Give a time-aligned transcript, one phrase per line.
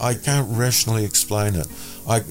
[0.00, 1.66] I can't rationally explain it.
[2.08, 2.22] I,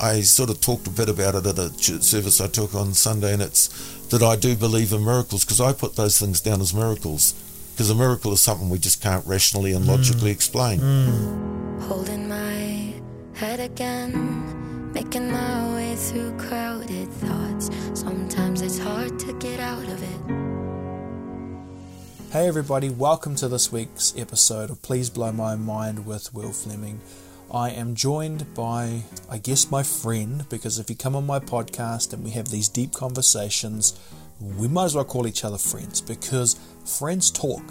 [0.00, 1.70] I sort of talked a bit about it at a
[2.02, 3.68] service I took on Sunday, and it's
[4.08, 7.34] that I do believe in miracles because I put those things down as miracles.
[7.72, 10.34] Because a miracle is something we just can't rationally and logically mm.
[10.34, 10.78] explain.
[10.78, 11.82] Mm.
[11.82, 12.94] Holding my
[13.34, 17.70] head again, making my way through crowded thoughts.
[17.94, 20.33] Sometimes it's hard to get out of it.
[22.34, 27.00] Hey, everybody, welcome to this week's episode of Please Blow My Mind with Will Fleming.
[27.48, 32.12] I am joined by, I guess, my friend, because if you come on my podcast
[32.12, 33.96] and we have these deep conversations,
[34.40, 37.62] we might as well call each other friends because friends talk.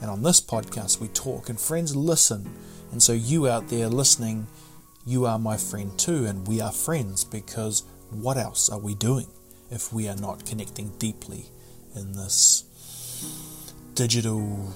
[0.00, 2.54] And on this podcast, we talk and friends listen.
[2.92, 4.46] And so, you out there listening,
[5.04, 9.26] you are my friend too, and we are friends because what else are we doing
[9.72, 11.46] if we are not connecting deeply
[11.96, 12.62] in this?
[13.94, 14.74] Digital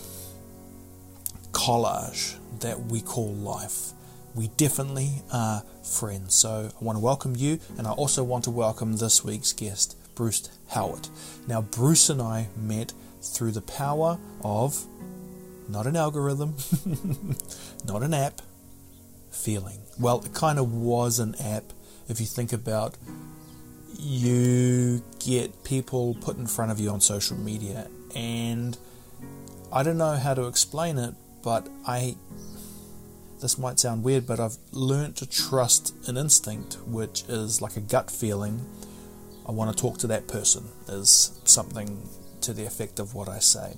[1.53, 3.93] collage that we call life.
[4.35, 6.35] We definitely are friends.
[6.35, 9.97] So I want to welcome you, and I also want to welcome this week's guest,
[10.15, 11.09] Bruce Howard.
[11.47, 14.85] Now, Bruce and I met through the power of
[15.69, 16.55] not an algorithm,
[17.85, 18.41] not an app,
[19.31, 19.81] feeling.
[19.99, 21.73] Well, it kind of was an app
[22.09, 22.97] if you think about
[23.99, 28.79] you get people put in front of you on social media and
[29.73, 32.17] I don't know how to explain it, but I.
[33.41, 37.81] This might sound weird, but I've learned to trust an instinct, which is like a
[37.81, 38.65] gut feeling.
[39.47, 42.09] I want to talk to that person, is something
[42.41, 43.77] to the effect of what I say.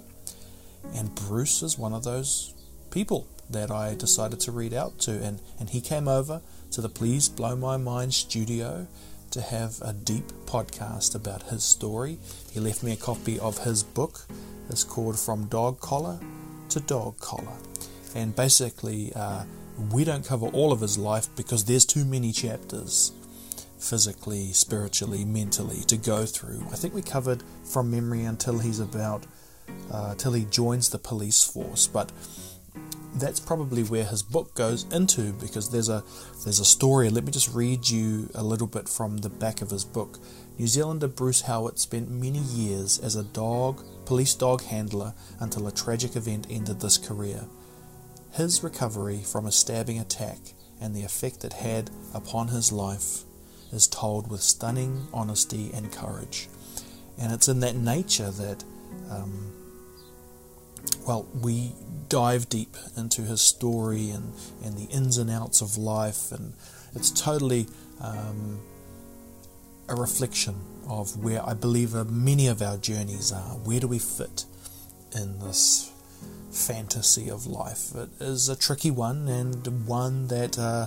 [0.95, 2.55] And Bruce is one of those
[2.91, 5.13] people that I decided to read out to.
[5.23, 8.87] And, and he came over to the Please Blow My Mind studio
[9.33, 12.19] to have a deep podcast about his story.
[12.51, 14.27] He left me a copy of his book,
[14.73, 16.19] is called From Dog Collar
[16.71, 17.57] to Dog Collar.
[18.15, 19.45] And basically, uh,
[19.93, 23.13] we don't cover all of his life because there's too many chapters
[23.79, 26.63] physically, spiritually, mentally to go through.
[26.71, 29.27] I think we covered from memory until he's about,
[29.91, 31.87] uh, till he joins the police force.
[31.87, 32.13] But
[33.15, 36.03] that's probably where his book goes into because there's a
[36.45, 37.11] there's a story.
[37.11, 40.19] Let me just read you a little bit from the back of his book.
[40.59, 45.73] New Zealander Bruce Howard spent many years as a dog police dog handler until a
[45.73, 47.45] tragic event ended this career.
[48.33, 50.39] His recovery from a stabbing attack
[50.81, 53.21] and the effect it had upon his life
[53.71, 56.49] is told with stunning honesty and courage.
[57.21, 58.65] And it's in that nature that
[59.09, 59.53] um,
[61.07, 61.71] well, we
[62.09, 64.33] dive deep into his story and,
[64.65, 66.55] and the ins and outs of life, and
[66.97, 67.69] it's totally
[68.01, 68.61] um,
[69.89, 70.57] a reflection
[70.91, 73.57] of where I believe many of our journeys are.
[73.65, 74.45] Where do we fit
[75.15, 75.93] in this
[76.51, 77.95] fantasy of life?
[77.95, 80.59] It is a tricky one and one that.
[80.59, 80.87] Uh,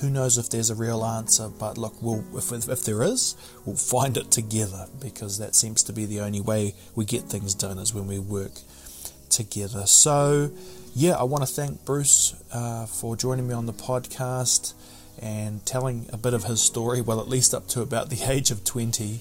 [0.00, 3.76] who knows if there's a real answer, but look, we'll, if, if there is, we'll
[3.76, 7.78] find it together because that seems to be the only way we get things done
[7.78, 8.52] is when we work
[9.28, 9.84] together.
[9.84, 10.52] So,
[10.94, 14.72] yeah, I want to thank Bruce uh, for joining me on the podcast
[15.20, 18.50] and telling a bit of his story, well, at least up to about the age
[18.50, 19.20] of 20.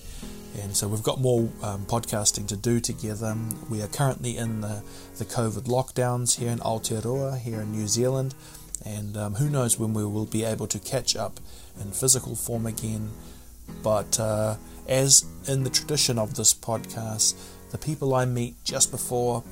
[0.62, 3.36] And so we've got more um, podcasting to do together.
[3.70, 4.84] We are currently in the,
[5.18, 8.34] the COVID lockdowns here in Aotearoa, here in New Zealand.
[8.86, 11.40] And um, who knows when we will be able to catch up
[11.80, 13.12] in physical form again.
[13.84, 14.56] But uh,
[14.88, 17.36] as in the tradition of this podcast,
[17.72, 19.44] the people I meet just before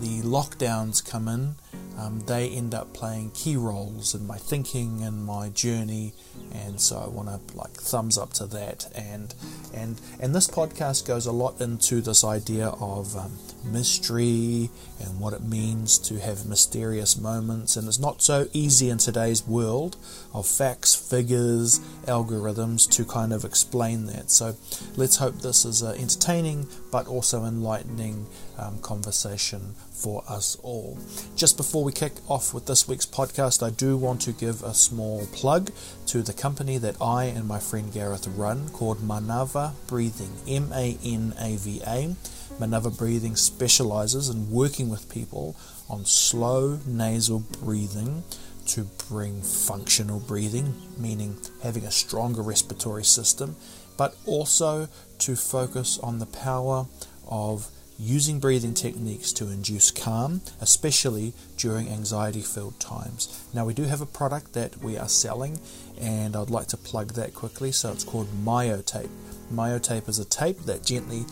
[0.00, 1.56] the lockdowns come in,
[1.98, 6.12] um, they end up playing key roles in my thinking and my journey,
[6.52, 8.86] and so I want to like thumbs up to that.
[8.94, 9.34] And
[9.72, 13.32] and and this podcast goes a lot into this idea of um,
[13.64, 14.70] mystery
[15.00, 17.76] and what it means to have mysterious moments.
[17.76, 19.96] And it's not so easy in today's world
[20.34, 24.30] of facts, figures, algorithms to kind of explain that.
[24.30, 24.56] So
[24.96, 28.26] let's hope this is an entertaining but also enlightening
[28.58, 30.98] um, conversation for us all.
[31.34, 34.74] Just before we kick off with this week's podcast, I do want to give a
[34.74, 35.70] small plug
[36.06, 40.98] to the company that I and my friend Gareth run called Manava Breathing, M A
[41.02, 42.14] N A V A.
[42.60, 45.56] Manava Breathing specializes in working with people
[45.88, 48.22] on slow nasal breathing
[48.66, 53.56] to bring functional breathing, meaning having a stronger respiratory system,
[53.96, 54.88] but also
[55.18, 56.86] to focus on the power
[57.28, 63.44] of using breathing techniques to induce calm, especially during anxiety filled times.
[63.54, 65.58] Now, we do have a product that we are selling,
[66.00, 67.72] and I'd like to plug that quickly.
[67.72, 69.10] So, it's called MyoTape.
[69.52, 71.24] MyoTape is a tape that gently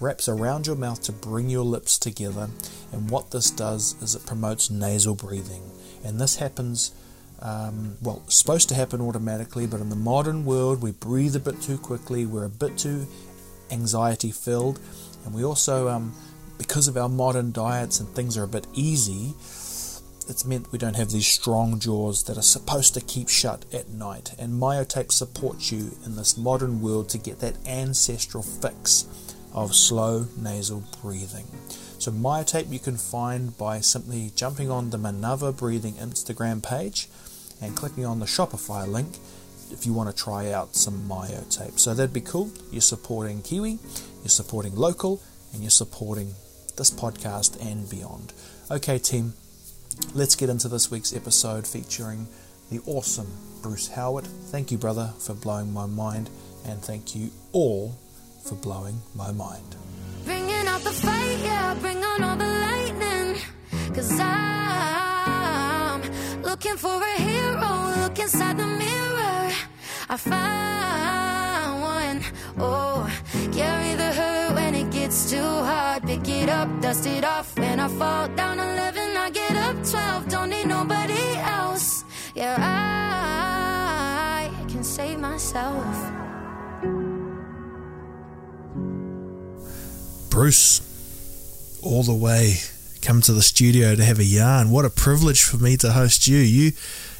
[0.00, 2.50] wraps around your mouth to bring your lips together.
[2.92, 5.62] And what this does is it promotes nasal breathing.
[6.04, 6.92] And this happens
[7.44, 11.60] Um, well, supposed to happen automatically, but in the modern world, we breathe a bit
[11.60, 13.08] too quickly, we're a bit too
[13.72, 14.78] anxiety filled,
[15.24, 16.14] and we also, um,
[16.58, 19.34] because of our modern diets and things are a bit easy,
[20.28, 23.88] it's meant we don't have these strong jaws that are supposed to keep shut at
[23.88, 24.34] night.
[24.38, 29.06] And Myotape supports you in this modern world to get that ancestral fix
[29.52, 31.46] of slow nasal breathing.
[31.98, 37.08] So Myotape you can find by simply jumping on the Manava Breathing Instagram page
[37.60, 39.18] and clicking on the Shopify link
[39.70, 41.78] if you want to try out some Myotape.
[41.78, 42.50] So that'd be cool.
[42.70, 43.78] You're supporting Kiwi,
[44.22, 45.20] you're supporting local,
[45.52, 46.34] and you're supporting
[46.76, 48.32] this podcast and beyond.
[48.70, 49.34] Okay, team,
[50.14, 52.26] let's get into this week's episode featuring
[52.70, 53.26] the awesome
[53.62, 54.26] Bruce Howard.
[54.26, 56.30] Thank you, brother, for blowing my mind,
[56.64, 57.98] and thank you all
[58.44, 59.76] for blowing my mind.
[60.24, 63.36] Bringing out the fight, yeah, bring on all the lightning.
[63.94, 66.02] Cause I'm
[66.42, 69.52] looking for a hero, look inside the mirror.
[70.08, 71.51] I find
[72.58, 73.08] oh,
[73.52, 76.02] carry the hurt when it gets too hard.
[76.04, 80.28] Pick it up, dust it off, and I fall down 11, I get up 12,
[80.28, 82.04] don't need nobody else.
[82.34, 85.84] Yeah, I can save myself.
[90.30, 90.80] Bruce,
[91.82, 92.56] all the way
[93.02, 94.70] come to the studio to have a yarn.
[94.70, 96.38] What a privilege for me to host you.
[96.38, 96.72] You,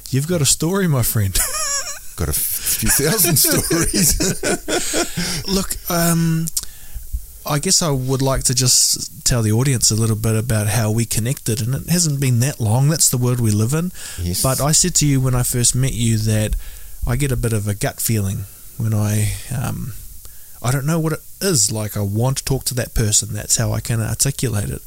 [0.09, 1.37] you've got a story, my friend.
[2.15, 4.17] Got a few thousand stories.
[5.47, 6.45] Look, um,
[7.45, 10.91] I guess I would like to just tell the audience a little bit about how
[10.91, 12.89] we connected, and it hasn't been that long.
[12.89, 13.91] That's the world we live in.
[14.21, 14.41] Yes.
[14.43, 16.55] But I said to you when I first met you that
[17.05, 18.45] I get a bit of a gut feeling
[18.77, 19.93] when I, um,
[20.61, 21.71] I don't know what it is.
[21.71, 23.33] Like I want to talk to that person.
[23.33, 24.81] That's how I can articulate it.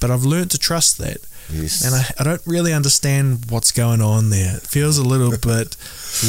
[0.00, 1.18] But I've learned to trust that.
[1.48, 1.84] Yes.
[1.84, 4.56] And I, I don't really understand what's going on there.
[4.56, 5.76] It feels a little bit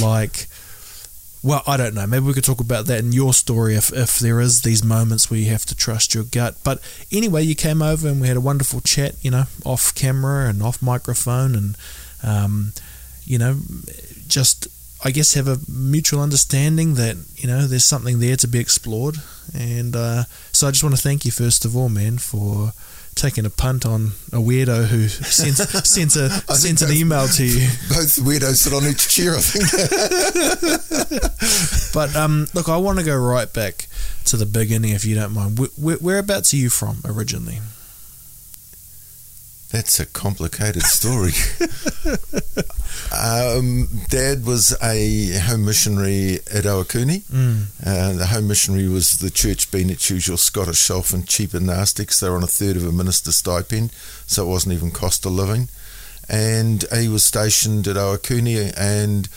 [0.01, 0.47] like,
[1.43, 2.05] well, I don't know.
[2.05, 5.29] Maybe we could talk about that in your story if, if there is these moments
[5.29, 6.55] where you have to trust your gut.
[6.63, 6.79] But
[7.11, 10.61] anyway, you came over and we had a wonderful chat, you know, off camera and
[10.61, 11.77] off microphone and,
[12.23, 12.73] um,
[13.25, 13.57] you know,
[14.27, 14.67] just,
[15.03, 19.17] I guess, have a mutual understanding that, you know, there's something there to be explored.
[19.57, 22.73] And uh, so I just want to thank you, first of all, man, for
[23.15, 25.57] taking a punt on a weirdo who sends
[25.89, 27.67] sent, a, sent an both- email to you.
[27.89, 31.21] Both weirdos sit on each chair, I think.
[31.93, 33.87] But um, look, I want to go right back
[34.25, 35.59] to the beginning, if you don't mind.
[35.59, 37.59] Where, where, whereabouts are you from originally?
[39.71, 41.31] That's a complicated story.
[43.17, 47.21] um, Dad was a home missionary at Ohakune.
[47.23, 47.65] Mm.
[47.85, 52.19] Uh, the home missionary was the church being its usual Scottish shelf and cheap 'cause
[52.19, 53.91] they were on a third of a minister's stipend,
[54.27, 55.69] so it wasn't even cost of living.
[56.27, 59.27] And he was stationed at Ohakune and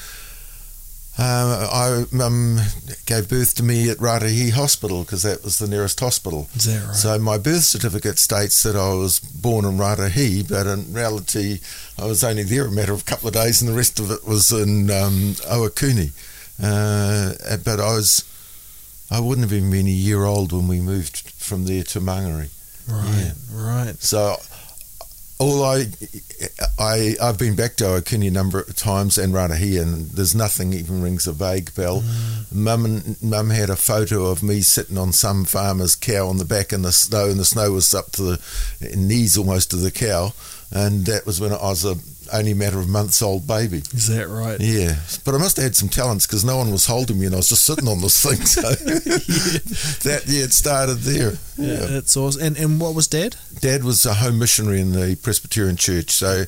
[1.16, 2.58] uh, I um,
[3.06, 6.48] gave birth to me at Raetihi Hospital because that was the nearest hospital.
[6.56, 6.96] Is that right?
[6.96, 11.60] So my birth certificate states that I was born in Raetihi, but in reality,
[11.98, 14.10] I was only there a matter of a couple of days, and the rest of
[14.10, 16.10] it was in um, Ohakune.
[16.60, 18.24] Uh, but I was,
[19.10, 22.48] I wouldn't have even been a year old when we moved from there to Mangere.
[22.88, 23.94] right, right.
[24.02, 24.36] So
[25.38, 25.86] all I,
[26.78, 30.72] I, I've been back to Ohakune a number of times and Raetihi, and there's nothing
[30.72, 32.02] even rings a vague bell.
[32.52, 36.44] Mum and Mum had a photo of me sitting on some farmer's cow on the
[36.44, 38.40] back in the snow, and the snow was up to the
[38.96, 40.32] knees almost of the cow,
[40.70, 41.96] and that was when I was a
[42.32, 43.78] only a matter of months old baby.
[43.78, 44.60] Is that right?
[44.60, 47.34] Yeah, but I must have had some talents because no one was holding me, and
[47.34, 48.44] I was just sitting on this thing.
[48.44, 48.62] So
[50.08, 51.34] that yeah, it started there.
[51.56, 52.42] Yeah, that's awesome.
[52.42, 53.36] And and what was Dad?
[53.60, 56.44] Dad was a home missionary in the Presbyterian Church, so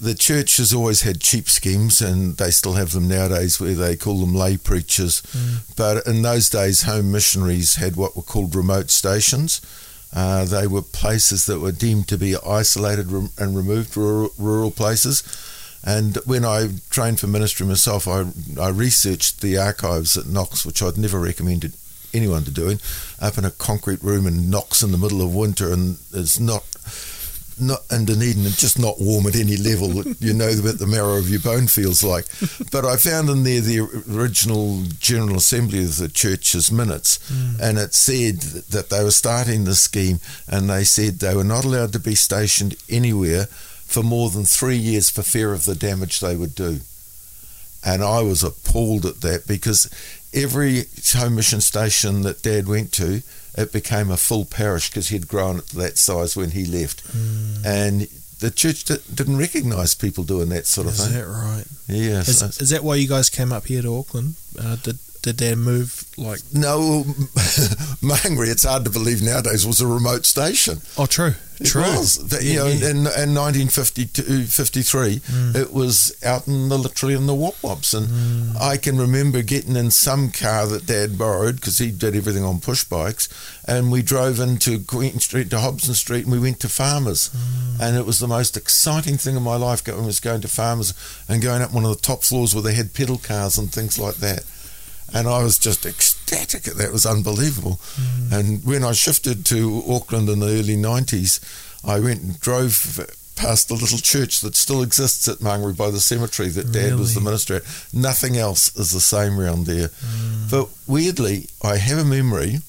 [0.00, 3.96] the church has always had cheap schemes, and they still have them nowadays, where they
[3.96, 5.22] call them lay preachers.
[5.22, 5.76] Mm.
[5.76, 9.60] But in those days, home missionaries had what were called remote stations.
[10.14, 15.22] Uh, they were places that were deemed to be isolated and removed, rural, rural places.
[15.84, 18.26] And when I trained for ministry myself, I,
[18.58, 21.74] I researched the archives at Knox, which I'd never recommended
[22.14, 22.78] anyone to doing,
[23.20, 26.64] up in a concrete room in Knox in the middle of winter, and it's not
[27.60, 29.88] not in Dunedin, it's just not warm at any level.
[29.88, 32.26] that you know what the marrow of your bone feels like.
[32.70, 33.80] But I found in there the
[34.10, 37.60] original General Assembly of the church's minutes, hmm.
[37.60, 41.64] and it said that they were starting the scheme, and they said they were not
[41.64, 46.20] allowed to be stationed anywhere for more than three years for fear of the damage
[46.20, 46.80] they would do.
[47.84, 49.90] And I was appalled at that because
[50.32, 53.22] every home mission station that Dad went to,
[53.56, 57.02] it became a full parish because he'd grown it to that size when he left.
[57.64, 58.08] And
[58.40, 61.08] the church di- didn't recognise people doing that sort of Is thing.
[61.08, 61.64] Is that right?
[61.88, 62.20] Yeah.
[62.20, 64.34] Is, so- is that why you guys came up here to Auckland?
[64.58, 66.40] Uh, did did Dad move like?
[66.52, 67.02] no,
[68.02, 70.80] Mangere, it's hard to believe nowadays, was a remote station.
[70.96, 71.82] Oh, true, It true.
[71.82, 72.16] was.
[72.28, 72.90] That, you Yeah, know, yeah.
[72.90, 75.56] in, in 1952, 53, Mm.
[75.56, 78.60] it was out in the literally in the wop wops, and Mm.
[78.60, 82.60] I can remember getting in some car that Dad borrowed because he did everything on
[82.60, 83.28] push bikes,
[83.66, 87.80] and we drove into Queen Street to Hobson Street, and we went to Farmers, Mm.
[87.80, 89.82] and it was the most exciting thing in my life.
[89.82, 90.92] Going was going to Farmers
[91.28, 93.98] and going up one of the top floors where they had pedal cars and things
[93.98, 94.44] like that.
[95.12, 96.86] And I was just ecstatic at that.
[96.86, 97.78] It was unbelievable.
[98.32, 101.40] And when I shifted to Auckland in the early 90s,
[101.84, 103.06] I went and drove
[103.36, 107.14] past the little church that still exists at Mangere by the cemetery that Dad was
[107.14, 107.62] the minister at.
[107.92, 109.90] Nothing else is the same round there.
[110.50, 112.60] But weirdly, I have a memory,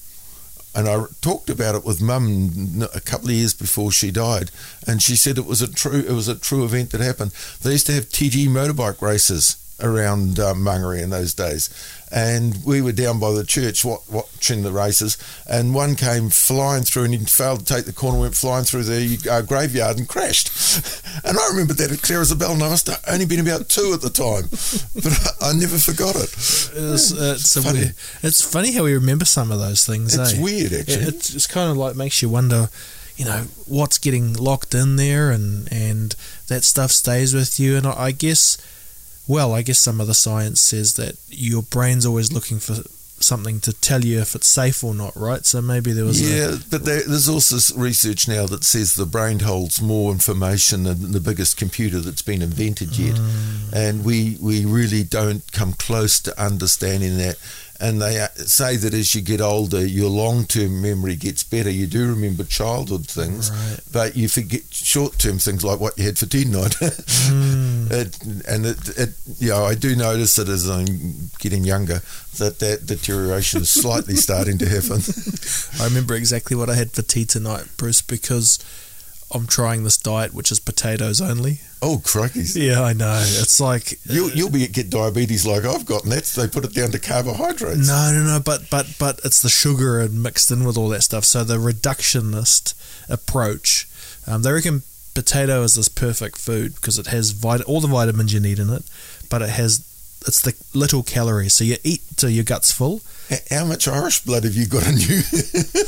[0.74, 4.50] and I talked about it with Mum a couple of years before she died,
[4.86, 7.32] and she said it was a true it was a true event that happened.
[7.62, 11.68] They used to have TG motorbike races around um, Mangere in those days,
[12.10, 17.04] and we were down by the church watching the races, and one came flying through,
[17.04, 20.50] and he failed to take the corner, went flying through the uh, graveyard and crashed.
[21.24, 23.40] and I remember that as clear as a bell, and I must have only been
[23.40, 24.44] about two at the time,
[24.94, 26.32] but I, I never forgot it.
[26.32, 27.78] It's, it's, funny.
[27.80, 30.16] weird- it's funny how we remember some of those things.
[30.16, 30.42] It's eh?
[30.42, 31.02] weird, actually.
[31.02, 32.68] It, it's, it's kind of like makes you wonder,
[33.16, 36.14] you know, what's getting locked in there, and and
[36.46, 37.76] that stuff stays with you.
[37.76, 38.58] And I guess,
[39.28, 42.74] well, I guess some of the science says that your brain's always looking for
[43.18, 45.44] something to tell you if it's safe or not, right?
[45.44, 49.06] So maybe there was a, Yeah, but there, there's also research now that says the
[49.06, 53.72] brain holds more information than the biggest computer that's been invented yet, mm.
[53.72, 57.36] and we we really don't come close to understanding that.
[57.78, 61.68] And they uh, say that as you get older, your long-term memory gets better.
[61.70, 63.78] You do remember childhood things, Right.
[63.92, 66.74] but you forget short-term things like what you had for tea night.
[66.80, 72.00] it, and it, it, you know, I do notice that as I'm getting younger,
[72.38, 75.00] that that deterioration is slightly starting to happen.
[75.80, 78.58] I remember exactly what I had for tea tonight, Bruce, because
[79.32, 81.58] I'm trying this diet, which is potatoes only.
[81.82, 82.44] Oh, crikey.
[82.54, 83.20] Yeah, I know.
[83.22, 86.72] It's like You'll, you'll be get diabetes like I've got, and that's they put it
[86.74, 87.86] down to carbohydrates.
[87.88, 88.40] No, no, no.
[88.40, 91.24] But but but it's the sugar and mixed in with all that stuff.
[91.24, 92.74] So the reductionist
[93.10, 93.88] approach,
[94.26, 94.82] um, they reckon
[95.14, 98.70] potato is this perfect food because it has vit- all the vitamins you need in
[98.70, 98.84] it,
[99.28, 99.80] but it has
[100.26, 101.54] it's the little calories.
[101.54, 103.00] So you eat till your gut's full.
[103.50, 105.20] How much Irish blood have you got in you?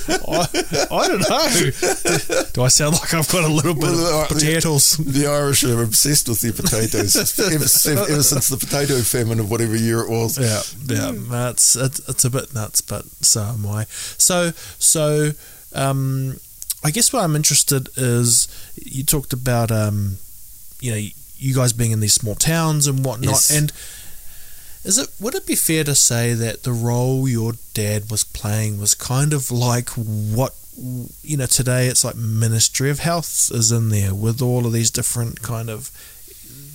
[0.08, 0.46] I,
[0.90, 2.44] I don't know.
[2.52, 4.96] Do I sound like I've got a little bit Well, of uh, potatoes?
[4.96, 9.50] the Irish are obsessed with their potatoes ever, since- ever since the potato famine of
[9.50, 10.38] whatever year it was.
[10.38, 10.62] Yeah,
[10.96, 13.84] yeah, that's it's, it's a bit nuts, but so am I.
[14.18, 15.30] So, so,
[15.74, 16.38] um,
[16.82, 20.16] I guess what I'm interested is you talked about, um,
[20.80, 20.96] you know,
[21.40, 23.50] you guys being in these small towns and whatnot, Yes.
[23.56, 23.72] and
[24.84, 28.78] is it would it be fair to say that the role your dad was playing
[28.80, 30.54] was kind of like what
[31.22, 34.90] you know today it's like Ministry of Health is in there with all of these
[34.90, 35.90] different kind of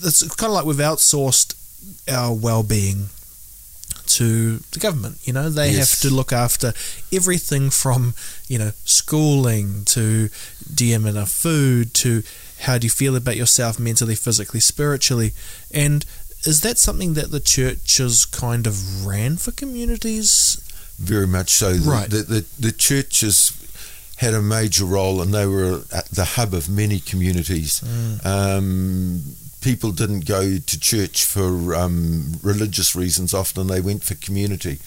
[0.03, 1.55] it's kind of like we've outsourced
[2.12, 3.07] our well-being
[4.05, 5.17] to the government.
[5.24, 5.91] You know, they Yes.
[5.91, 6.74] have to look after
[7.13, 8.13] everything from
[8.48, 10.29] you know schooling to
[10.74, 12.24] do you enough food to
[12.60, 15.33] how do you feel about yourself mentally, physically, spiritually,
[15.72, 16.05] and
[16.45, 20.59] is that something that the churches kind of ran for communities?
[21.00, 21.73] Very much so.
[21.73, 22.09] The- Right.
[22.09, 23.51] The, the, the churches
[24.17, 27.81] had a major role and they were at the hub of many communities.
[27.81, 28.25] Mm.
[28.25, 29.21] Um,
[29.62, 34.79] people didn't go to church for um, religious reasons, often they went for community.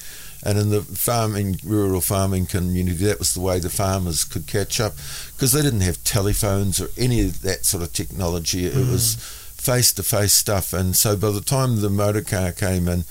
[0.45, 4.79] And in the farming, rural farming community, that was the way the farmers could catch
[4.81, 4.93] up
[5.35, 8.67] because they didn't have telephones or any of that sort of technology.
[8.67, 9.17] It was
[9.67, 10.73] face to face stuff.
[10.73, 13.05] And so by the time the motor car came in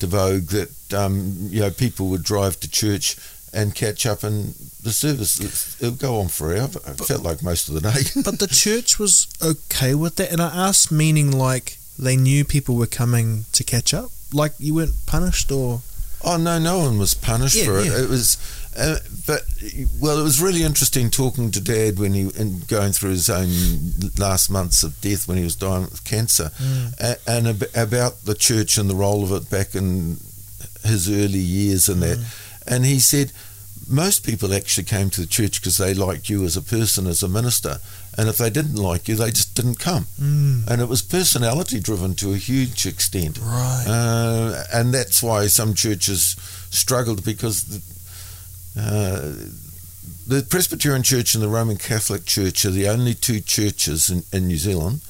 [0.00, 3.16] to vogue, that um, you know people would drive to church
[3.52, 5.40] and catch up, and the service
[5.80, 6.80] it would go on forever.
[6.86, 8.22] It felt like most of the day.
[8.22, 12.76] But the church was okay with that, and I asked, meaning like they knew people
[12.76, 15.80] were coming to catch up, like you weren't punished or
[16.24, 17.86] Oh no, no one was punished Yeah, for it.
[17.86, 18.02] yeah.
[18.02, 18.36] It was,
[18.78, 19.42] uh, but
[20.00, 23.48] well, it was really interesting talking to Dad when he and going through his own
[24.18, 26.50] last months of death when he was dying with cancer,
[27.00, 30.18] a, and ab- about the church and the role of it back in
[30.84, 32.18] his early years and that.
[32.66, 33.32] And he said
[33.90, 37.22] most people actually came to the church because they liked you as a person, as
[37.22, 37.78] a minister,
[38.18, 40.04] and if they didn't like you, they just didn't come.
[40.20, 43.38] mm, And it was personality driven to a huge extent.
[43.42, 43.84] right.
[43.88, 46.36] Uh, and that's why some churches
[46.70, 47.80] struggled because the,
[48.78, 49.34] uh,
[50.26, 54.46] the Presbyterian Church and the Roman Catholic Church are the only two churches in, in
[54.46, 55.00] New Zealand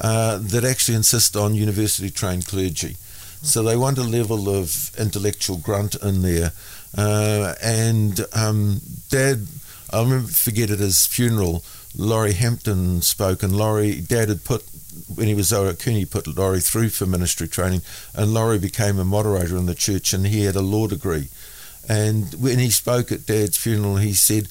[0.00, 2.96] uh, that actually insist on university trained clergy.
[3.42, 6.52] So they want a level of intellectual grunt in there.
[6.96, 9.46] Uh, and um, Dad,
[9.90, 11.64] I'll remember, forget at his funeral,
[11.96, 14.64] Laurie Hampton spoke, and Laurie, Dad had put,
[15.14, 17.82] when he was over at Cooney, put Laurie through for ministry training,
[18.14, 21.28] and Laurie became a moderator in the church, and he had a law degree.
[21.90, 24.46] And when he spoke at Dad's funeral, he said,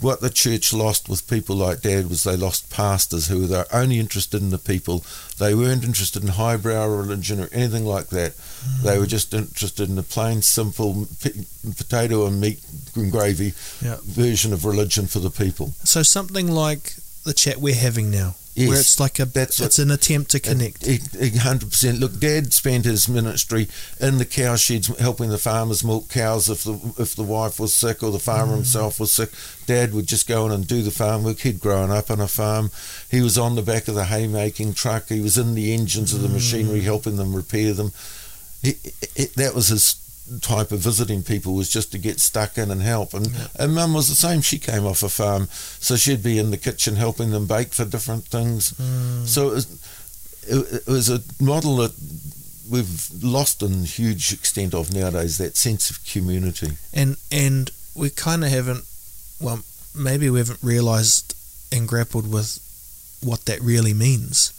[0.00, 3.98] what the church lost with people like Dad was they lost pastors who were only
[3.98, 5.04] interested in the people.
[5.38, 8.32] They weren't interested in highbrow religion or anything like that.
[8.32, 8.82] Mm.
[8.84, 12.60] They were just interested in the plain, simple p- potato and meat
[12.94, 13.96] and gravy Yeah.
[14.04, 15.74] version of religion for the people.
[15.82, 19.78] So something like the chat we're having now, Yes, where it's like a that's it's
[19.78, 20.84] an attempt to connect.
[21.38, 22.00] Hundred percent.
[22.00, 23.68] Look, Dad spent his ministry
[24.00, 26.48] in the cow sheds, helping the farmers milk cows.
[26.48, 28.56] If the if the wife was sick or the farmer mm.
[28.56, 29.30] himself was sick,
[29.66, 31.38] Dad would just go in and do the farm work.
[31.38, 32.72] He'd grown up on a farm.
[33.08, 35.08] He was on the back of the haymaking truck.
[35.08, 36.34] He was in the engines of the mm.
[36.34, 37.92] machinery, helping them repair them.
[38.60, 38.74] He,
[39.14, 39.94] he, that was his
[40.40, 43.14] type of visiting people was just to get stuck in and help.
[43.14, 44.40] And, and Mum was the same.
[44.40, 47.84] She came off a farm, so she'd be in the kitchen helping them bake for
[47.84, 48.70] different things.
[48.76, 49.24] Hmm.
[49.24, 49.66] So it was,
[50.46, 51.92] it, it was a model that
[52.70, 55.38] we've lost in huge extent of nowadays.
[55.38, 56.72] That sense of community.
[56.92, 58.84] and and we kind of haven't
[59.40, 59.60] well
[59.94, 61.34] maybe we haven't realized
[61.72, 62.60] and grappled with
[63.20, 64.52] what that really means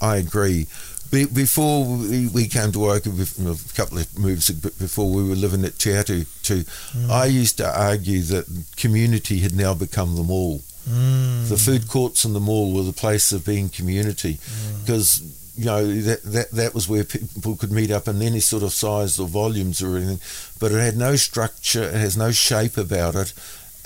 [0.00, 0.66] I agree.
[1.14, 5.64] Be, before we, we came to bef- a couple of moves before we were living
[5.64, 7.08] at Te Atu too, mm.
[7.08, 10.62] I used to argue that community had now become the mall.
[10.88, 11.48] mm.
[11.48, 14.80] The food courts and the mall were the place of being community mm.
[14.80, 15.22] because
[15.56, 18.72] you know that, that that was where people could meet up in any sort of
[18.72, 20.20] size or volumes or anything,
[20.58, 23.32] but it had no structure, it has no shape about it,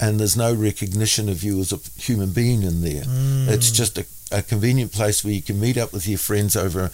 [0.01, 3.05] and there's no recognition of you as a human being in there.
[3.05, 3.49] Mm.
[3.49, 6.91] It's just a, a convenient place where you can meet up with your friends over.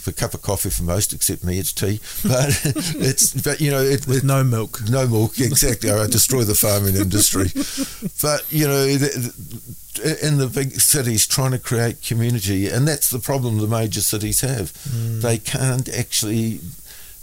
[0.00, 2.00] For a cup of coffee for most, except me, it's tea.
[2.26, 2.48] But
[2.96, 5.90] it's, but you know, it, with it- no milk no milk, exactly.
[5.90, 7.48] I destroy the farming industry.
[8.22, 8.84] But, you know,
[10.22, 14.40] in the big cities, trying to create community, and that's the problem the major cities
[14.40, 14.72] have.
[15.22, 16.60] They can't actually.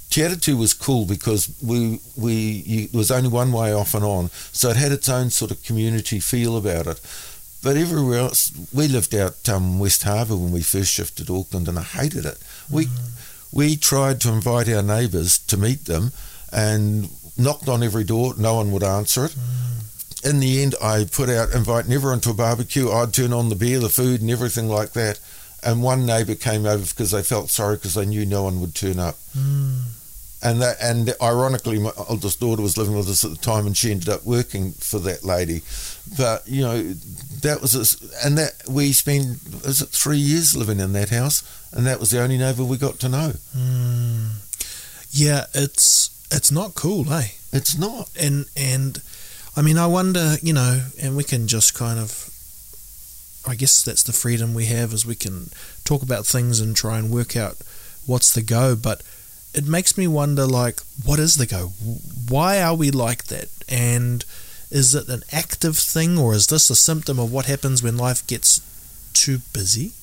[0.09, 4.05] Te Atatu was cool because we we you, it was only one way off and
[4.05, 7.01] on, so it had its own sort of community feel about it.
[7.63, 11.67] But everywhere else, we lived out um, West Harbour when we first shifted to Auckland,
[11.67, 12.37] and I hated it.
[12.71, 12.87] We
[13.51, 16.11] we tried to invite our neighbours to meet them,
[16.51, 18.33] and knocked on every door.
[18.37, 19.31] No one would answer it.
[19.31, 20.29] Mm.
[20.29, 22.89] In the end, I put out inviting everyone to a barbecue.
[22.89, 25.19] I'd turn on the beer, the food, and everything like that.
[25.63, 28.75] And one neighbour came over because they felt sorry because they knew no one would
[28.75, 29.15] turn up.
[29.37, 29.83] Mm.
[30.43, 33.75] And that, and ironically, my oldest daughter was living with us at the time, and
[33.75, 35.61] she ended up working for that lady.
[36.15, 36.83] But you know,
[37.41, 41.41] that was, a, and that we spent was it three years living in that house,
[41.77, 43.31] and that was the only neighbour we got to know.
[45.11, 48.09] yeah it's it's not cool eh It's not.
[48.19, 49.01] and and
[49.55, 52.29] I mean, I wonder, you know, and we can just kind of,
[53.47, 55.49] I guess that's the freedom we have, is we can
[55.83, 57.55] talk about things and try and work out
[58.05, 58.75] what's the go.
[58.75, 59.01] But
[59.55, 61.71] it makes me wonder, like, what is the go?
[62.29, 63.49] Why are we like that?
[63.67, 64.23] And
[64.69, 68.27] is it an active thing, or is this a symptom of what happens when life
[68.27, 68.61] gets
[69.13, 69.93] too busy?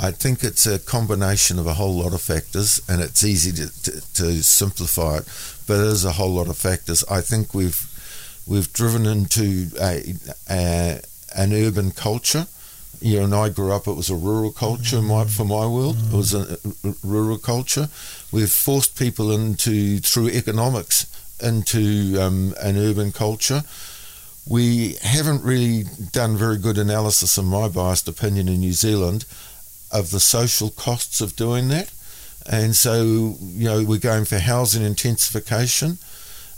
[0.00, 3.82] I think it's a combination of a whole lot of factors, and it's easy to,
[3.82, 5.28] to, to simplify it,
[5.66, 7.02] but it is a whole lot of factors.
[7.10, 7.82] I think we've
[8.46, 10.14] we've driven into a,
[10.48, 11.00] a
[11.36, 12.46] an urban culture.
[13.00, 13.86] You know, and I grew up.
[13.86, 15.96] It was a rural culture my, for my world.
[15.98, 17.88] It was a, a rural culture.
[18.32, 21.06] We've forced people into through economics
[21.40, 23.62] into um, an urban culture.
[24.48, 29.24] We haven't really done very good analysis, in my biased opinion, in New Zealand
[29.90, 31.90] of the social costs of doing that.
[32.50, 35.98] And so, you know, we're going for housing intensification.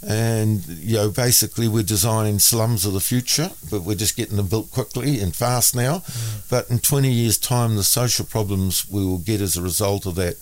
[0.06, 4.46] And, you know, basically we're designing slums of the future, but we're just getting them
[4.46, 6.02] built quickly and fast now.
[6.48, 10.14] But in 20 years' time, the social problems we will get as a result of
[10.14, 10.36] that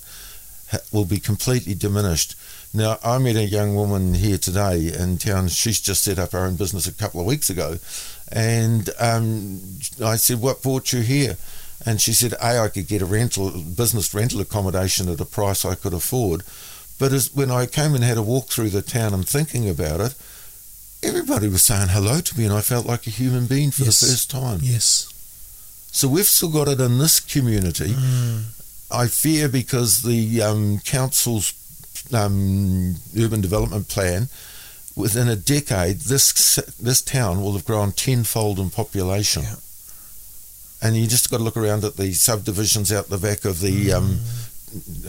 [0.92, 2.36] will be completely diminished.
[2.74, 5.48] Now, I met a young woman here today in town.
[5.48, 7.78] She's just set up her own business a couple of weeks ago.
[8.30, 9.60] And um,
[10.04, 11.36] I said, What brought you here?
[11.88, 15.64] And she said, A, I could get a rental, business rental accommodation at a price
[15.64, 16.42] I could afford.
[16.98, 20.00] But as, when I came and had a walk through the town and thinking about
[20.00, 20.14] it,
[21.02, 24.00] everybody was saying hello to me, and I felt like a human being for Yes.
[24.00, 24.58] the first time.
[24.62, 25.08] Yes.
[25.92, 27.94] So we've still got it in this community.
[27.94, 28.42] Mm.
[28.90, 31.54] I fear because the um, council's
[32.12, 34.28] um, urban development plan
[34.94, 36.32] within a decade, this
[36.80, 39.42] this town will have grown tenfold in population.
[39.44, 39.54] Yeah.
[40.80, 43.92] And you just got to look around at the subdivisions out the back of the
[43.92, 44.20] um,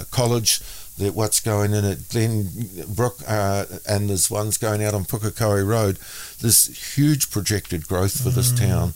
[0.10, 0.62] college,
[0.98, 6.00] the, what's going in at Glenbrook, uh, and there's ones going out on Pukekohe Road.
[6.42, 8.94] There's huge projected growth for this town,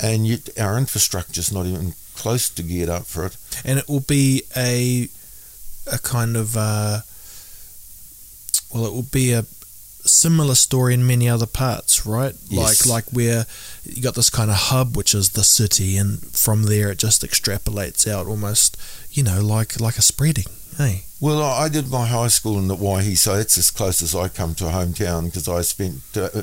[0.00, 3.36] and yet our infrastructure's not even close to geared up for it.
[3.64, 5.08] and it will be a
[5.92, 7.00] a kind of uh,
[8.72, 9.44] well, it will be a
[10.10, 12.34] similar story in many other parts, right?
[12.48, 12.86] Yes.
[12.86, 13.46] Like like where
[13.84, 17.22] you got this kind of hub, which is the city, and from there it just
[17.22, 18.76] extrapolates out almost,
[19.12, 20.46] you know, like like a spreading.
[20.76, 24.14] Hey, Well, I did my high school in the Waihi, so that's as close as
[24.14, 26.42] I come to a hometown because I spent uh, uh,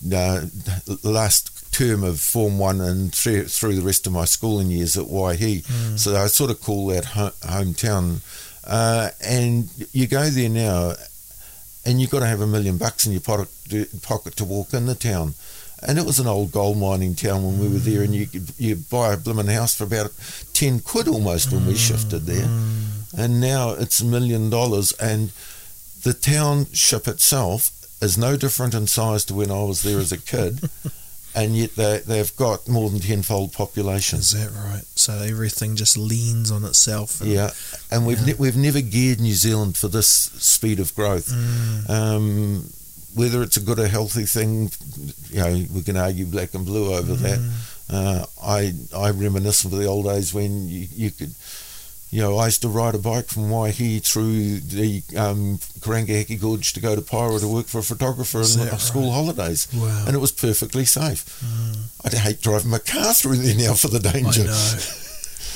[0.00, 4.96] the last term of Form 1 and through, through the rest of my schooling years
[4.96, 5.64] at Waihi.
[5.98, 8.20] So I sort of call that ho- hometown.
[8.66, 10.94] Uh, and you go there now
[11.84, 14.94] and you've got to have a million bucks in your pocket to, walk in the
[14.94, 15.34] town.
[15.86, 18.76] And it was an old gold mining town when we were there, and you you
[18.76, 20.12] buy a blooming house for about
[20.54, 23.18] ten quid almost when we shifted there, mm.
[23.18, 24.92] and now it's a million dollars.
[24.92, 25.30] And
[26.02, 27.70] the township itself
[28.00, 30.70] is no different in size to when I was there as a kid,
[31.34, 34.18] and yet they they've got more than tenfold population.
[34.20, 34.84] is that right?
[34.94, 37.20] So everything just leans on itself.
[37.20, 37.50] and- Yeah,
[37.90, 38.26] and we've Yeah.
[38.26, 41.28] Ne- we've never geared New Zealand for this speed of growth.
[41.30, 41.90] Mm.
[41.90, 42.72] Um,
[43.14, 44.72] whether it's a good or healthy thing,
[45.30, 47.38] you know, we can argue black and blue over that.
[47.38, 47.50] Mm.
[47.90, 51.32] Uh, I I reminisce of the old days when you, you could,
[52.14, 56.72] you know, I used to ride a bike from Waihi through the um, Karangahake Gorge
[56.74, 60.04] to go to Paeroa to work for a photographer Is in school holidays, Wow.
[60.06, 61.24] and it was perfectly safe.
[62.04, 64.44] I'd hate driving my car through there now for the I danger.
[64.44, 64.76] know.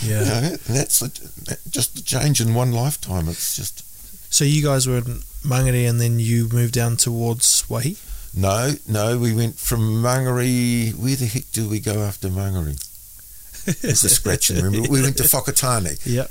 [0.03, 0.25] You Yeah.
[0.25, 3.29] know, that's that, just the change in one lifetime.
[3.29, 3.83] It's just
[4.31, 7.97] So you guys were in Mangere and then you moved down towards Waihi?
[8.35, 9.19] no, no.
[9.19, 10.95] We went from Mangere.
[10.95, 12.77] Where the heck do we go after Mangere?
[13.67, 14.89] It's a scratch remember.
[14.89, 15.99] We went to Whakatane.
[16.07, 16.31] Yep.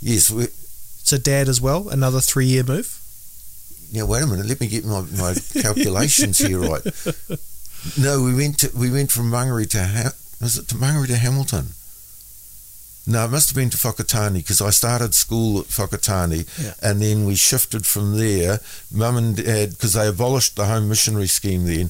[0.00, 0.30] Yes.
[0.30, 0.46] We,
[1.02, 2.96] So dad as well, another three year move?
[3.92, 4.46] now wait a minute.
[4.46, 6.82] Let me get my, my calculations here right.
[7.98, 11.16] No, we went to we went from Mangere to ha- was it to Mangere to
[11.16, 11.68] Hamilton?
[13.06, 16.74] No, it must have been to Whakatane because I started school at Whakatane Yeah.
[16.82, 18.60] and then we shifted from there.
[18.92, 21.88] Mum and dad, because they abolished the home missionary scheme then,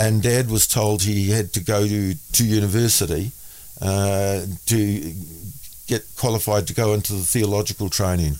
[0.00, 3.30] and dad was told he had to go to, to university
[3.80, 5.14] uh, to
[5.86, 8.36] get qualified to go into the theological training.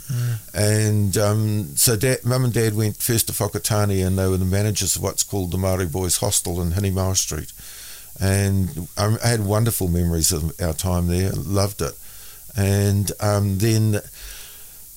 [0.55, 4.45] And um, so dad, mum and dad went first to Whakatane and they were the
[4.45, 7.53] managers of what's called the Māori Boys Hostel in Hinemoa Street.
[8.21, 11.95] And um, I had wonderful memories of our time there, loved it.
[12.57, 14.01] And um, then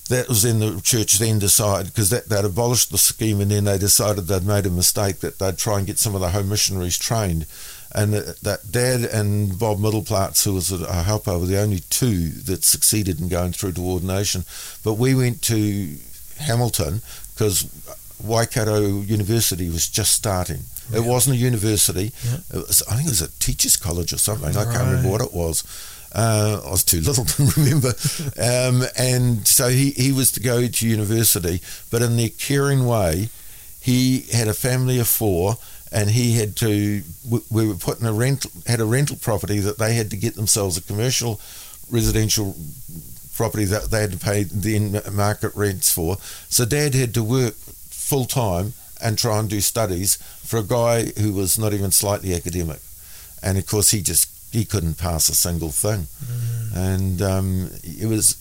[0.08, 3.64] that was then the church then decided because that they'd abolished the scheme and then
[3.64, 6.48] they decided they'd made a mistake that they'd try and get some of the home
[6.48, 7.46] missionaries trained
[7.94, 12.28] and that, dad and Bob Middleplatz who was a, a helper were the only two
[12.30, 14.44] that succeeded in going through to ordination
[14.84, 15.96] but we went to
[16.38, 17.02] Hamilton
[17.34, 17.66] because
[18.22, 20.60] Waikato University was just starting.
[20.92, 22.12] It wasn't a university.
[22.24, 22.38] Yeah.
[22.54, 24.56] it was, I think it was a teacher's college or something.
[24.56, 25.62] I can't remember what it was.
[26.12, 27.92] Uh, I was too little to remember.
[28.40, 33.28] Um, and so he, he was to go to university, but in the caring way,
[33.80, 35.58] he had a family of four
[35.92, 39.78] and he had to, we- we were putting a rental, had a rental property that
[39.78, 41.40] they had to get themselves a commercial
[41.90, 42.54] residential
[43.34, 46.16] property that they had to pay then market rents for.
[46.48, 51.04] So dad had to work full time and try and do studies for a guy
[51.20, 52.80] who was not even slightly academic.
[53.42, 56.06] And of course, he just he couldn't pass a single thing,
[56.74, 58.34] and um, it was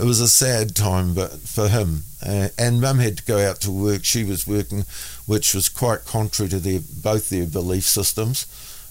[0.00, 2.04] it was a sad time, but for him.
[2.24, 4.04] Uh, and Mum had to go out to work.
[4.04, 4.84] She was working,
[5.26, 8.46] which was quite contrary to their both their belief systems.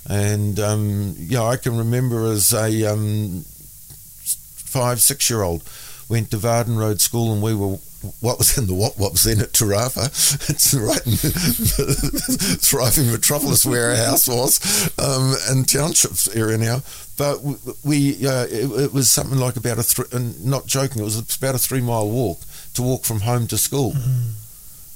[0.09, 5.63] And um, yeah, I can remember as a um, five six year old
[6.09, 7.77] went to Vardon Road School, and we were
[8.19, 10.09] what was in the what what was then at Te Rapa.
[10.49, 16.81] It's right in the thriving metropolis where our house was, um, and townships area now.
[17.17, 17.43] But
[17.83, 21.17] we uh, it, it was something like about a three, and not joking, it was
[21.37, 22.39] about a three mile walk
[22.73, 23.93] to walk from home to school.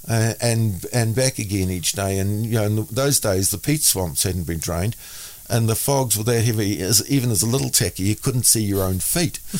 [0.08, 3.82] Uh, and and back again each day, and you know, in those days the peat
[3.82, 4.94] swamps hadn't been drained,
[5.48, 6.80] and the fogs were that heavy.
[6.80, 9.40] As even as a little tacky, you couldn't see your own feet,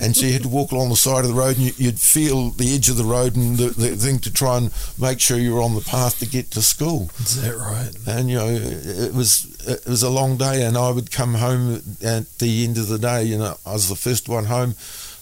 [0.00, 2.00] and so you had to walk along the side of the road, and you, you'd
[2.00, 5.38] feel the edge of the road and the, the thing to try and make sure
[5.38, 7.10] you were on the path to get to school.
[7.20, 7.90] Is that right?
[8.06, 11.82] And you know, it was it was a long day, and I would come home
[12.02, 13.24] at the end of the day.
[13.24, 14.74] You know, I was the first one home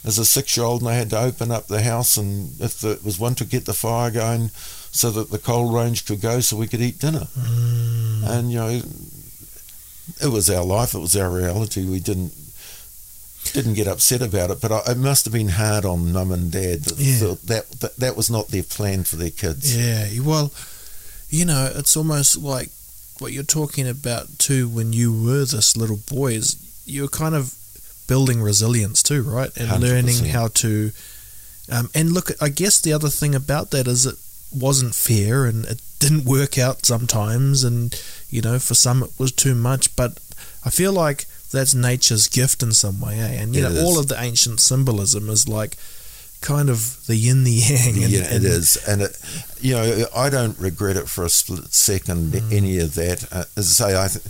[0.08, 3.18] as a six-year-old, and I had to open up the house, and if there was
[3.20, 4.50] one to get the fire going,
[4.90, 7.28] so that the cold range could go so we could eat dinner.
[7.38, 8.26] Mm.
[8.26, 8.80] And, you know,
[10.20, 11.84] it was our life, it was our reality.
[11.84, 12.32] We didn't
[13.52, 16.52] didn't get upset about it, but I, it must have been hard on mum and
[16.52, 17.34] dad that, Yeah.
[17.44, 19.74] that, that that was not their plan for their kids.
[19.74, 20.52] Yeah, well,
[21.30, 22.70] you know, it's almost like
[23.20, 27.54] what you're talking about too when you were this little boy is you're kind of
[28.08, 29.56] building resilience too, right?
[29.56, 29.80] And 100%.
[29.80, 30.90] learning how to
[31.70, 34.16] um, and look, I guess the other thing about that is it
[34.50, 37.94] wasn't fair and it didn't work out sometimes and
[38.30, 40.18] you know, for some it was too much, but
[40.64, 43.40] I feel like that's nature's gift in some way, eh?
[43.42, 43.84] And you It know, is.
[43.84, 45.76] all of the ancient symbolism is like
[46.40, 49.18] kind of the yin the yang and, yeah, and it is, and it,
[49.60, 52.32] you know, I don't regret it for a split second.
[52.32, 52.52] Mm.
[52.52, 54.24] Any of that, uh, as I say, I, th-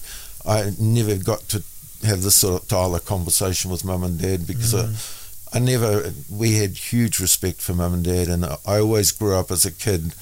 [0.46, 1.62] I never got to
[2.04, 5.14] have this sort of style of conversation with mum and dad because Mm.
[5.52, 6.12] I, I never.
[6.30, 9.72] We had huge respect for mum and dad, and I always grew up as a
[9.72, 10.14] kid.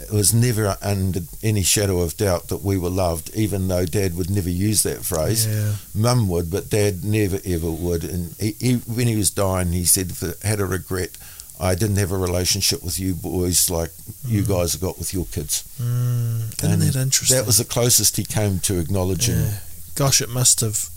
[0.00, 4.16] It was never under any shadow of doubt that we were loved, even though Dad
[4.16, 5.44] would never use that phrase.
[5.44, 5.74] Yeah.
[5.92, 8.04] Mum would, but Dad never ever would.
[8.04, 10.12] And he, he, when he was dying, he said,
[10.44, 11.18] had a regret,
[11.58, 13.90] I didn't have a relationship with you boys like
[14.24, 15.64] you guys have got with your kids.
[15.82, 17.36] Mm, isn't And that interesting?
[17.36, 19.40] That was the closest he came to acknowledging.
[19.40, 19.58] Yeah.
[19.96, 20.88] Gosh, it must have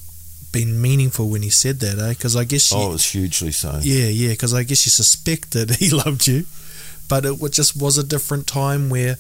[0.52, 2.10] been meaningful when he said that, eh?
[2.10, 3.80] Because I guess you, Oh, it was hugely so.
[3.82, 4.30] yeah, yeah.
[4.30, 6.46] Because I guess you suspected he loved you,
[7.08, 9.18] but it just was a different time where,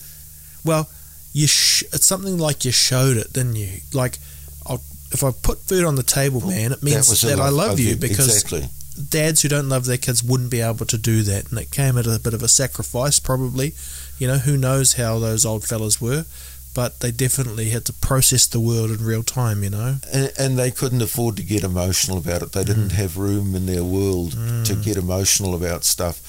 [0.65, 0.89] well,
[1.33, 3.79] you sh- it's something like you showed it, didn't you?
[3.93, 4.17] Like,
[4.65, 7.79] I'll, if I put food on the table, man, it means a that, I love
[7.79, 8.69] you of- because exactly.
[9.09, 11.97] dads who don't love their kids wouldn't be able to do that, and it came
[11.97, 13.73] at a bit of a sacrifice, probably.
[14.19, 16.25] You know, who knows how those old fellas were,
[16.73, 19.63] but they definitely had to process the world in real time.
[19.63, 19.95] You know.
[20.13, 22.51] and, and they couldn't afford to get emotional about it.
[22.53, 22.65] They Mm.
[22.67, 24.31] didn't have room in their world
[24.65, 26.21] to get emotional about stuff.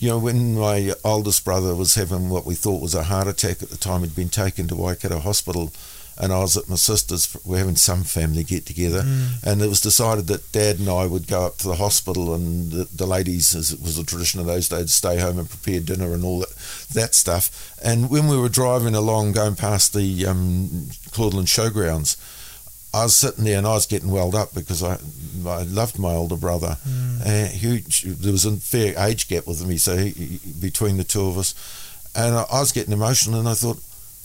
[0.00, 3.62] You know, when my oldest brother was having what we thought was a heart attack
[3.62, 5.72] at the time, he'd been taken to Waikato Hospital,
[6.20, 7.36] and I was at my sister's.
[7.44, 9.42] We're having some family get together, Mm.
[9.44, 12.70] and it was decided that Dad and I would go up to the hospital, and
[12.72, 15.80] the, the ladies, as it was a tradition of those days, stay home and prepare
[15.80, 16.52] dinner and all that
[16.94, 17.50] that stuff.
[17.82, 20.68] And when we were driving along, going past the um,
[21.10, 22.16] Claudeland Showgrounds,
[22.92, 24.98] I was sitting there and I was getting welled up because I
[25.46, 26.78] I loved my older brother.
[27.24, 31.04] Uh, huge, there was a fair age gap with me, so he, he- between the
[31.04, 31.54] two of us,
[32.16, 33.78] and I, I was getting emotional, and I thought,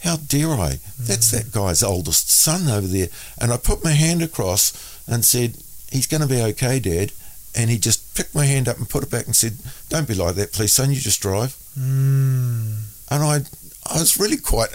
[0.04, 0.80] how dare I?
[1.00, 3.08] That's that guy's oldest son over there,
[3.40, 4.74] and I put my hand across
[5.08, 5.58] and said,
[5.92, 7.12] he's going to be okay, Dad.
[7.56, 9.54] And he just picked my hand up and put it back and said,
[9.88, 10.90] "Don't be like that, please, son.
[10.90, 12.78] You just drive." Mm.
[13.12, 13.42] and I
[13.86, 14.70] I was really quite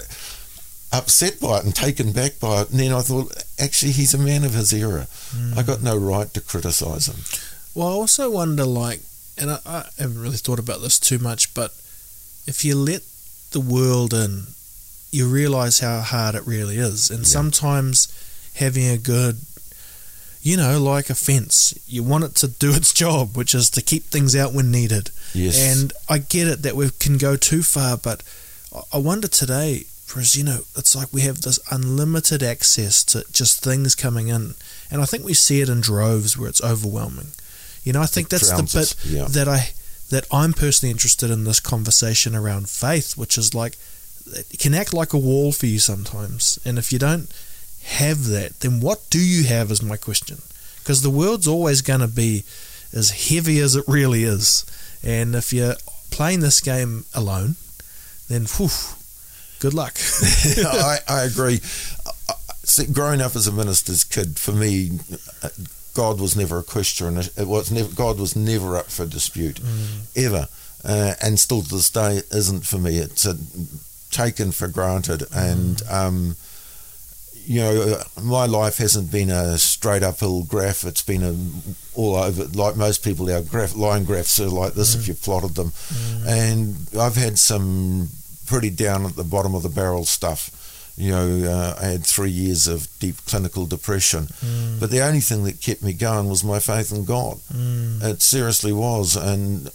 [0.93, 2.71] upset by it and taken back by it.
[2.71, 5.09] And then I thought, actually, he's a man of his era.
[5.57, 7.17] I got no right to criticise him.
[7.75, 9.01] Well, I also wonder, like,
[9.37, 11.73] and I, I haven't really thought about this too much, but
[12.47, 13.03] if you let
[13.51, 14.47] the world in,
[15.11, 17.11] you realise how hard it really is.
[17.11, 17.25] And Yeah.
[17.27, 18.09] sometimes
[18.55, 19.39] having a good,
[20.43, 23.83] you know, like a fence, you want it to do its job, which is to
[23.83, 25.11] keep things out when needed.
[25.35, 28.23] Yes, And I get it that we can go too far, but
[28.75, 33.25] I- I wonder today, because you know, it's like we have this unlimited access to
[33.33, 34.55] just things coming in,
[34.91, 37.29] and I think we see it in droves where it's overwhelming.
[37.85, 39.27] You know, I think It that's the bit yeah.
[39.29, 39.73] that I
[40.11, 43.77] that I'm personally interested in this conversation around faith, which is like
[44.35, 47.29] it can act like a wall for you sometimes, and if you don't
[47.85, 49.71] have that, then what do you have?
[49.71, 50.39] Is my question,
[50.79, 52.45] because the world's always going to be
[52.93, 54.65] as heavy as it really is.
[55.03, 55.77] And if you're
[56.11, 57.57] playing this game alone,
[58.29, 58.69] then whew,
[59.61, 59.99] good luck.
[60.57, 61.61] I, I agree.
[62.07, 64.99] I- I- See, growing up as a minister's kid, for me,
[65.43, 65.49] uh,
[65.95, 67.17] God was never a question.
[67.17, 69.59] It was never God was never up for dispute,
[70.15, 70.49] ever,
[70.85, 72.99] uh, and still to this day isn't for me.
[72.99, 73.37] It's uh
[74.11, 76.37] taken for granted, and um,
[77.49, 80.85] you know, my life hasn't been a straight uphill graph.
[80.85, 81.35] It's been a
[81.99, 82.45] all over.
[82.45, 85.73] Like most people, our graph line graphs are like this if you plotted them,
[86.27, 88.11] and I've had some
[88.47, 90.51] pretty down at the bottom of the barrel stuff.
[90.99, 94.27] You know, uh, I had three years of deep clinical depression,
[94.79, 97.39] but the only thing that kept me going was my faith in God.
[97.51, 98.03] Mm.
[98.03, 99.71] It seriously was, and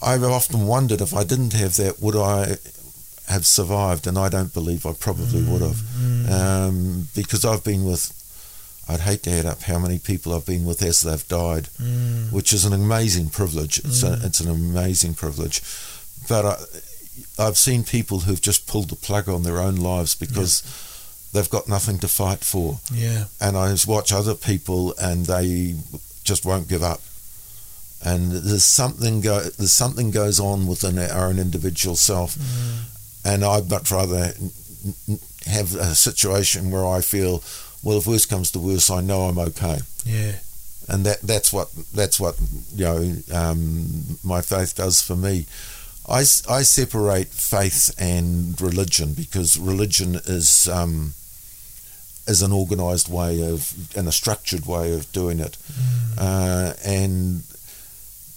[0.00, 2.58] I've often wondered if I didn't have that, would I
[3.30, 4.06] have survived?
[4.06, 5.80] And I don't believe I probably would have,
[6.30, 8.12] um, because I've been with.
[8.88, 12.32] I'd hate to add up how many people I've been with as they've died, Mm.
[12.32, 13.78] which is an amazing privilege.
[13.78, 15.62] It's a, it's an amazing privilege,
[16.28, 16.56] but I,
[17.38, 20.62] I've seen people who've just pulled the plug on their own lives because
[21.32, 23.26] they've got nothing to fight for Yeah.
[23.40, 25.76] and I watch other people and they
[26.24, 27.00] just won't give up.
[28.02, 32.36] And there's something go there's something goes on within our own individual self.
[33.24, 34.32] And I'd much rather
[35.46, 37.42] have a situation where I feel,
[37.82, 40.32] well, if worse comes to worse, I know I'm okay, Yeah.
[40.88, 42.36] and that that's what that's what
[42.74, 45.46] you know um, my faith does for me.
[46.08, 51.12] I, I separate faith and religion because religion is um,
[52.26, 55.56] is an organised way of and a structured way of doing it,
[56.18, 57.42] uh, and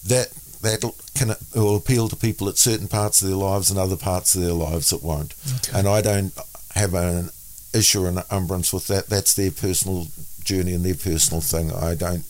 [0.08, 0.28] that
[0.64, 0.82] that
[1.14, 4.42] can will appeal to people at certain parts of their lives and other parts of
[4.42, 5.36] their lives it won't.
[5.56, 5.78] Okay.
[5.78, 6.34] And I don't
[6.74, 7.30] have an
[7.74, 9.08] issue or an umbrance with that.
[9.08, 10.08] That's their personal
[10.44, 11.72] journey and their personal thing.
[11.72, 12.24] I don't.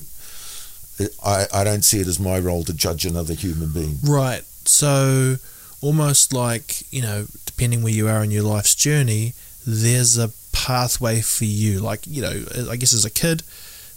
[1.26, 3.98] I, I don't see it as my role to judge another human being.
[4.04, 4.44] Right.
[4.66, 5.38] So,
[5.82, 9.34] almost like, you know, depending where you are in your life's journey,
[9.66, 11.80] there's a pathway for you.
[11.80, 13.42] Like, you know, I guess as a kid,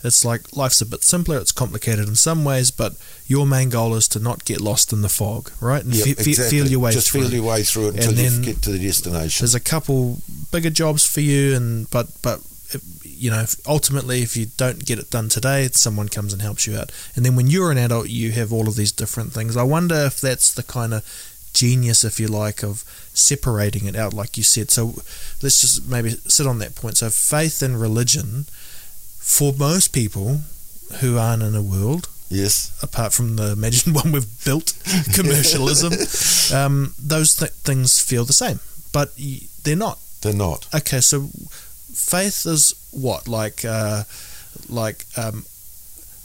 [0.05, 2.95] it's like life's a bit simpler, it's complicated in some ways, but
[3.27, 5.83] your main goal is to not get lost in the fog, right?
[5.85, 6.59] And Yep, fe- fe- exactly.
[6.59, 7.23] feel your way Just through.
[7.23, 9.43] feel your way through it And until you then get to the destination.
[9.45, 10.21] There's a couple
[10.53, 12.41] bigger jobs for you, and but but
[13.05, 16.67] you know, if- ultimately, if you don't get it done today, someone comes and helps
[16.67, 16.93] you out.
[17.15, 19.57] And then when you're an adult, you have all of these different things.
[19.57, 21.03] I wonder if that's the kind of
[21.55, 24.71] genius, if you like, of separating it out, like you said.
[24.71, 24.97] So
[25.43, 26.99] let's just maybe sit on that point.
[26.99, 28.45] So faith and religion,
[29.27, 30.41] for most people
[31.01, 32.71] who aren't in a world Yes.
[32.83, 34.73] apart from the imagined one we've built,
[35.15, 35.93] commercialism,
[36.57, 38.61] um, those th- things feel the same,
[38.93, 39.99] but y- they're not.
[40.23, 40.67] They're not.
[40.75, 41.29] Okay, so
[41.93, 44.05] faith is what like, uh,
[44.69, 45.45] like um,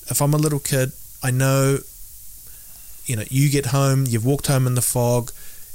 [0.10, 0.92] if I'm a little kid,
[1.24, 1.80] I know,
[3.06, 5.32] you know, you get home, you've walked home in the fog,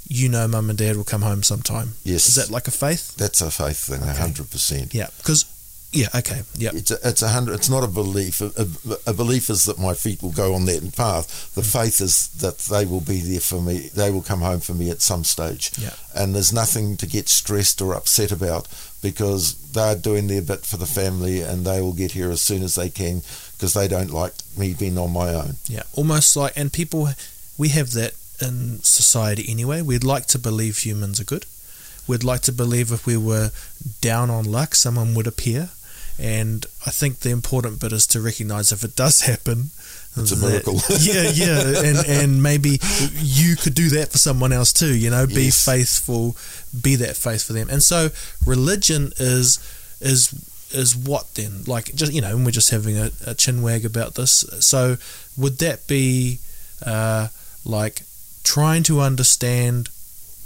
[0.08, 1.90] you know, mum and dad will come home sometime.
[2.04, 2.28] Yes.
[2.28, 3.14] Is that like a faith?
[3.16, 4.18] That's a faith thing, a Okay.
[4.20, 4.94] hundred percent.
[4.94, 5.44] Yeah, because
[5.96, 7.54] yeah, okay, yeah, It's a, it's a hundred.
[7.54, 8.40] It's not a belief.
[8.40, 11.54] A, a, a belief is that my feet will go on that path.
[11.54, 11.72] The mm.
[11.72, 13.90] faith is that they will be there for me.
[13.94, 15.72] They will come home for me at some stage.
[15.78, 15.94] Yeah.
[16.14, 18.68] And there's nothing to get stressed or upset about
[19.02, 22.62] because they're doing their bit for the family and they will get here as soon
[22.62, 25.56] as they can because they don't like me being on my own.
[25.66, 27.08] Yeah, almost like, and people,
[27.56, 29.82] we have that in society anyway.
[29.82, 31.46] We'd like to believe humans are good.
[32.06, 33.50] We'd like to believe if we were
[34.00, 35.70] down on luck, someone would appear.
[36.18, 39.70] And I think the important bit is to recognize if it does happen,
[40.16, 40.80] It's a miracle.
[41.00, 42.78] yeah, yeah, and and maybe
[43.20, 44.94] you could do that for someone else too.
[44.96, 45.62] You know, be Yes.
[45.64, 46.36] faithful,
[46.80, 47.68] be that faith for them.
[47.68, 48.08] And so,
[48.46, 49.58] religion is
[50.00, 50.32] is
[50.72, 51.64] is what then?
[51.66, 54.42] Like just you know, and we're just having a, a chin wag about this.
[54.60, 54.96] So,
[55.36, 56.38] would that be
[56.84, 57.28] uh,
[57.64, 58.02] like
[58.42, 59.90] trying to understand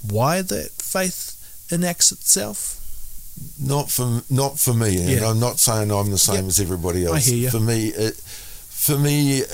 [0.02, 1.36] why that faith
[1.70, 2.79] enacts itself?
[3.58, 5.28] Not for not for me, and Yeah.
[5.30, 6.44] I'm not saying I'm the same Yep.
[6.46, 7.26] as everybody I else.
[7.26, 7.50] hear ya.
[7.50, 8.16] For me, it,
[8.68, 9.46] for me, uh,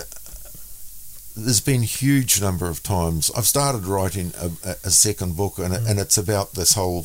[1.36, 4.50] there's been huge number of times I've started writing a,
[4.84, 5.86] a- second book, and, Mm.
[5.90, 7.04] and it's about this whole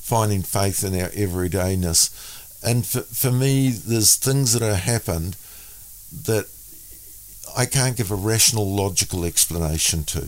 [0.00, 2.10] finding faith in our everydayness.
[2.62, 5.36] And for, for me, there's things that have happened
[6.24, 6.46] that
[7.56, 10.26] I can't give a rational, logical explanation to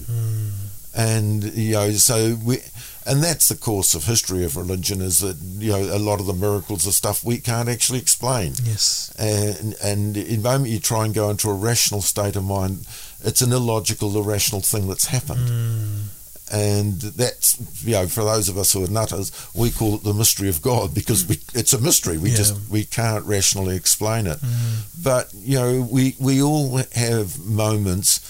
[0.96, 2.58] and you know so we
[3.06, 6.26] and that's the course of history of religion is that you know a lot of
[6.26, 9.12] the miracles are stuff we can't actually explain Yes.
[9.18, 12.86] and and in the moment you try and go into a rational state of mind
[13.22, 16.00] it's an illogical irrational thing that's happened Mm.
[16.52, 20.12] and that's you know for those of us who are nutters we call it the
[20.14, 22.36] mystery of god because we, it's a mystery we Yeah.
[22.36, 25.02] just we can't rationally explain it Mm.
[25.02, 28.20] but you know we we all have moments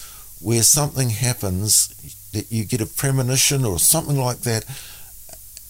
[0.41, 1.89] where something happens
[2.35, 4.65] that you get a premonition or something like that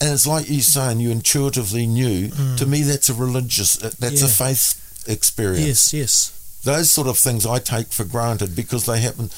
[0.01, 4.23] and it's like you saying you intuitively knew to me that's a religious uh, that's
[4.23, 4.39] a Mm.
[4.39, 5.93] Faith experience Yes.
[5.93, 6.33] Yes.
[6.65, 9.31] those sort of things I take for granted because they happen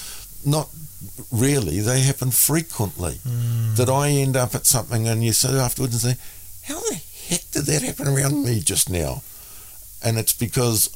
[0.44, 0.68] not
[1.30, 3.76] really they happen frequently Mm.
[3.76, 6.22] that I end up at something and you say afterwards and say
[6.72, 9.22] how the heck did that happen around me just now
[10.02, 10.88] and it's because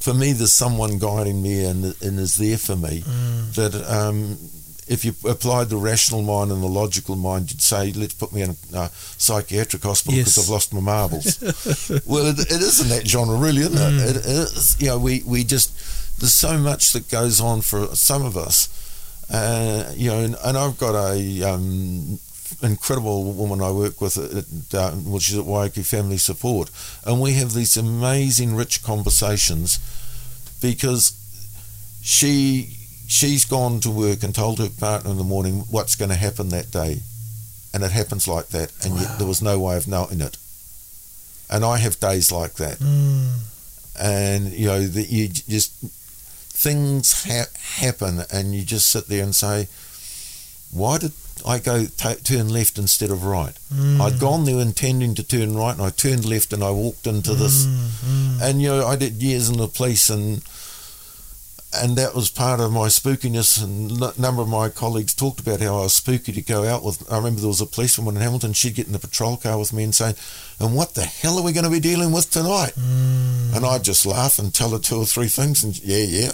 [0.00, 3.54] for me there's someone guiding me and, and is there for me Mm.
[3.54, 4.38] that um,
[4.88, 8.42] if you applied the rational mind and the logical mind, you'd say, let's put me
[8.42, 10.30] in a uh, psychiatric hospital Yes.
[10.34, 11.40] because I've lost my marbles.
[12.06, 14.00] well, it, it is in that genre, really, isn't Mm.
[14.10, 14.16] it?
[14.16, 14.76] It is.
[14.80, 15.72] You know, we, we just,
[16.18, 18.68] there's so much that goes on for some of us.
[19.30, 22.18] Uh, you know, and, and I've got a um,
[22.62, 26.70] incredible woman I work with, at, uh, well, she's at Waiuku Family Support,
[27.04, 29.78] and we have these amazing, rich conversations
[30.62, 31.12] because
[32.02, 32.77] she
[33.08, 36.50] she's gone to work and told her partner in the morning what's going to happen
[36.50, 37.00] that day,
[37.74, 39.00] and it happens like that, and Wow.
[39.00, 40.36] yet there was no way of knowing it.
[41.50, 43.30] And I have days like that, Mm.
[43.98, 45.72] and you know that you just
[46.52, 47.46] things ha-
[47.80, 49.68] happen, and you just sit there and say,
[50.70, 51.12] why did
[51.46, 53.54] I go t- turn left instead of right.
[53.72, 54.00] Mm.
[54.00, 57.34] I'd gone there intending to turn right, and I turned left, and I walked into
[57.34, 57.64] this.
[57.64, 60.42] Mm, And you know, I did years in the police, and
[61.74, 63.62] and that was part of my spookiness.
[63.62, 66.82] And a number of my colleagues talked about how I was spooky to go out
[66.82, 67.10] with.
[67.12, 68.54] I remember there was a policewoman in Hamilton.
[68.54, 70.14] She'd get in the patrol car with me and say,
[70.58, 73.54] "And what the hell are we going to be dealing with tonight?" mm.
[73.54, 76.32] And I'd just laugh and tell her two or three things, and yeah, yeah.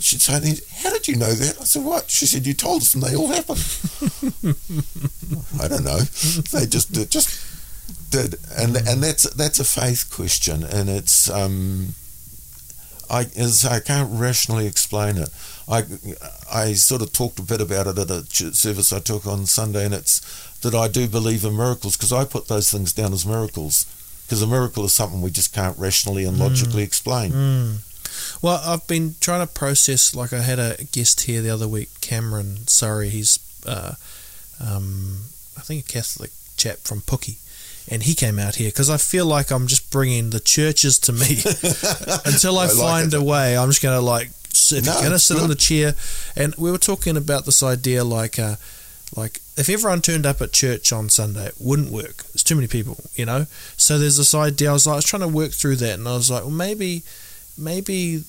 [0.00, 0.34] She'd say,
[0.82, 3.16] "How did you know that?" I said, "What?" She said, "You told us, and they
[3.16, 3.58] all happened."
[5.60, 5.98] I don't know.
[6.52, 7.28] They just did, just
[8.10, 11.94] did, and and that's that's a faith question, and it's um,
[13.10, 15.30] I as I can't rationally explain it.
[15.68, 15.84] I
[16.52, 19.84] I sort of talked a bit about it at a service I took on Sunday,
[19.84, 20.20] and it's
[20.60, 23.86] that I do believe in miracles because I put those things down as miracles.
[24.26, 27.32] Because a miracle is something we just can't rationally and logically explain.
[27.32, 27.76] Mm.
[28.42, 30.14] Well, I've been trying to process.
[30.14, 33.94] Like I had a guest here the other week, Cameron Sorry, He's, uh,
[34.60, 35.20] um,
[35.56, 37.38] I think, a Catholic chap from Pookie,
[37.90, 41.12] and he came out here because I feel like I'm just bringing the churches to
[41.12, 41.38] me
[42.24, 43.20] until I, I like find it.
[43.20, 43.56] a way.
[43.56, 45.54] I'm just going to like sit, if No, you're going to it's sit in the
[45.54, 45.94] chair,
[46.36, 48.38] and we were talking about this idea like.
[48.38, 48.56] Uh,
[49.16, 52.24] like if everyone turned up at church on Sunday, it wouldn't work.
[52.24, 53.46] There's too many people, you know.
[53.78, 54.68] So there's this idea.
[54.68, 56.50] I was like, I was trying to work through that, and I was like, well,
[56.50, 57.02] maybe,
[57.56, 58.22] maybe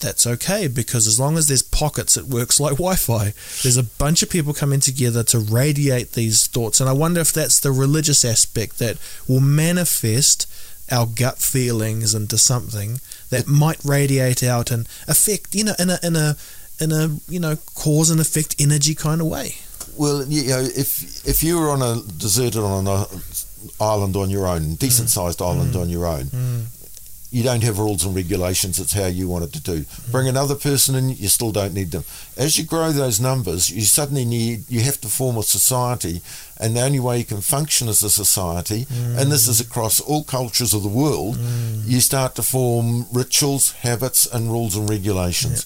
[0.00, 3.32] that's okay because as long as there's pockets, it works like Wi-Fi.
[3.62, 7.32] There's a bunch of people coming together to radiate these thoughts, and I wonder if
[7.32, 8.96] that's the religious aspect that
[9.28, 10.46] will manifest
[10.90, 15.98] our gut feelings into something that might radiate out and affect, you know, in a
[16.02, 16.36] in a
[16.80, 19.54] in a you know cause and effect energy kind of way.
[19.96, 23.06] Well, you know, if if you were on a deserted on an
[23.80, 26.64] island on your own, decent sized island on your own, Mm.
[27.30, 28.78] You don't have rules and regulations.
[28.78, 29.84] It's how you want it to do.
[30.10, 32.04] Bring another person in, you still don't need them.
[32.36, 36.22] As you grow those numbers, you suddenly need you have to form a society,
[36.58, 40.24] and the only way you can function as a society, and this is across all
[40.24, 41.38] cultures of the world,
[41.84, 45.64] you start to form rituals, habits, and rules and regulations.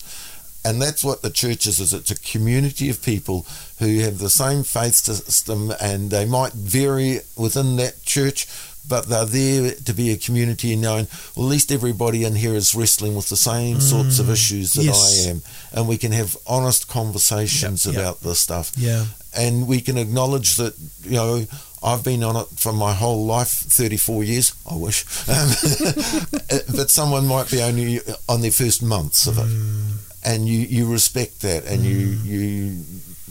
[0.66, 3.44] And that's what the church is, is it's a community of people
[3.80, 8.46] who have the same faith system and they might vary within that church,
[8.89, 11.07] but they're there to be a community and knowing,
[11.37, 14.32] well, at least everybody in here is wrestling with the same sorts of mm.
[14.32, 15.26] issues that Yes.
[15.26, 15.43] I am.
[15.72, 18.03] And we can have honest conversations Yep, yep.
[18.03, 18.72] about this stuff.
[18.76, 19.07] Yeah.
[19.37, 21.47] And we can acknowledge that, you know,
[21.82, 25.05] I've been on it for my whole life, 34 years, I wish.
[25.28, 25.49] Um,
[26.76, 29.93] but someone might be only on their first months of it mm.
[30.24, 32.24] and you, you respect that and you, mm.
[32.24, 32.85] you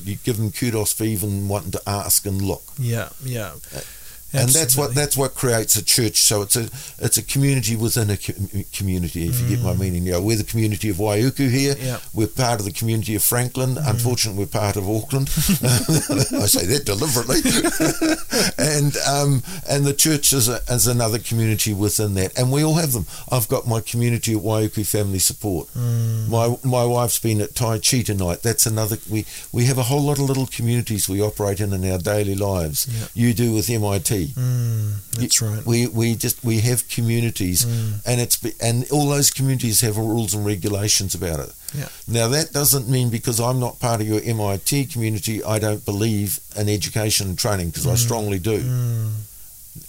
[0.05, 3.53] you give them kudos for even wanting to ask and look Yeah, yeah.
[3.73, 3.79] Uh,
[4.33, 6.63] and that's what that's what creates a church so it's a
[6.99, 8.33] it's a community within a co-
[8.73, 11.99] community if you get my meaning you know we're the community of Waiuku here Yeah.
[12.13, 15.27] we're part of the community of Franklin unfortunately we're part of Auckland
[16.43, 17.41] I say that deliberately
[18.57, 22.75] and um, and the church is, a, is another community within that and we all
[22.75, 26.27] have them I've got my community at Waiuku Family Support Mm.
[26.29, 28.41] my my wife's been at Tai Chi tonight.
[28.43, 28.97] That's another.
[29.09, 32.35] We we have a whole lot of little communities we operate in in our daily
[32.35, 32.87] lives.
[32.89, 33.07] Yeah.
[33.13, 34.22] You do with MIT.
[34.27, 35.65] Mm, that's right.
[35.65, 37.93] We we just we have communities, Mm.
[38.05, 41.51] and it's and all those communities have rules and regulations about it.
[41.75, 41.87] Yeah.
[42.07, 46.39] Now that doesn't mean because I'm not part of your MIT community, I don't believe
[46.55, 48.59] in education and training because I strongly do.
[48.61, 49.11] Mm,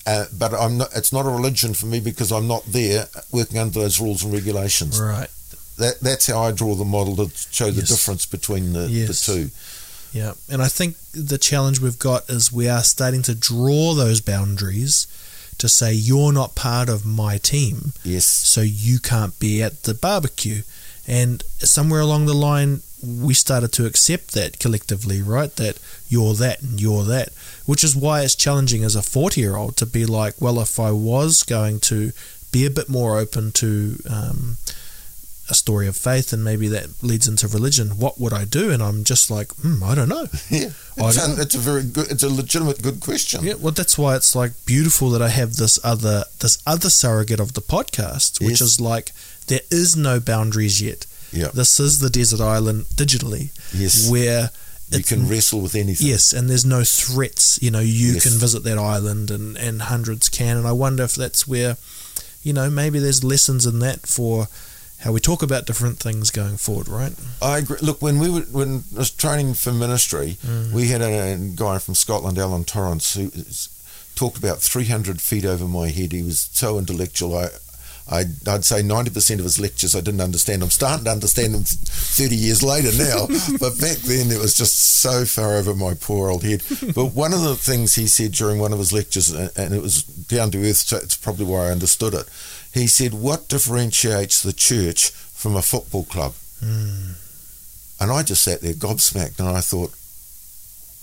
[0.07, 0.89] Uh, but I'm not.
[0.97, 4.33] It's not a religion for me because I'm not there working under those rules and
[4.33, 4.99] regulations.
[4.99, 5.29] right.
[5.77, 7.89] That that's how I draw the model to show the Yes.
[7.89, 9.09] difference between the, Yes.
[9.27, 9.51] the two.
[10.15, 14.21] Yeah, and I think the challenge we've got is we are starting to draw those
[14.21, 15.07] boundaries
[15.59, 18.25] to say you're not part of my team, Yes.
[18.25, 20.63] so you can't be at the barbecue.
[21.07, 25.55] And somewhere along the line, we started to accept that collectively, right?
[25.57, 27.29] That you're that and you're that,
[27.67, 30.79] which is why it's challenging as a 40 year old to be like, well, if
[30.81, 32.13] I was going to
[32.53, 34.57] be a bit more open to um,
[35.51, 38.71] a story of faith and maybe that leads into religion, what would I do?
[38.71, 40.27] And I'm just like, hmm, I don't know.
[40.51, 40.71] Yeah.
[40.97, 42.11] It's, an, it's a very good.
[42.11, 43.45] It's a legitimate good question.
[43.45, 47.41] Yeah, well, that's why it's like beautiful that I have this other this other surrogate
[47.41, 48.61] of the podcast, which Yes.
[48.61, 49.11] is like
[49.49, 51.07] there is no boundaries yet.
[51.33, 51.49] Yeah.
[51.53, 54.09] This is the desert island digitally, Yes.
[54.09, 54.51] where
[54.91, 56.07] You can wrestle with anything.
[56.07, 57.59] yes, and there's no threats.
[57.61, 58.23] You know, you Yes.
[58.23, 60.57] can visit that island, and and hundreds can.
[60.59, 61.77] And I wonder if that's where,
[62.45, 64.47] you know, maybe there's lessons in that for
[65.05, 67.13] how we talk about different things going forward, right?
[67.43, 67.77] I agree.
[67.83, 70.73] Look, when we were when I was training for ministry, Mm.
[70.73, 73.31] we had a, guy from Scotland, Alan Torrance, who
[74.15, 76.13] talked about 300 feet over my head.
[76.13, 77.37] He was so intellectual.
[77.37, 77.49] I
[78.11, 80.63] I, I'd say 90% of his lectures I didn't understand.
[80.63, 83.27] I'm starting to understand them 30 years later now,
[83.59, 86.63] but back then it was just so far over my poor old head.
[86.95, 90.03] But one of the things he said during one of his lectures, and it was
[90.03, 92.29] down to earth, so it's probably why I understood it.
[92.75, 96.35] He said, What differentiates the church from a football club?
[96.63, 97.15] Mm.
[98.01, 99.95] And I just sat there gobsmacked and I thought,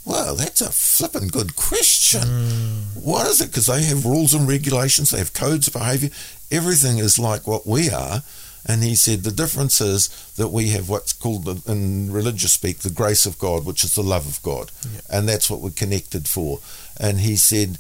[0.06, 2.22] well, that's a flippin' good question.
[2.22, 3.04] Mm.
[3.04, 3.48] What is it?
[3.48, 6.10] Because they have rules and regulations, they have codes of behaviour.
[6.50, 8.24] Everything is like what we are.
[8.66, 12.80] And he said the difference is that we have what's called, the, in religious speak,
[12.80, 14.72] the grace of God, which is the love of God.
[14.84, 15.02] Yeah.
[15.10, 16.60] And that's what we're connected for.
[17.00, 17.78] And he said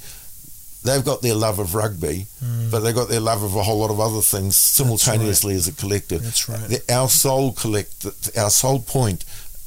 [0.83, 2.71] they've got their love of rugby, Mm.
[2.71, 5.71] but they've got their love of a whole lot of other things simultaneously as a
[5.71, 6.23] collective.
[6.23, 6.81] That's right.
[6.89, 8.05] Our sole collect,
[8.37, 9.23] our sole point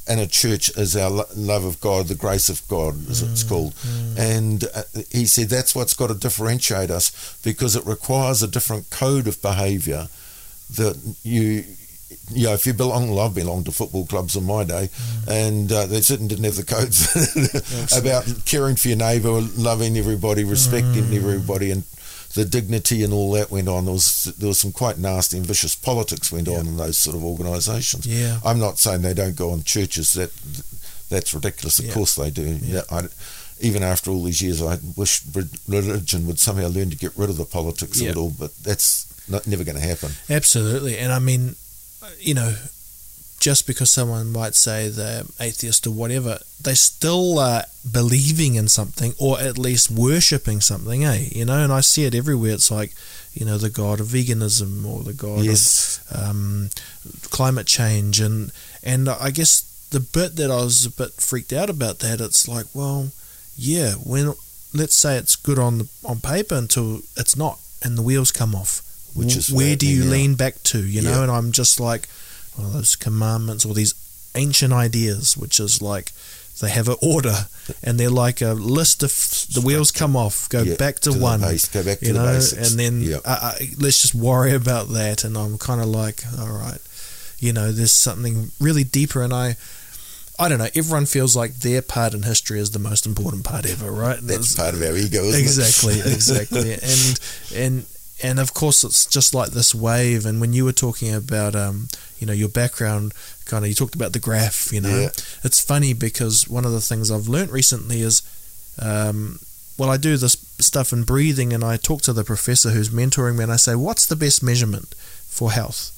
[0.07, 3.73] in a church is our love of God, the grace of God, as it's called.
[4.17, 7.11] And uh, he said that's what's got to differentiate us
[7.43, 10.07] because it requires a different code of behaviour
[10.75, 11.63] that you.
[12.31, 14.89] You know, if you belong, well, I've belonged to football clubs in my day,
[15.27, 20.43] and uh, they certainly didn't have the codes about caring for your neighbour, loving everybody,
[20.43, 21.83] respecting everybody, and
[22.33, 23.85] the dignity and all that went on.
[23.85, 27.15] There was there was some quite nasty and vicious politics went on in those sort
[27.15, 28.05] of organisations.
[28.05, 28.39] Yeah.
[28.43, 30.13] I'm not saying they don't go on churches.
[30.13, 30.31] That
[31.09, 31.79] that's ridiculous.
[31.79, 31.93] Of Yeah.
[31.93, 32.59] course they do.
[32.61, 32.81] Yeah.
[32.91, 33.07] Yeah, I,
[33.61, 35.21] even after all these years, I wish
[35.67, 38.09] religion would somehow learn to get rid of the politics Yeah.
[38.09, 38.33] of it all.
[38.37, 40.11] But that's not, never going to happen.
[40.29, 40.97] Absolutely.
[40.97, 41.55] And I mean,
[42.19, 42.55] you know,
[43.39, 49.13] just because someone might say they're atheist or whatever, they still are believing in something
[49.19, 51.27] or at least worshipping something, eh?
[51.31, 52.53] You know, and I see it everywhere.
[52.53, 52.93] It's like,
[53.33, 55.99] you know, the god of veganism or the god Yes.
[56.09, 56.69] of um,
[57.29, 58.19] climate change.
[58.19, 58.51] And,
[58.83, 62.47] and I guess the bit that I was a bit freaked out about that, it's
[62.47, 63.11] like, well,
[63.57, 64.33] yeah, when
[64.73, 68.55] let's say it's good on the, on paper until it's not and the wheels come
[68.55, 68.81] off.
[69.15, 70.11] Which is where do you now.
[70.11, 71.11] lean back to, you know?
[71.11, 71.21] Yeah.
[71.23, 72.07] And I'm just like,
[72.57, 73.93] well, those commandments or these
[74.35, 76.11] ancient ideas, which is like
[76.61, 77.47] they have an order
[77.83, 79.11] and they're like a list of
[79.53, 82.13] the wheels come off, go Yeah, back to, the one, base- go back to you
[82.13, 82.71] the know, basics.
[82.71, 83.17] and then Yeah.
[83.25, 85.23] uh, uh, let's just worry about that.
[85.23, 86.79] And I'm kind of like, all right,
[87.39, 89.55] you know, there's something really deeper, and I.
[90.37, 90.67] I don't know.
[90.75, 94.19] Everyone feels like their part in history is the most important part ever, right?
[94.19, 96.73] And That's part of our ego, exactly, exactly.
[96.73, 97.19] And
[97.55, 97.85] and
[98.23, 100.25] and of course, it's just like this wave.
[100.25, 101.87] And when you were talking about, um,
[102.19, 103.13] you know, your background,
[103.45, 104.71] kind of, you talked about the graph.
[104.71, 105.09] You know, Yeah.
[105.43, 108.21] it's funny because one of the things I've learnt recently is,
[108.79, 109.39] um,
[109.77, 113.35] well, I do this stuff in breathing, and I talk to the professor who's mentoring
[113.35, 114.95] me, and I say, "What's the best measurement
[115.29, 115.91] for health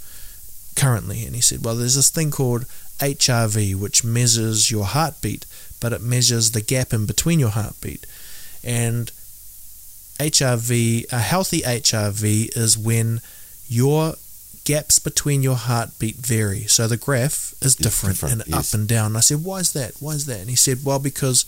[0.76, 2.66] currently?" And he said, "Well, there's this thing called
[3.00, 5.46] HRV, which measures your heartbeat,
[5.80, 8.08] but it measures the gap in between your heartbeat,
[8.64, 9.12] and
[10.20, 13.22] HRV, a healthy HRV is when
[13.68, 14.16] your
[14.64, 16.64] gaps between your heartbeat vary.
[16.64, 18.74] So the graph is different, different, and yes.
[18.74, 19.16] up and down.
[19.16, 19.94] I said, why is that?
[20.00, 20.42] Why is that?
[20.42, 21.46] And he said, well, because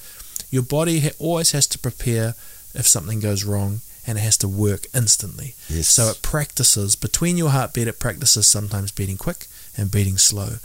[0.49, 2.35] your body ha- always has to prepare
[2.73, 5.55] if something goes wrong and it has to work instantly.
[5.67, 5.89] Yes.
[5.89, 9.47] So it practices between your heartbeat, it practices sometimes beating quick
[9.77, 10.55] and beating slow.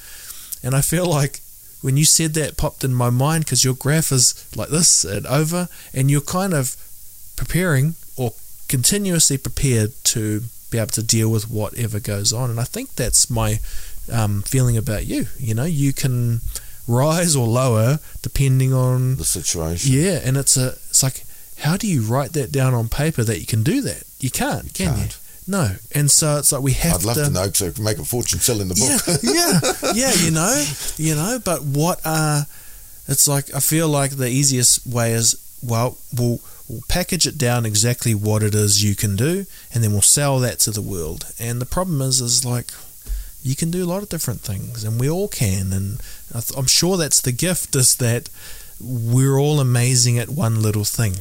[0.63, 1.41] And I feel like
[1.83, 5.05] when you said that, it popped in my mind because your graph is like this
[5.05, 6.77] and over, and you're kind of
[7.37, 8.33] preparing or
[8.69, 12.51] continuously prepared to be able to deal with whatever goes on.
[12.51, 13.61] And I think that's my
[14.13, 15.27] um, feeling about you.
[15.39, 16.41] You know, you can
[16.87, 19.93] rise or lower depending on the situation.
[19.93, 21.25] yeah, and it's a it's like
[21.59, 24.05] how do you write that down on paper that you can do that?
[24.21, 25.13] You can't, can can't.
[25.13, 25.21] you?
[25.47, 27.25] No, and so it's like we have I'd love to.
[27.25, 29.21] to know because I can make a fortune selling the book.
[29.23, 29.61] Yeah,
[29.95, 30.25] yeah, yeah.
[30.25, 30.65] You know,
[30.97, 31.39] you know.
[31.45, 32.47] But what are?
[33.07, 37.67] It's like I feel like the easiest way is well, we'll, we'll package it down
[37.67, 41.27] exactly what it is you can do, and then we'll sell that to the world.
[41.39, 42.71] And the problem is, is like
[43.43, 45.73] you can do a lot of different things, and we all can.
[45.73, 46.01] And
[46.57, 48.31] I'm sure that's the gift is that
[48.81, 51.17] we're all amazing at one little thing.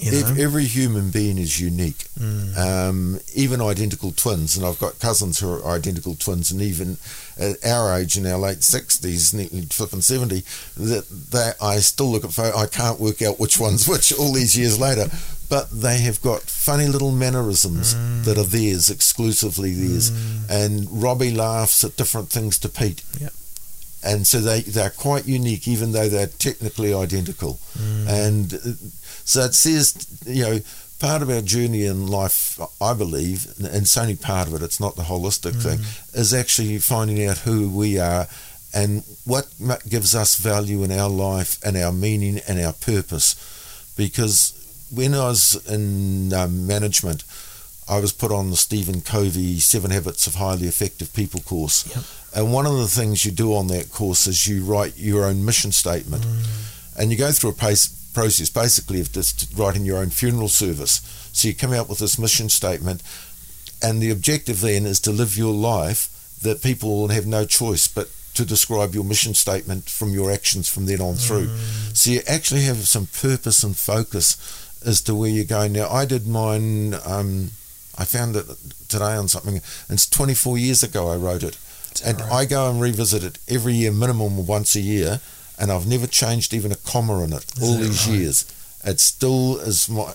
[0.00, 0.34] You know?
[0.38, 2.06] Every human being is unique.
[2.18, 2.56] Mm.
[2.56, 6.96] Um, even identical twins, and I've got cousins who are identical twins, and even
[7.38, 10.42] at our age in our late sixties, nearly flipping seventy,
[10.76, 12.38] that that I still look at.
[12.38, 15.08] I can't work out which one's which all these years later,
[15.50, 18.24] but they have got funny little mannerisms Mm.
[18.24, 20.10] that are theirs, exclusively theirs.
[20.48, 23.02] And Robbie laughs at different things to Pete.
[23.20, 23.32] Yep.
[24.02, 27.58] And so they, they're quite unique, even though they're technically identical.
[27.78, 28.08] Mm.
[28.08, 28.58] And uh,
[29.30, 29.94] so it says,
[30.26, 30.58] you know,
[30.98, 34.80] part of our journey in life, I believe, and it's only part of it, it's
[34.80, 35.62] not the holistic Mm.
[35.62, 35.80] thing,
[36.12, 38.26] is actually finding out who we are
[38.74, 39.46] and what
[39.88, 43.34] gives us value in our life and our meaning and our purpose.
[43.96, 44.52] Because
[44.90, 47.24] when I was in um, management,
[47.88, 51.84] I was put on the Stephen Covey Seven Habits of Highly Effective People course.
[51.88, 52.04] Yep.
[52.36, 55.44] And one of the things you do on that course is you write your own
[55.44, 56.24] mission statement.
[56.96, 61.00] And you go through a pace, process basically of just writing your own funeral service.
[61.32, 63.02] So you come out with this mission statement,
[63.82, 66.08] and the objective then is to live your life
[66.42, 70.68] that people will have no choice but to describe your mission statement from your actions
[70.68, 71.48] from then on through.
[71.94, 74.36] So you actually have some purpose and focus
[74.84, 75.72] as to where you're going.
[75.72, 77.50] Now, I did mine, um,
[77.98, 78.46] I found it
[78.88, 81.58] today on something, it's 24 years ago I wrote it.
[82.04, 82.32] And right?
[82.32, 85.20] I go and revisit it every year, minimum once a year,
[85.60, 88.16] and I've never changed even a comma in it all that these right?
[88.16, 88.52] years.
[88.82, 90.14] It still is my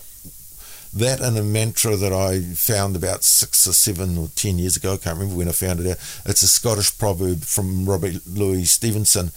[0.92, 4.94] that and a mantra that I found about six or seven or ten years ago.
[4.94, 5.98] I can't remember when I found it out.
[6.24, 9.30] It's a Scottish proverb from Robert Louis Stevenson,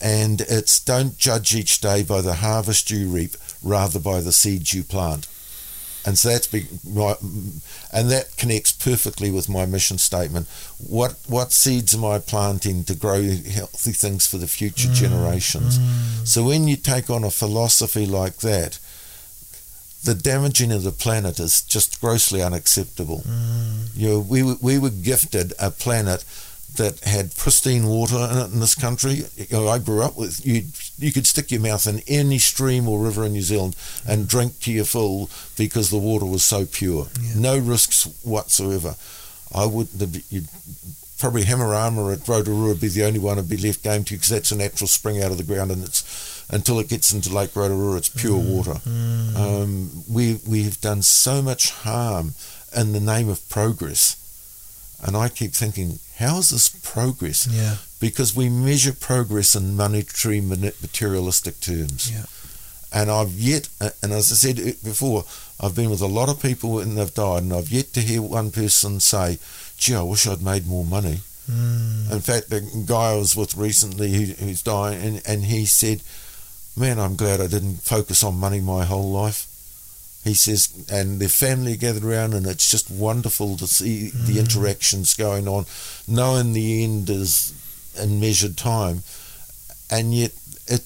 [0.00, 4.72] and it's "Don't judge each day by the harvest you reap, rather by the seeds
[4.72, 5.26] you plant."
[6.06, 7.16] And so that's big, my,
[7.92, 10.46] and that connects perfectly with my mission statement.
[10.78, 15.80] What what seeds am I planting to grow healthy things for the future mm, generations?
[15.80, 16.26] Mm.
[16.26, 18.78] So when you take on a philosophy like that,
[20.04, 23.22] the damaging of the planet is just grossly unacceptable.
[23.26, 23.88] Mm.
[23.96, 26.24] You know, we we were gifted a planet
[26.76, 29.24] that had pristine water in it in this country.
[29.36, 30.64] You know, I grew up with you.
[30.98, 34.60] You could stick your mouth in any stream or river in New Zealand and drink
[34.60, 37.08] to your full because the water was so pure.
[37.34, 38.96] No risks whatsoever.
[39.54, 40.24] I wouldn't have.
[40.30, 40.48] You'd
[41.18, 44.28] probably Hamurana at Rotorua would be the only one who'd be left game to because
[44.28, 46.04] that's a natural spring out of the ground and it's
[46.50, 48.80] until it gets into Lake Rotorua, it's pure water.
[48.86, 52.34] Um, we we have done so much harm
[52.76, 54.16] in the name of progress,
[55.04, 57.46] and I keep thinking, how is this progress?
[57.46, 57.76] Yeah.
[58.00, 62.12] Because we measure progress in monetary, materialistic terms.
[62.12, 62.26] Yeah.
[62.92, 63.68] And I've yet,
[64.02, 65.24] and as I said before,
[65.60, 68.22] I've been with a lot of people and they've died, and I've yet to hear
[68.22, 69.38] one person say,
[69.76, 72.10] "Gee, I wish I'd made more money." Mm.
[72.10, 76.02] In fact, the guy I was with recently who, who's dying, and, and he said,
[76.78, 79.46] Man, I'm glad I didn't focus on money my whole life.
[80.26, 84.40] He says, and their family gathered around, and it's just wonderful to see the mm.
[84.40, 85.66] interactions going on,
[86.08, 87.54] knowing the end is
[87.96, 89.02] in measured time,
[89.88, 90.32] and yet
[90.66, 90.82] it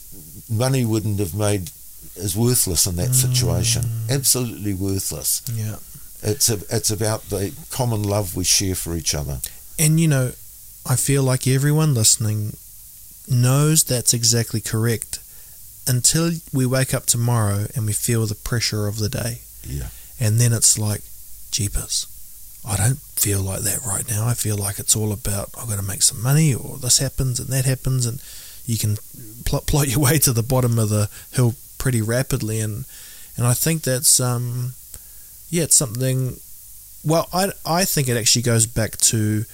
[0.50, 1.70] money wouldn't have made
[2.16, 3.82] is worthless in that situation.
[3.82, 4.10] Mm.
[4.10, 5.42] Absolutely worthless.
[5.54, 5.76] Yeah.
[6.22, 9.40] It's a, it's about the common love we share for each other.
[9.78, 10.32] And you know,
[10.86, 12.56] I feel like everyone listening
[13.26, 15.19] knows that's exactly correct
[15.86, 19.40] until we wake up tomorrow and we feel the pressure of the day.
[19.64, 19.88] Yeah.
[20.18, 21.02] And then it's like,
[21.50, 22.06] jeepers,
[22.66, 24.26] I don't feel like that right now.
[24.26, 27.40] I feel like it's all about I've got to make some money or this happens
[27.40, 28.06] and that happens.
[28.06, 28.20] And
[28.66, 28.96] you can
[29.44, 32.60] pl- plot your way to the bottom of the hill pretty rapidly.
[32.60, 32.84] And,
[33.36, 34.72] and I think that's, um,
[35.48, 36.36] yeah, it's something.
[37.04, 39.44] Well, I, I think it actually goes back to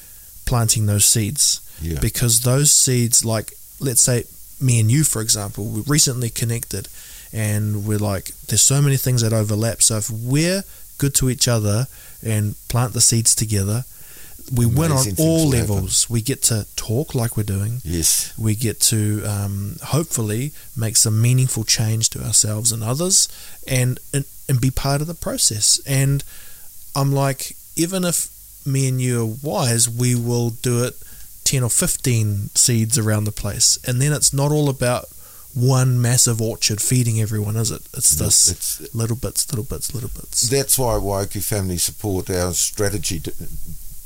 [0.44, 1.98] planting those seeds Yeah.
[2.00, 4.24] because those seeds, like let's say
[4.60, 6.88] me and you, for example, we recently connected,
[7.32, 9.82] and we're like, there's so many things that overlap.
[9.82, 10.64] So if we're
[10.98, 11.86] good to each other
[12.22, 13.84] and plant the seeds together,
[14.54, 15.74] we win on all will happen.
[15.74, 16.08] levels.
[16.08, 17.80] We get to talk like we're doing.
[17.84, 18.32] Yes.
[18.38, 23.28] We get to um, hopefully make some meaningful change to ourselves and others,
[23.66, 25.80] and, and and be part of the process.
[25.86, 26.22] And
[26.94, 28.28] I'm like, even if
[28.64, 30.94] me and you are wise, we will do it
[31.46, 33.78] 10 or 15 seeds around the place.
[33.86, 35.06] And then it's not all about
[35.54, 37.82] one massive orchard feeding everyone, is it?
[37.96, 40.42] It's this it's- little bits, little bits, little bits.
[40.42, 43.22] That's why Waiuku Family Support, our strategy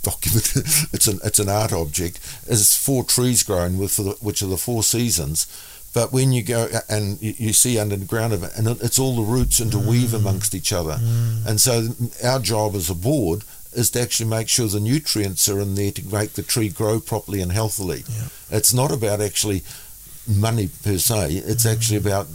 [0.03, 0.53] document,
[0.93, 4.57] it's an it's an art object, is four trees growing with the, which are the
[4.57, 5.49] four seasons.
[5.93, 9.01] But when you go and you, you see under the ground of it, and it's
[9.01, 10.21] all the roots interweave mm.
[10.21, 10.99] amongst each other.
[11.03, 11.47] Mm.
[11.47, 11.89] And so
[12.23, 13.43] our job as a board
[13.73, 17.01] is to actually make sure the nutrients are in there to make the tree grow
[17.01, 18.05] properly and healthily.
[18.09, 18.29] Yeah.
[18.51, 19.63] It's not about actually
[20.29, 21.35] money per se.
[21.35, 22.27] It's actually about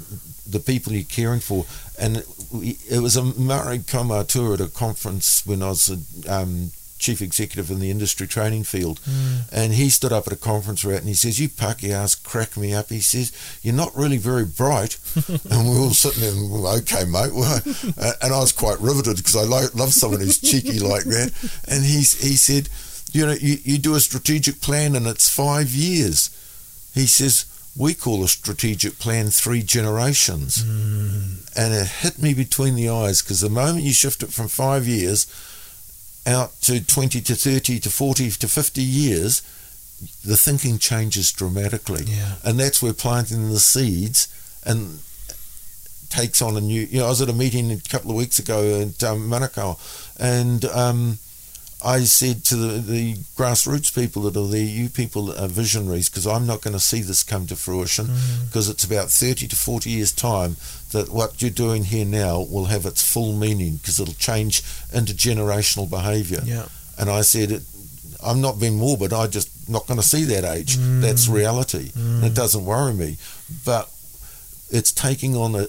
[0.47, 1.65] the people you're caring for.
[1.99, 6.71] And we, it was a Maori kaumatua at a conference when I was a um,
[7.05, 8.99] chief executive in the industry training field.
[9.51, 12.73] And he stood up at a conference route and he says, You Pakeha, crack me
[12.73, 12.89] up.
[12.89, 13.31] He says,
[13.61, 14.97] You're not really very bright.
[15.27, 17.33] and we are all sitting there, well, okay, mate.
[17.33, 17.61] Well,
[17.97, 21.31] uh, and I was quite riveted because I lo- love someone who's cheeky like that.
[21.67, 22.69] And he's, he said,
[23.11, 26.31] You know, you, you do a strategic plan and it's five years.
[26.95, 27.45] He says,
[27.77, 30.63] we call a strategic plan three generations.
[30.63, 34.87] And it hit me between the eyes because the moment you shift it from five
[34.87, 35.27] years
[36.25, 39.41] out to 20 to 30 to 40 to 50 years,
[40.23, 42.05] the thinking changes dramatically.
[42.05, 42.35] Yeah.
[42.43, 44.27] And that's where planting the seeds
[44.65, 44.99] and
[46.09, 46.81] takes on a new.
[46.81, 49.77] You know, I was at a meeting a couple of weeks ago at um, Manukau,
[50.19, 51.19] and um,
[51.83, 56.25] I said to the, the grassroots people that are there, you people are visionaries because
[56.25, 58.09] I'm not going to see this come to fruition
[58.47, 60.55] because it's about 30 to 40 years' time
[60.91, 64.61] that what you're doing here now will have its full meaning because it'll change
[64.93, 66.41] intergenerational behaviour.
[66.43, 66.67] Yeah.
[66.97, 67.63] And I said, it,
[68.23, 70.77] I'm not being morbid, I just not going to see that age.
[70.77, 71.33] That's mm.
[71.33, 71.91] reality.
[71.95, 73.17] And it doesn't worry me.
[73.65, 73.89] But
[74.71, 75.67] it's taking on a,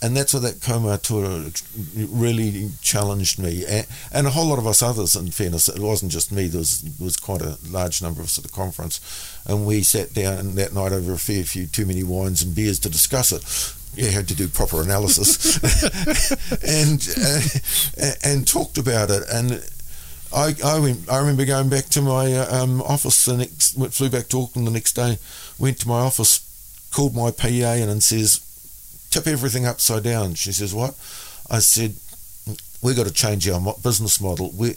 [0.00, 1.62] and that's where that kaumatua
[2.10, 5.14] really challenged me, and, and a whole lot of us others.
[5.14, 6.48] In fairness, it wasn't just me.
[6.48, 9.00] There was there was quite a large number of us at the conference,
[9.46, 12.78] and we sat down that night over a fair few too many wines and beers
[12.80, 13.44] to discuss it.
[13.94, 15.56] You had to do proper analysis,
[16.62, 19.64] and uh, and talked about it, and
[20.32, 24.08] I I, went, I remember going back to my uh, um, office the next flew
[24.08, 25.18] back to Auckland the next day,
[25.58, 26.48] went to my office
[26.92, 28.40] called my PA in and says,
[29.10, 30.34] tip everything upside down.
[30.34, 30.94] She says, what?
[31.50, 31.94] I said,
[32.82, 34.50] we've got to change our mo- business model.
[34.54, 34.74] We're,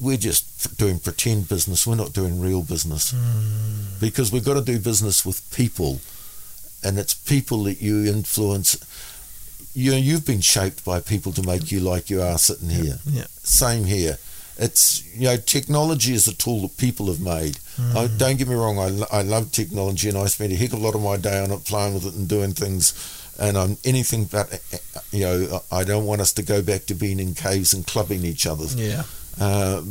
[0.00, 1.86] we're just doing pretend business.
[1.86, 3.12] We're not doing real business.
[3.12, 4.00] Mm.
[4.00, 6.00] Because we've got to do business with people.
[6.86, 8.78] And it's people that you influence.
[9.74, 12.98] You know, you've been shaped by people to make you like you are sitting here.
[13.04, 13.26] Yeah.
[13.42, 14.18] Same here.
[14.58, 17.58] It's you know, technology is a tool that people have made.
[17.94, 18.78] I, don't get me wrong.
[18.78, 21.38] I, I love technology, and I spend a heck of a lot of my day
[21.42, 22.94] on it, playing with it, and doing things.
[23.38, 26.94] And I'm anything but, uh, you know, I don't want us to go back to
[26.94, 28.64] being in caves and clubbing each other.
[28.74, 29.02] Yeah.
[29.38, 29.82] Uh,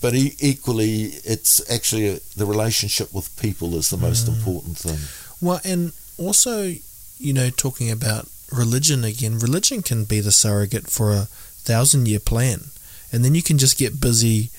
[0.00, 4.98] but e- equally, it's actually a, the relationship with people is the most important thing.
[5.40, 6.74] Well, and also,
[7.18, 11.28] you know, talking about religion again, religion can be the surrogate for a
[11.64, 12.64] thousand year plan.
[13.12, 14.50] And then you can just get busy.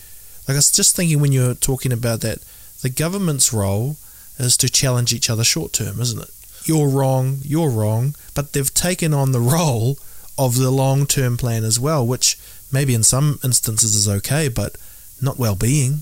[0.47, 2.39] Like I was just thinking when you were talking about that,
[2.81, 3.97] the government's role
[4.37, 6.29] is to challenge each other short term, isn't it?
[6.65, 8.15] You're wrong, you're wrong.
[8.33, 9.97] But they've taken on the role
[10.37, 12.37] of the long term plan as well, which
[12.71, 14.75] maybe in some instances is okay, but
[15.21, 16.01] not well being.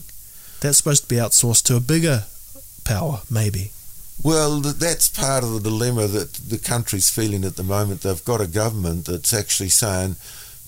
[0.61, 2.23] That's supposed to be outsourced to a bigger
[2.83, 3.71] power, maybe.
[4.23, 8.01] Well, that's part of the dilemma that the country's feeling at the moment.
[8.01, 10.15] They've got a government that's actually saying,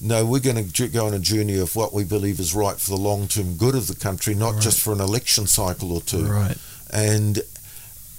[0.01, 2.89] no, we're going to go on a journey of what we believe is right for
[2.89, 6.25] the long term good of the country, not just for an election cycle or two.
[6.25, 6.57] Right.
[6.91, 7.39] And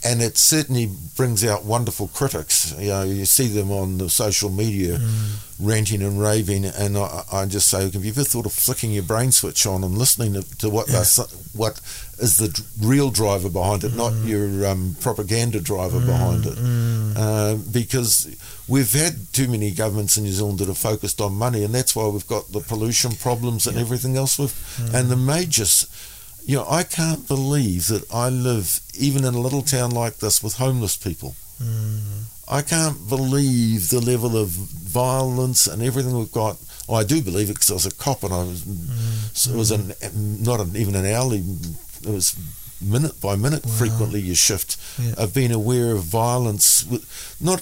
[0.05, 2.75] and it certainly brings out wonderful critics.
[2.79, 5.37] You know, you see them on the social media mm.
[5.59, 9.03] ranting and raving, and I, I just say, have you ever thought of flicking your
[9.03, 11.05] brain switch on and listening to, to what they're
[11.55, 11.81] what
[12.19, 14.29] is the real driver behind it, not mm.
[14.29, 16.59] your um, propaganda driver mm, behind it?
[17.17, 18.29] Uh, because
[18.69, 21.97] we've had too many governments in New Zealand that have focused on money, and that's
[21.97, 24.39] why we've got the pollution problems and everything else.
[24.39, 24.55] With
[24.95, 25.87] and the majors,
[26.47, 30.43] you know, I can't believe that I live even in a little town like this
[30.43, 31.35] with homeless people.
[31.63, 32.01] Mm.
[32.49, 36.57] I can't believe the level of violence and everything we've got.
[36.89, 38.63] I do believe it because I was a cop and I was.
[39.35, 39.93] so It was an
[40.49, 41.43] not an, even an hourly.
[42.05, 42.37] It was
[42.81, 43.65] minute by minute.
[43.69, 45.15] Frequently, your shift Yeah.
[45.25, 46.85] of being aware of violence.
[47.41, 47.61] Not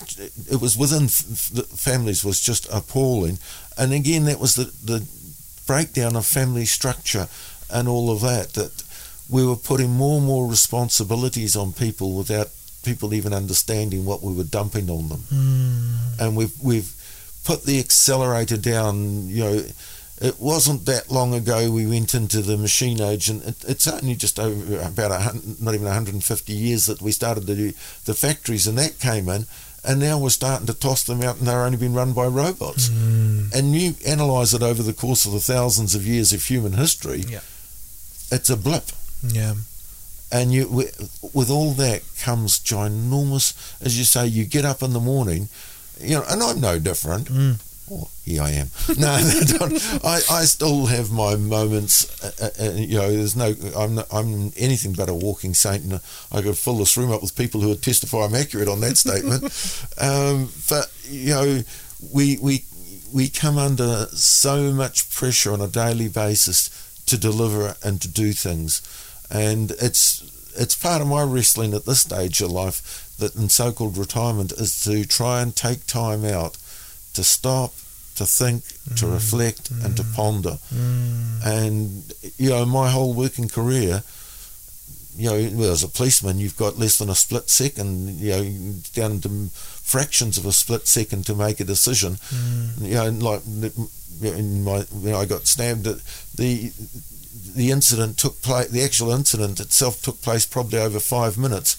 [0.51, 3.39] it was within f- families was just appalling,
[3.79, 5.07] and again that was the the
[5.67, 7.27] breakdown of family structure
[7.71, 8.55] and all of that.
[8.55, 8.83] That
[9.29, 12.49] we were putting more and more responsibilities on people without
[12.85, 15.21] people even understanding what we were dumping on them.
[15.31, 16.21] Hmm.
[16.21, 16.93] And we've we've
[17.45, 19.29] put the accelerator down.
[19.29, 19.65] You know,
[20.21, 24.15] it wasn't that long ago we went into the machine age, and it, it's only
[24.15, 27.73] just over about not even 150 years that we started to do
[28.05, 29.47] the factories, and that came in.
[29.87, 32.89] And now we're starting to toss them out, and they're only being run by robots.
[32.89, 33.49] Hmm.
[33.55, 37.25] And you analyse it over the course of the thousands of years of human history,
[37.29, 37.41] Yeah.
[38.35, 38.85] It's a blip
[39.23, 39.55] Yeah.
[40.33, 40.69] and you
[41.39, 43.55] with all that comes ginormous
[43.85, 45.49] as you say you get up in the morning
[46.01, 47.57] you know and i'm no different Mm.
[47.87, 48.71] Well, here I am.
[48.97, 49.13] No,
[49.59, 49.79] no.
[50.03, 51.95] I, I still have my moments.
[52.25, 53.55] Uh, uh, uh, you know, there's no.
[53.77, 56.01] I'm not, I'm anything but a walking saint, and
[56.33, 58.97] I could fill this room up with people who would testify I'm accurate on that
[58.97, 59.43] statement.
[60.01, 61.63] um, but you know,
[62.11, 62.65] we we
[63.13, 66.71] we come under so much pressure on a daily basis
[67.07, 68.83] to deliver and to do things,
[69.31, 70.23] and it's
[70.57, 74.83] it's part of my wrestling at this stage of life that in so-called retirement is
[74.85, 76.57] to try and take time out
[77.13, 77.73] to stop,
[78.17, 78.65] to think,
[78.97, 79.13] to mm.
[79.13, 80.15] reflect, and to mm.
[80.15, 80.59] ponder.
[80.73, 81.47] Mm.
[81.47, 84.03] And you know, my whole working career,
[85.17, 88.75] you know, well, as a policeman, you've got less than a split second, you know,
[88.95, 89.51] down into
[89.85, 92.19] fractions of a split second to make a decision.
[92.81, 93.43] You know, like
[94.23, 96.73] in my, when I got stabbed, the
[97.57, 98.69] the incident took place.
[98.69, 101.77] The actual incident itself took place probably over five minutes.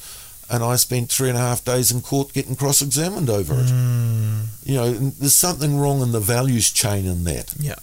[0.50, 3.66] and I spent three and a half days in court getting cross-examined over it.
[3.66, 7.54] Mm, You know, there's something wrong in the values chain in that.
[7.60, 7.76] Yeah.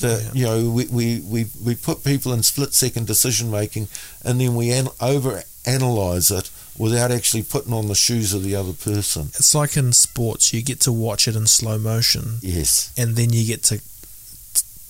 [0.00, 0.30] That Yeah.
[0.38, 3.88] you know, we, we, we, we put people in split-second decision making,
[4.24, 6.48] and then we an- over analyze it
[6.78, 9.28] without actually putting on the shoes of the other person.
[9.34, 13.32] It's like in sports, you get to watch it in slow motion, Yes, and then
[13.32, 13.80] you get to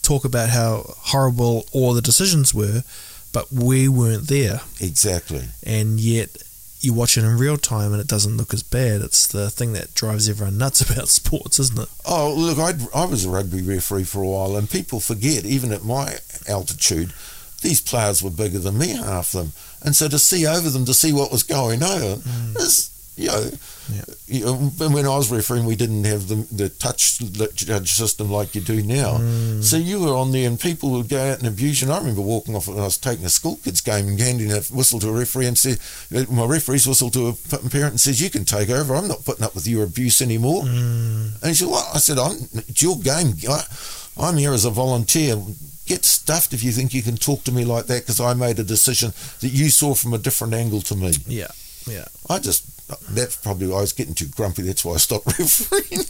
[0.02, 2.82] talk about how horrible all the decisions were,
[3.32, 5.44] but we weren't there, exactly.
[5.64, 6.36] and yet
[6.80, 9.00] you watch it in real time and it doesn't look as bad.
[9.00, 11.88] It's the thing that drives everyone nuts about sports, isn't it?
[12.04, 15.72] Oh, look, I'd, I was a rugby referee for a while, and people forget, even
[15.72, 16.18] at my
[16.48, 17.12] altitude,
[17.62, 19.52] these players were bigger than me, half them.
[19.86, 22.56] And so to see over them, to see what was going on, mm.
[22.56, 23.50] is, you know,
[23.92, 24.04] Yeah.
[24.26, 24.54] you know,
[24.88, 28.60] when I was refereeing, we didn't have the, the touch judge uh, system like you
[28.60, 29.18] do now.
[29.18, 29.62] Mm.
[29.64, 31.86] So you were on there, and people would go out and abuse you.
[31.88, 34.52] And I remember walking off when I was taking a school kids game and handing
[34.52, 35.78] a whistle to a referee and said,
[36.14, 37.32] uh, my referee's whistle to a
[37.70, 38.94] parent and says, "You can take over.
[38.94, 41.40] I'm not putting up with your abuse anymore." Mm.
[41.40, 42.36] And he said, "What?" I said, I'm,
[42.68, 43.34] "It's your game.
[43.48, 43.64] I,
[44.18, 45.36] I'm here as a volunteer.
[45.86, 48.58] Get stuffed if you think you can talk to me like that because I made
[48.58, 51.52] a decision that you saw from a different angle to me." Yeah,
[51.86, 52.06] yeah.
[52.28, 52.64] I just
[53.10, 54.62] that's probably why I was getting too grumpy.
[54.62, 56.04] That's why I stopped refereeing.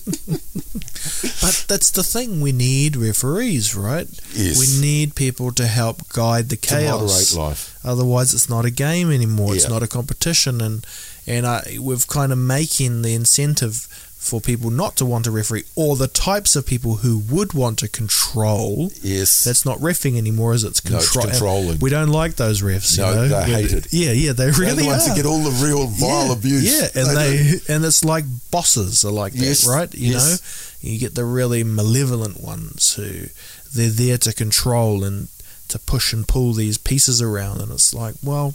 [1.41, 2.41] But that's the thing.
[2.41, 4.07] We need referees, right?
[4.35, 4.59] Yes.
[4.59, 7.35] We need people to help guide the to chaos.
[7.35, 7.79] moderate life.
[7.85, 9.55] Otherwise, it's not a game anymore.
[9.55, 10.85] It's not a competition, and
[11.27, 13.89] and I, we've kind of making the incentive
[14.19, 17.79] for people not to want to referee, or the types of people who would want
[17.79, 18.91] to control.
[19.01, 19.45] Yes.
[19.45, 20.69] That's not refing anymore, is it?
[20.69, 21.79] it's No, it's controlling.
[21.79, 22.99] We don't like those refs.
[22.99, 23.29] No, you know?
[23.29, 23.93] they hate it.
[23.93, 25.11] Yeah, yeah, they They're really the ones are.
[25.11, 26.65] that get all the real vile yeah, abuse.
[26.65, 27.15] Yeah, and do.
[27.15, 29.95] they, and it's like bosses are like Yes, that, right?
[29.95, 30.81] You yes.
[30.83, 33.27] know, you get the really malevolent ones who
[33.75, 35.29] they're there to control and
[35.69, 38.55] to push and pull these pieces around, and it's like, well,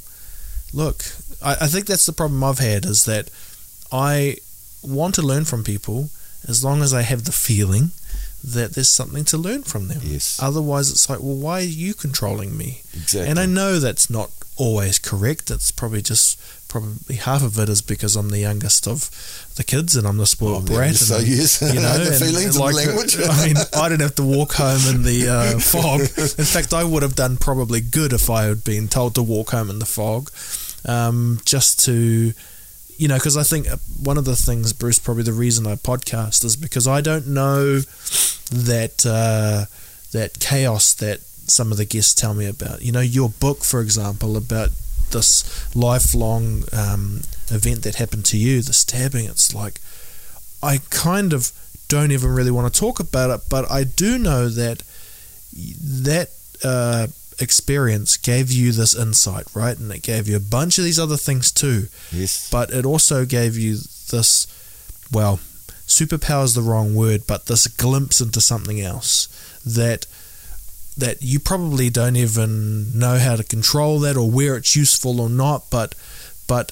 [0.74, 1.04] look,
[1.42, 3.30] I, I think that's the problem I've had is that
[3.92, 4.38] I
[4.84, 6.10] want to learn from people
[6.48, 7.92] as long as I have the feeling
[8.44, 10.00] that there's something to learn from them.
[10.04, 10.40] Yes.
[10.42, 12.82] Otherwise, it's like, well, why are you controlling me?
[12.94, 13.30] exactly.
[13.30, 15.52] And I know that's not always correct.
[15.52, 19.10] It's probably just probably half of it is because I'm the youngest of
[19.58, 20.96] the kids and I'm the spoiled Oh, brat.
[20.96, 23.18] so yes, I know the feelings and the language.
[23.20, 26.00] I mean, I didn't have to walk home in the uh, fog.
[26.02, 29.52] In fact, I would have done probably good if I had been told to walk
[29.52, 30.32] home in the fog,
[30.86, 32.34] um, just to.
[33.02, 35.74] You know, because I think uh, one of the things, Bruce, probably the reason I
[35.74, 37.80] podcast is because I don't know
[38.52, 39.66] that uh,
[40.12, 42.84] that chaos that some of the guests tell me about.
[42.84, 44.70] You know, your book, for example, about
[45.10, 49.26] this lifelong um, event that happened to you, the stabbing.
[49.26, 49.80] It's like
[50.62, 51.52] I kind of
[51.88, 54.84] don't even really want to talk about it, but I do know that
[55.52, 56.30] that
[56.64, 57.08] uh,
[57.42, 59.78] experience gave you this insight, right?
[59.78, 62.50] And it gave you a bunch of these other things too yes.
[62.50, 63.76] but it also gave you
[64.12, 64.48] this
[65.12, 65.40] well
[65.88, 69.28] superpower is the wrong word but this glimpse into something else
[69.66, 70.06] that
[70.98, 75.30] that you probably don't even know how to control that or where it's useful or
[75.30, 75.96] not but
[76.48, 76.72] but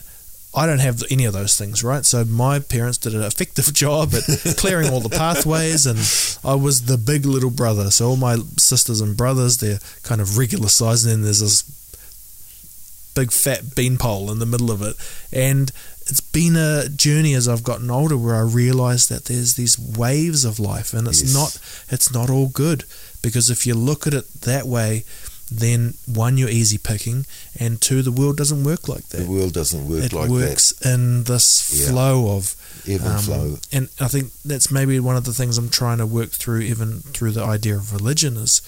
[0.60, 2.06] I don't have any of those things, right?
[2.06, 4.24] So my parents did an effective job at
[4.58, 6.00] clearing all the pathways, and
[6.44, 7.92] I was the big little brother.
[7.92, 11.64] So all my sisters and brothers, they're kind of regular size, and then there's this
[13.16, 14.96] big fat beanpole in the middle of it.
[15.32, 15.72] And
[16.08, 20.44] it's been a journey as I've gotten older where I realised that there's these waves
[20.46, 21.34] of life, and it's Yes.
[21.34, 21.58] not
[21.90, 22.84] it's not all good
[23.22, 25.04] because if you look at it that way,
[25.52, 27.26] then one you're easy picking,
[27.60, 29.18] and two the world doesn't work like that.
[29.26, 31.90] the world doesn't work it like works in this Yeah.
[31.90, 33.58] flow of even um, flow.
[33.72, 37.02] and I think that's maybe one of the things I'm trying to work through, even
[37.14, 38.62] through the idea of religion, is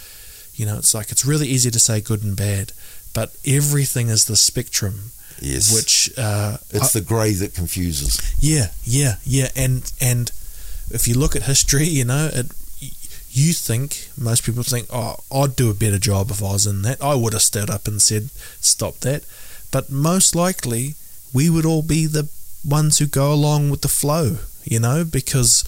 [0.56, 2.74] you know, it's like it's really easy to say good and bad,
[3.14, 5.74] but everything is the spectrum, Yes.
[5.74, 8.20] which uh, it's the grey that confuses.
[8.40, 10.32] yeah, yeah, yeah, and and
[10.92, 12.48] if you look at history, you know, it,
[13.34, 16.82] you think most people think, oh, I'd do a better job if I was in
[16.82, 17.02] that.
[17.02, 18.30] I would have stood up and said,
[18.60, 19.24] stop that.
[19.72, 20.96] But most likely,
[21.34, 22.28] we would all be the
[22.66, 25.64] ones who go along with the flow, you know, because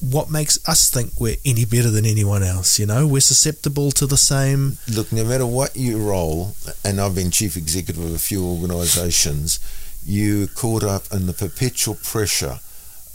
[0.00, 3.06] what makes us think we're any better than anyone else, you know?
[3.06, 4.78] We're susceptible to the same.
[4.88, 6.54] Look, no matter what you roll,
[6.84, 9.58] and I've been chief executive of a few organisations,
[10.04, 12.60] you're caught up in the perpetual pressure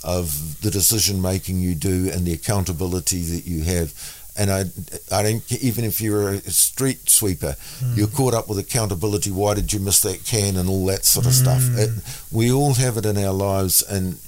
[0.04, 3.92] of the decision making you do and the accountability that you have.
[4.36, 4.64] And I,
[5.10, 7.94] I don't even if you're a street sweeper, hmm.
[7.94, 9.30] you're caught up with accountability.
[9.30, 11.62] Why did you miss that can and all that sort of stuff?
[11.62, 11.78] Hmm.
[11.78, 11.90] It,
[12.30, 14.18] we all have it in our lives, and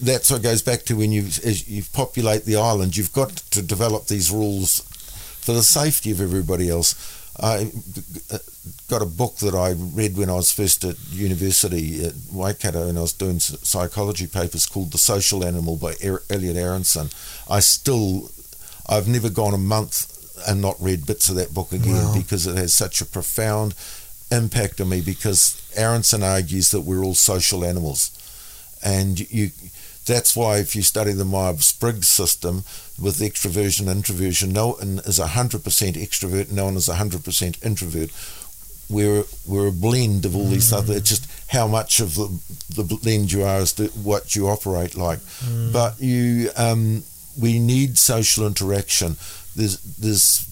[0.00, 2.96] that's what goes back to when you as you populate the island.
[2.96, 4.80] You've got to develop these rules
[5.40, 6.94] for the safety of everybody else.
[7.42, 7.70] I
[8.88, 12.98] got a book that I read when I was first at university at Waikato and
[12.98, 17.08] I was doing psychology papers called The Social Animal by er- Elliot Aronson.
[17.48, 18.30] I still,
[18.88, 20.06] I've never gone a month
[20.46, 22.14] and not read bits of that book again wow.
[22.16, 23.74] because it has such a profound
[24.30, 28.10] impact on me because Aronson argues that we're all social animals.
[28.82, 29.50] And you
[30.06, 32.64] that's why if you study the Myers-Briggs system
[33.00, 38.10] with extroversion and introversion, no one is 100% extrovert, no one is 100% introvert.
[38.88, 40.50] We're, we're a blend of all mm.
[40.50, 42.40] these other, it's just how much of the,
[42.74, 45.20] the blend you are as to what you operate like.
[45.44, 45.72] Mm.
[45.72, 47.04] But you, um,
[47.40, 49.16] we need social interaction.
[49.54, 50.44] There's, there's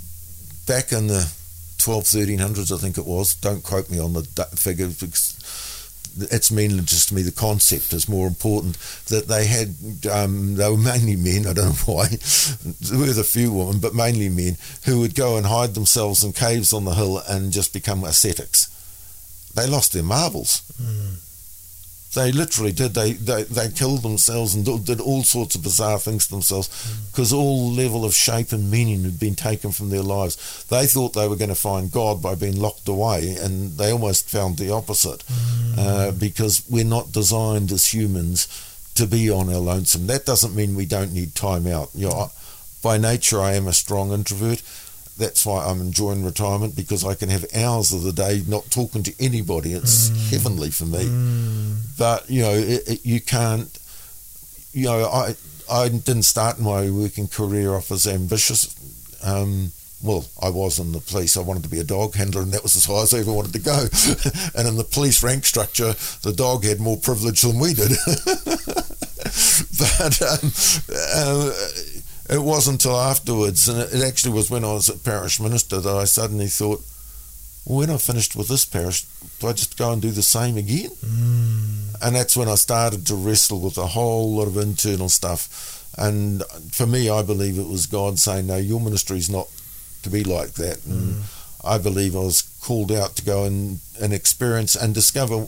[0.66, 1.30] back in the
[1.78, 3.34] 12, 1300s, I think it was.
[3.34, 4.22] Don't quote me on the
[4.56, 5.37] figure because
[6.30, 8.76] it's mainly just to me the concept is more important.
[9.06, 9.74] That they had,
[10.10, 11.46] um, they were mainly men.
[11.46, 12.06] I don't know why.
[12.80, 16.72] there a few women, but mainly men who would go and hide themselves in caves
[16.72, 18.74] on the hill and just become ascetics.
[19.54, 20.62] They lost their marbles.
[20.80, 21.27] Mm.
[22.18, 22.94] They literally did.
[22.94, 26.68] They, they, they killed themselves and did all sorts of bizarre things to themselves
[27.12, 27.38] because mm.
[27.38, 30.64] all level of shape and meaning had been taken from their lives.
[30.64, 34.28] They thought they were going to find God by being locked away, and they almost
[34.28, 35.78] found the opposite mm.
[35.78, 38.48] uh, because we're not designed as humans
[38.96, 40.08] to be on our lonesome.
[40.08, 41.90] That doesn't mean we don't need time out.
[41.94, 42.32] You know,
[42.82, 44.60] by nature, I am a strong introvert
[45.18, 49.02] that's why I'm enjoying retirement because I can have hours of the day not talking
[49.02, 49.72] to anybody.
[49.72, 50.30] It's mm.
[50.30, 51.04] heavenly for me.
[51.04, 51.76] Mm.
[51.98, 53.68] But you know, it, it, you can't.
[54.72, 55.34] You know, I
[55.70, 58.74] I didn't start my working career off as ambitious.
[59.24, 61.36] Um, well, I was in the police.
[61.36, 63.32] I wanted to be a dog handler, and that was as high as I ever
[63.32, 63.78] wanted to go.
[64.54, 67.90] and in the police rank structure, the dog had more privilege than we did.
[69.78, 70.52] but um,
[70.94, 71.50] uh,
[72.28, 75.96] it wasn't until afterwards, and it actually was when I was at parish minister that
[75.96, 76.82] I suddenly thought,
[77.64, 79.04] well, when I finished with this parish,
[79.40, 80.90] do I just go and do the same again?
[81.04, 82.02] Mm.
[82.02, 85.84] And that's when I started to wrestle with a whole lot of internal stuff.
[85.96, 89.48] And for me, I believe it was God saying, no, your ministry is not
[90.02, 90.84] to be like that.
[90.86, 91.64] And mm.
[91.64, 95.46] I believe I was called out to go and, and experience and discover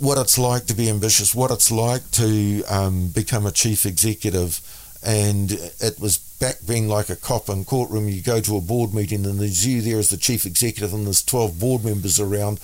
[0.00, 4.60] what it's like to be ambitious, what it's like to um, become a chief executive
[5.02, 8.08] and it was back being like a cop in courtroom.
[8.08, 11.06] You go to a board meeting and there's you there as the chief executive and
[11.06, 12.60] there's 12 board members around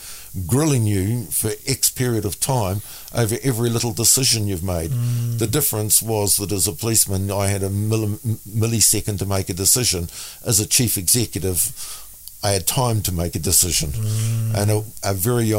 [0.47, 2.83] grilling you for X period of time
[3.15, 4.91] over every little decision you've made.
[4.91, 5.39] Mm.
[5.39, 10.09] The difference was that as a policeman, I had a millisecond to make a decision.
[10.45, 12.04] As a chief executive,
[12.45, 13.91] I had time to make a decision.
[13.91, 14.55] Mm.
[14.55, 15.53] And a, a very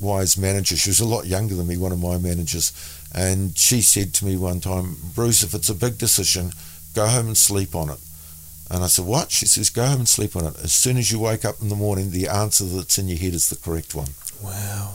[0.00, 2.72] wise manager, she was a lot younger than me, one of my managers,
[3.14, 6.52] and she said to me one time, Bruce, if it's a big decision,
[6.94, 7.98] go home and sleep on it.
[8.70, 9.30] And I said, What?
[9.30, 10.54] She says, Go home and sleep on it.
[10.62, 13.34] As soon as you wake up in the morning, the answer that's in your head
[13.34, 14.10] is the correct one.
[14.42, 14.94] Wow.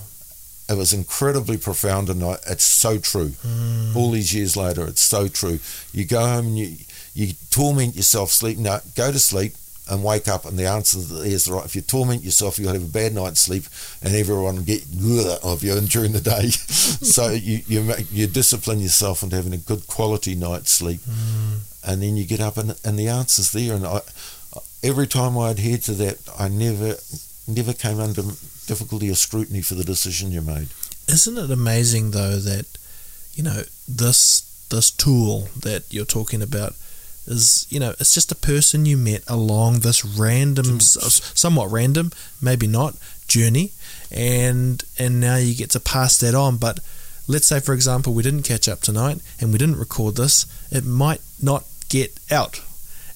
[0.68, 3.34] It was incredibly profound, and it's so true.
[3.46, 3.96] Mm.
[3.96, 5.60] All these years later, it's so true.
[5.92, 6.78] You go home and you,
[7.14, 8.58] you torment yourself, sleep.
[8.58, 9.54] No, go to sleep,
[9.90, 11.66] and wake up and the answer is right.
[11.66, 13.66] If you torment yourself, you'll have a bad night's sleep,
[14.02, 14.84] and everyone will get
[15.44, 16.50] of you during the day.
[16.50, 21.60] so you you you discipline yourself into having a good quality night's sleep, mm.
[21.88, 23.76] and then you get up and and the answer's there.
[23.76, 24.02] And I,
[24.84, 26.96] every time I adhered to that, I never
[27.48, 28.24] never came under
[28.66, 30.70] difficulty or scrutiny for the decision you made.
[31.08, 32.66] Isn't it amazing though that
[33.36, 36.74] you know this this tool that you're talking about
[37.28, 42.12] is you know it's just a person you met along this random somewhat random
[42.42, 42.96] maybe not
[43.28, 43.72] journey.
[44.12, 46.58] And and now you get to pass that on.
[46.58, 46.80] But
[47.28, 50.86] let's say for example we didn't catch up tonight and we didn't record this it
[50.86, 52.62] might not get out.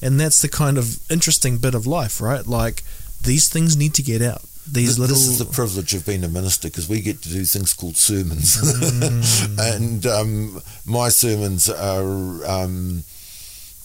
[0.01, 2.45] And that's the kind of interesting bit of life right?
[2.45, 2.84] Like
[3.22, 4.41] these things need to get out.
[4.72, 7.30] These this, little this is the privilege of being a minister because we get to
[7.30, 8.57] do things called sermons.
[8.99, 9.76] Mm.
[9.76, 13.03] and um, my sermons are um,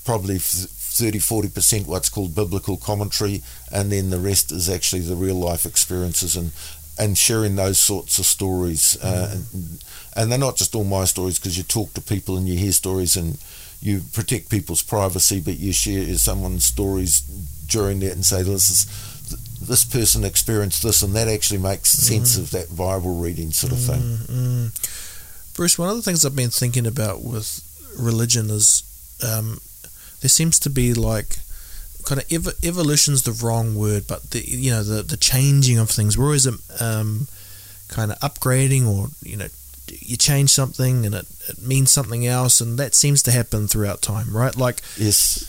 [0.05, 3.43] probably 30 40% what's called biblical commentary
[3.73, 6.53] and then the rest is actually the real life experiences and
[6.97, 9.55] and sharing those sorts of stories uh, mm.
[9.55, 9.85] and,
[10.15, 12.71] and, they're not just all my stories because you talk to people and you hear
[12.71, 13.37] stories and
[13.81, 17.21] you protect people's privacy but you share someone's stories
[17.67, 18.87] during that and say this is
[19.67, 22.41] this person experienced this and that actually makes sense mm.
[22.41, 24.01] of that Bible reading sort of thing.
[24.01, 27.63] Mm, Bruce, one of the things I've been thinking about with
[27.99, 28.83] religion is
[29.27, 29.59] um,
[30.25, 31.37] there seems to be like
[32.07, 35.91] kind of ev- evolution's the wrong word, but the you know the the changing of
[35.91, 36.17] things.
[36.17, 36.47] We're always
[36.81, 37.29] um,
[37.89, 39.49] kind of upgrading, or you know,
[40.01, 44.01] you change something and it, it means something else, and that seems to happen throughout
[44.01, 44.57] time, right?
[44.57, 45.45] Like yes,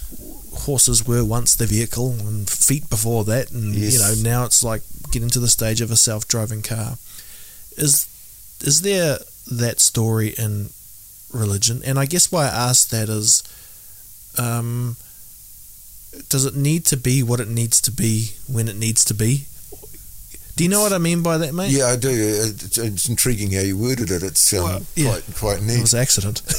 [0.66, 3.94] horses were once the vehicle and feet before that, and Yes.
[3.94, 6.98] you know now it's like getting to the stage of a self-driving car.
[7.78, 8.08] Is
[8.62, 9.20] is there
[9.52, 10.72] that story in
[11.32, 11.82] religion?
[11.86, 13.44] And I guess why I ask that is,
[14.40, 14.96] um,
[16.30, 19.46] does it need to be what it needs to be when it needs to be?
[20.56, 21.72] Do you know what I mean by that, mate?
[21.72, 22.10] Yeah, I do.
[22.12, 24.24] It's, it's intriguing how you worded it.
[24.24, 25.10] It's um, Well, yeah.
[25.10, 25.82] quite quite It neat.
[25.82, 26.42] was accident.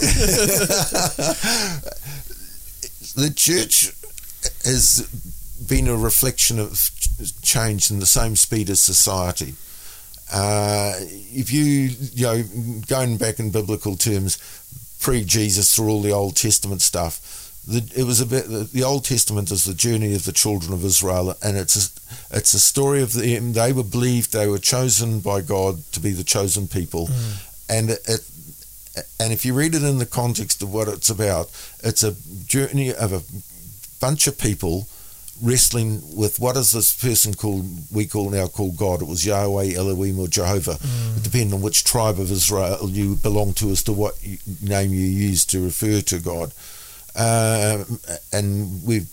[3.16, 3.92] the church
[4.64, 5.08] has
[5.66, 6.90] been a reflection of
[7.42, 9.54] change in the same speed as society.
[10.32, 11.62] Uh, if you,
[12.12, 12.42] you know,
[12.88, 14.36] going back in biblical terms,
[15.00, 19.50] pre-Jesus through all the Old Testament stuff, the, it was about the, the Old Testament
[19.50, 23.12] is the journey of the children of Israel, and it's a, it's a story of
[23.12, 23.54] them.
[23.54, 27.44] They were believed they were chosen by God to be the chosen people, mm.
[27.68, 28.20] and it, it
[29.18, 31.50] and if you read it in the context of what it's about,
[31.82, 32.14] it's a
[32.46, 33.22] journey of a
[34.00, 34.86] bunch of people
[35.42, 39.02] wrestling with what is this person called we call now called God.
[39.02, 41.22] It was Yahweh, Elohim, or Jehovah, mm.
[41.22, 44.14] depending on which tribe of Israel you belong to as to what
[44.62, 46.52] name you use to refer to God.
[47.16, 47.98] Um,
[48.32, 49.08] and we've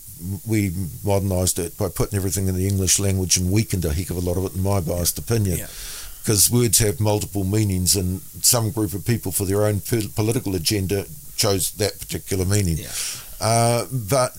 [0.46, 0.72] we
[1.04, 4.20] modernised it by putting everything in the English language and weakened a heck of a
[4.20, 5.66] lot of it, in my biased opinion Yeah.
[6.22, 10.54] because words have multiple meanings, and some group of people, for their own po- political
[10.54, 12.78] agenda, chose that particular meaning.
[12.78, 12.92] Yeah.
[13.40, 14.36] Uh, but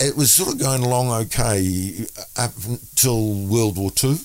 [0.00, 4.18] it was sort of going along okay up until World War Two.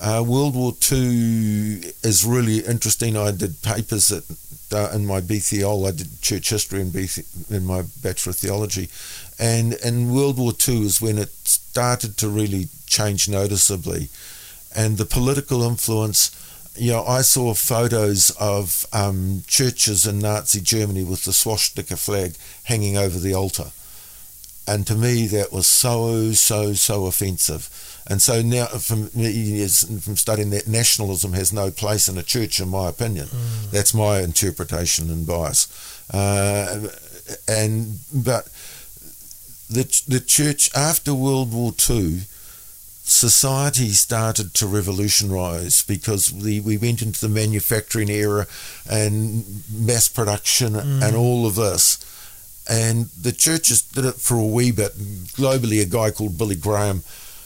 [0.00, 3.16] Uh, World War Two is really interesting.
[3.16, 4.24] I did papers at,
[4.72, 5.86] uh, in my BTL.
[5.86, 8.88] I did church history in, BC, in my Bachelor of Theology,
[9.38, 14.08] and in World War Two is when it started to really change noticeably,
[14.74, 16.36] and the political influence.
[16.76, 22.36] You know, I saw photos of um, churches in Nazi Germany with the swastika flag
[22.64, 23.72] hanging over the altar.
[24.68, 27.89] And to me, that was so, so, so offensive.
[28.10, 32.68] And so now, from from studying that, nationalism has no place in a church, in
[32.68, 33.28] my opinion.
[33.70, 35.68] That's my interpretation and bias.
[36.12, 36.88] Uh,
[37.46, 38.46] and but
[39.70, 42.22] the the church after World War Two,
[43.04, 48.46] society started to revolutionise because we, we went into the manufacturing era
[48.90, 51.98] and mass production and all of this.
[52.68, 54.96] And the churches did it for a wee bit.
[55.36, 57.02] Globally, a guy called Billy Graham,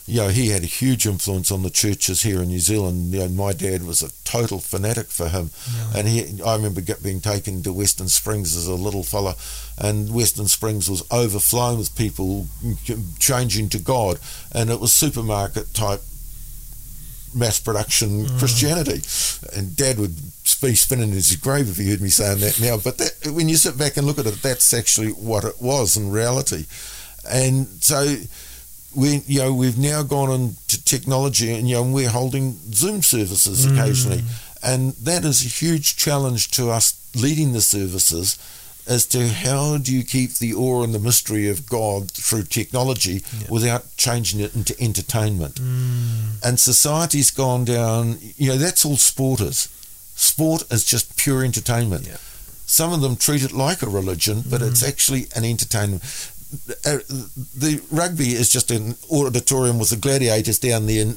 [0.06, 3.12] you know, he had a huge influence on the churches here in New Zealand.
[3.12, 5.50] You know, my dad was a total fanatic for him,
[5.96, 6.42] and he.
[6.42, 9.34] I remember get, being taken to Western Springs as a little fella,
[9.78, 12.46] and Western Springs was overflowing with people
[13.18, 14.18] changing to God,
[14.52, 16.02] and it was supermarket type
[17.34, 18.38] mass production mm.
[18.38, 19.00] Christianity.
[19.56, 20.16] And Dad would
[20.60, 22.76] be spinning in his grave if he heard me saying that now.
[22.76, 25.96] But that, when you sit back and look at it, that's actually what it was
[25.96, 26.66] in reality.
[27.28, 28.16] And so
[28.94, 33.66] we, you know, we've now gone into technology, and you know, we're holding Zoom services
[33.66, 33.72] mm.
[33.72, 34.22] occasionally,
[34.62, 38.38] and that is a huge challenge to us leading the services.
[38.86, 43.22] As to how do you keep the awe and the mystery of God through technology
[43.48, 45.54] without changing it into entertainment?
[45.54, 46.44] Mm.
[46.44, 48.18] and society's gone down.
[48.36, 49.70] You know, that's all sport is.
[50.16, 52.06] Sport is just pure entertainment.
[52.06, 52.18] Yeah.
[52.66, 54.88] Some of them treat it like a religion, but it's mm.
[54.88, 56.02] actually an entertainment.
[56.84, 56.98] Uh,
[57.56, 61.14] the rugby is just an auditorium with the gladiators down there, and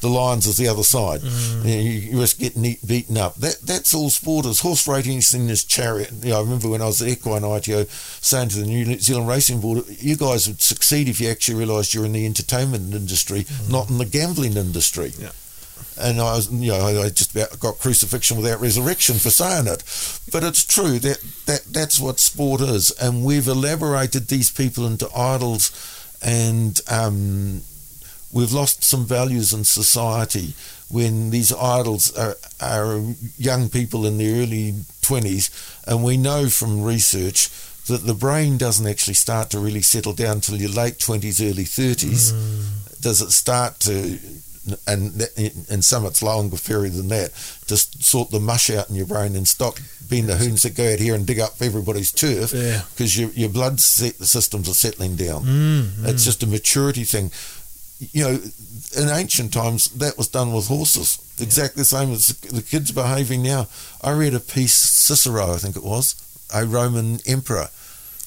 [0.00, 1.22] the lions is the other side.
[1.22, 1.30] You,
[1.64, 3.36] know, you you just get neat, beaten up.
[3.36, 4.60] That that's all sport is.
[4.60, 6.12] Horse racing is chariot.
[6.22, 7.84] You know, I remember when I was at Equine ITO
[8.20, 11.94] saying to the New Zealand Racing Board, "You guys would succeed if you actually realised
[11.94, 15.32] you're in the entertainment industry, not in the gambling industry." Yeah.
[15.98, 19.82] And I was, you know, I just about got crucifixion without resurrection for saying it,
[20.32, 25.08] but it's true that that that's what sport is, and we've elaborated these people into
[25.16, 25.70] idols,
[26.22, 27.62] and um,
[28.32, 30.54] we've lost some values in society
[30.88, 33.00] when these idols are, are
[33.38, 35.50] young people in their early twenties,
[35.86, 37.48] and we know from research
[37.86, 41.64] that the brain doesn't actually start to really settle down till your late twenties, early
[41.64, 42.32] thirties.
[43.00, 44.18] Does it start to
[44.86, 45.26] and
[45.70, 47.30] and some it's longer period than that,
[47.66, 49.74] just sort the mush out in your brain and stop
[50.08, 52.82] being the hoons that go out here and dig up everybody's turf Yeah.
[52.94, 55.44] because your, your blood set, systems are settling down.
[55.44, 57.30] Mm, It's just a maturity thing.
[58.12, 58.38] You know,
[58.96, 61.18] in ancient times, that was done with horses.
[61.40, 63.66] Exactly the same as the kids behaving now.
[64.02, 66.14] I read a piece, Cicero, I think it was,
[66.52, 67.68] a Roman emperor,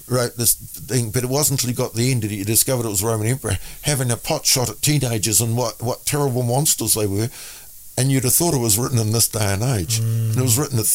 [0.07, 2.89] wrote this thing, but it wasn't until he got the end that he discovered it
[2.89, 7.07] was Roman emperor having a pot shot at teenagers and what, what terrible monsters they
[7.07, 7.29] were.
[7.97, 9.99] And you'd have thought it was written in this day and age.
[9.99, 10.87] And it was written th-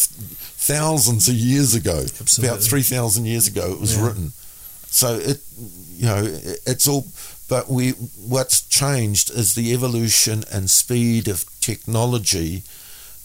[0.57, 2.49] thousands of years ago, Absolutely.
[2.57, 4.07] about 3,000 years ago, it was Yeah.
[4.07, 4.33] written.
[4.91, 5.41] So it,
[5.97, 7.07] you know, it, it's all.
[7.49, 12.63] But we, what's changed is the evolution and speed of technology,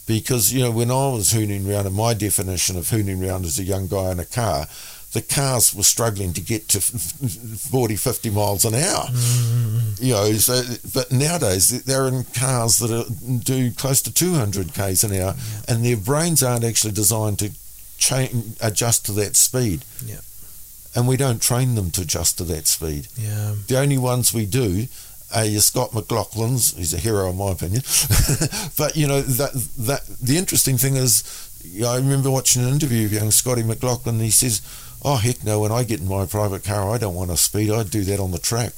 [0.06, 3.58] because you know when I was hooning around, and my definition of hooning around as
[3.58, 4.66] a young guy in a car,
[5.14, 6.80] the cars were struggling to get to
[7.70, 9.06] 40, 50 miles an hour.
[9.06, 10.02] Mm.
[10.02, 10.60] You know, so,
[10.92, 15.34] but nowadays they're in cars that are, do close to 200 k's an hour,
[15.68, 17.52] and their brains aren't actually designed to
[17.96, 19.84] change, adjust to that speed.
[20.04, 20.20] Yeah.
[20.96, 23.08] And we don't train them to adjust to that speed.
[23.16, 23.54] Yeah.
[23.68, 24.88] The only ones we do
[25.34, 26.76] are your Scott McLaughlin's.
[26.76, 27.82] He's a hero in my opinion.
[28.78, 31.24] but you know that that the interesting thing is,
[31.64, 34.16] you know, I remember watching an interview of young Scotty McLaughlin.
[34.16, 34.60] And he says,
[35.04, 35.60] "Oh heck no!
[35.60, 37.70] When I get in my private car, I don't want to speed.
[37.70, 38.72] I'd do that on the track."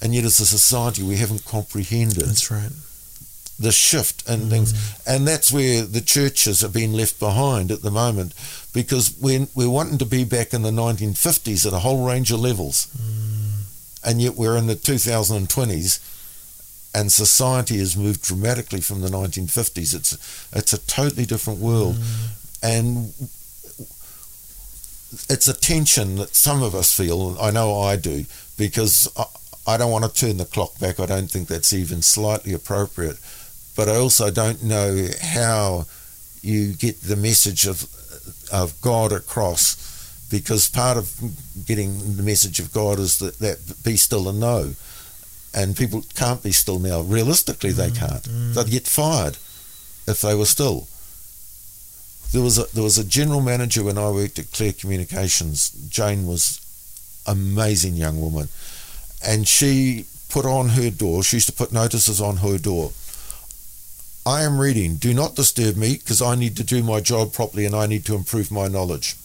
[0.00, 2.70] And yet, as a society, we haven't comprehended That's right.
[3.58, 5.02] the shift and things, mm.
[5.06, 8.32] and that's where the churches have been left behind at the moment,
[8.72, 12.38] because we're, we're wanting to be back in the 1950s at a whole range of
[12.38, 14.08] levels, mm.
[14.08, 15.98] and yet we're in the 2020s,
[16.94, 19.94] and society has moved dramatically from the 1950s.
[19.94, 20.12] It's
[20.52, 22.28] it's a totally different world, mm.
[22.62, 23.12] and
[25.28, 27.36] it's a tension that some of us feel.
[27.40, 28.24] I know I do
[28.56, 29.08] because.
[29.16, 29.24] I,
[29.66, 30.98] I don't want to turn the clock back.
[30.98, 33.18] I don't think that's even slightly appropriate
[33.78, 35.86] but I also don't know how
[36.42, 37.86] you get the message of
[38.52, 41.14] of God across because part of
[41.64, 44.74] getting the message of God is that, that be still and know
[45.54, 48.54] and people can't be still now realistically they mm, can't mm.
[48.54, 49.36] they'd get fired
[50.08, 50.88] if they were still
[52.32, 56.26] there was a there was a general manager when I worked at Clear Communications Jane
[56.26, 56.60] was
[57.26, 58.48] amazing young woman
[59.24, 62.92] and she put on her door she used to put notices on her door
[64.28, 64.96] I am reading.
[64.96, 68.04] Do not disturb me because I need to do my job properly and I need
[68.04, 69.16] to improve my knowledge.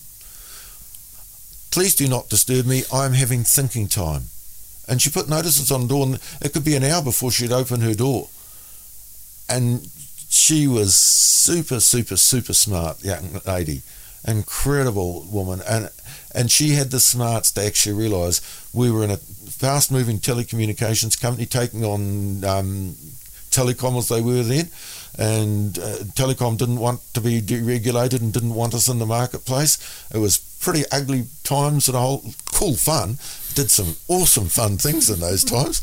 [1.71, 2.84] Please do not disturb me.
[2.91, 4.30] I am having thinking time.
[4.88, 7.51] And she put notices on the door, and it could be an hour before she'd
[7.51, 8.30] open her door.
[9.49, 9.89] And
[10.34, 13.84] she was super, super, super smart young lady,
[14.27, 15.89] incredible woman, and
[16.34, 18.41] and she had the smarts to actually realise
[18.73, 22.95] we were in a fast-moving telecommunications company taking on um,
[23.51, 24.69] telecom as they were then,
[25.19, 29.77] and uh, telecom didn't want to be deregulated and didn't want us in the marketplace.
[30.11, 33.19] It was pretty ugly times and a whole cool fun.
[33.53, 35.80] Did some awesome fun things in those times,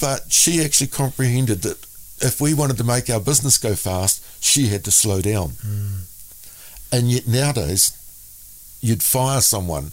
[0.00, 1.84] but she actually comprehended that
[2.22, 5.50] if we wanted to make our business go fast, she had to slow down.
[5.62, 6.02] Hmm.
[6.92, 7.96] And yet nowadays,
[8.80, 9.92] you'd fire someone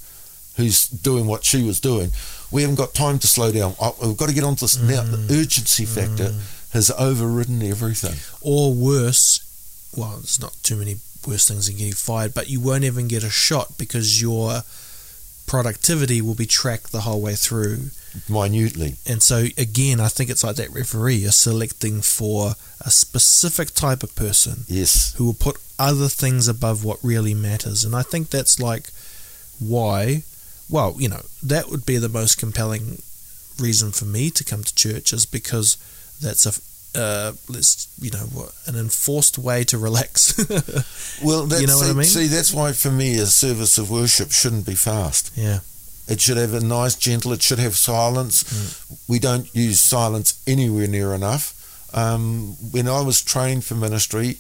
[0.58, 2.12] who's doing what she was doing.
[2.52, 3.76] We haven't got time to slow down.
[3.80, 5.04] Oh, We've got to get on to this now.
[5.04, 5.42] The hmm.
[5.42, 6.40] urgency factor hmm.
[6.74, 8.16] has overridden everything.
[8.42, 9.40] Or worse,
[9.96, 10.98] well, there's not too many
[11.28, 14.64] worse things than getting fired, but you won't even get a shot because your
[15.50, 17.90] productivity will be tracked the whole way through.
[18.30, 18.96] Minutely.
[19.08, 21.16] And so, again, I think it's like that referee.
[21.16, 25.14] You're selecting for a specific type of person Yes.
[25.16, 27.84] who will put other things above what really matters.
[27.84, 28.90] And I think that's like
[29.60, 30.24] why,
[30.70, 33.02] well, you know, that would be the most compelling
[33.60, 35.78] reason for me to come to church is because
[36.22, 36.54] that's a
[36.96, 40.34] uh, let's you know what an enforced way to relax.
[41.24, 42.04] Well, that's, You know what see, I mean?
[42.06, 45.32] see, that's why for me a service of worship shouldn't be fast.
[45.36, 45.60] yeah,
[46.08, 47.34] It should have a nice, gentle.
[47.34, 48.44] It should have silence.
[49.10, 51.54] We don't use silence anywhere near enough.
[51.94, 54.38] Um, when I was training for ministry,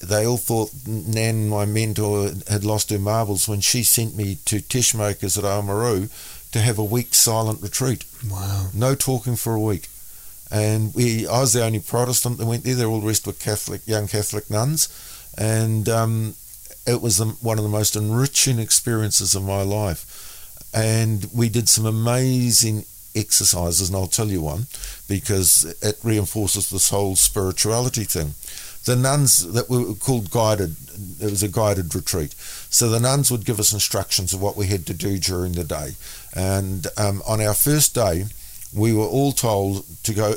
[0.00, 4.60] they all thought Nan, my mentor, had lost her marbles when she sent me to
[4.60, 6.08] Teschemakers at Oamaru
[6.52, 8.04] to have a week silent retreat.
[8.30, 9.88] wow, No talking for a week.
[10.50, 12.74] And we, I was the only Protestant that went there.
[12.74, 14.88] They all the rest were Catholic, young Catholic nuns,
[15.36, 16.34] and um,
[16.86, 20.20] it was one of the most enriching experiences of my life.
[20.74, 22.84] And we did some amazing
[23.14, 24.66] exercises, and I'll tell you one
[25.08, 28.34] because it reinforces this whole spirituality thing.
[28.84, 30.76] The nuns that were called guided,
[31.20, 32.34] it was a guided retreat.
[32.68, 35.64] So the nuns would give us instructions of what we had to do during the
[35.64, 35.92] day.
[36.34, 38.26] And um, on our first day,
[38.74, 40.34] we were all told to go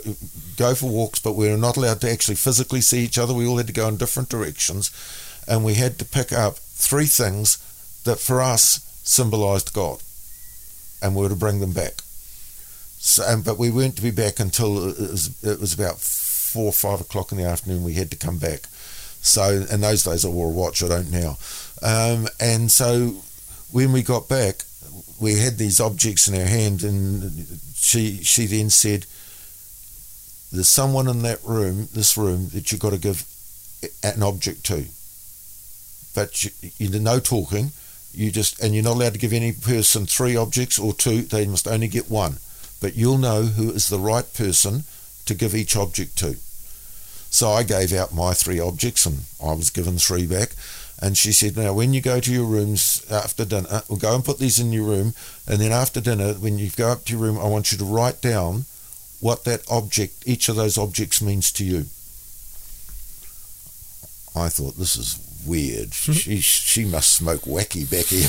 [0.58, 3.34] go for walks, but we were not allowed to actually physically see each other.
[3.34, 4.92] We all had to go in different directions,
[5.48, 7.58] and we had to pick up three things
[8.06, 10.02] that for us symbolised God,
[11.02, 12.02] and we were to bring them back.
[13.00, 16.74] So, but we weren't to be back until it was, it was about four or
[16.74, 17.84] five o'clock in the afternoon.
[17.84, 18.68] We had to come back.
[19.22, 20.84] So in those days I wore a watch.
[20.84, 21.38] I don't now.
[21.82, 23.16] Um, and so
[23.72, 24.64] when we got back,
[25.20, 27.32] we had these objects in our hand, and
[27.76, 29.06] she she then said,
[30.52, 33.26] "There's someone in that room, this room, that you've got to give
[34.04, 34.86] an object to,
[36.16, 37.72] but you, you no talking,
[38.14, 41.22] You just and you're not allowed to give any person three objects or two.
[41.22, 42.38] They must only get one.
[42.82, 44.84] But you'll know who is the right person
[45.26, 46.38] to give each object to.
[47.30, 50.56] So I gave out my three objects, and I was given three back.
[51.00, 54.26] And she said, Now, when you go to your rooms after dinner, we'll go and
[54.26, 55.14] put these in your room.
[55.48, 57.86] And then after dinner, when you go up to your room, I want you to
[57.86, 58.66] write down
[59.20, 61.86] what that object, each of those objects means to you.
[64.36, 65.94] I thought, this is weird.
[65.94, 68.24] she she must smoke wacky Becky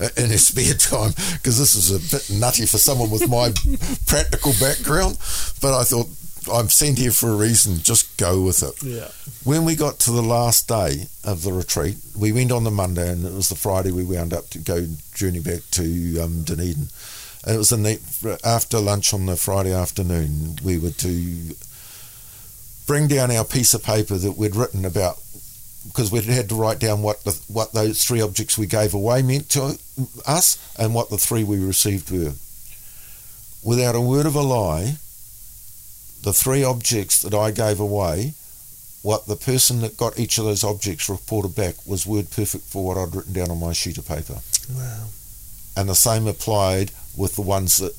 [0.00, 3.52] uh, in her spare time because this is a bit nutty for someone with my
[4.06, 5.18] practical background.
[5.60, 6.08] But I thought
[6.50, 7.78] I'm sent here for a reason.
[7.78, 8.82] Just go with it.
[8.82, 9.08] Yeah.
[9.44, 13.10] When we got to the last day of the retreat, we went on the Monday,
[13.10, 16.88] and it was the Friday we wound up to go journey back to um, Dunedin.
[17.44, 20.56] And it was the, after lunch on the Friday afternoon.
[20.62, 21.54] We were to
[22.86, 25.18] bring down our piece of paper that we'd written about
[25.86, 29.22] because we'd had to write down what the, what those three objects we gave away
[29.22, 29.78] meant to
[30.26, 32.32] us and what the three we received were.
[33.64, 34.94] Without a word of a lie,
[36.22, 38.34] the three objects that I gave away,
[39.02, 42.84] what the person that got each of those objects reported back was word perfect for
[42.84, 44.38] what I'd written down on my sheet of paper.
[44.72, 45.06] Wow.
[45.76, 47.94] And the same applied with the ones that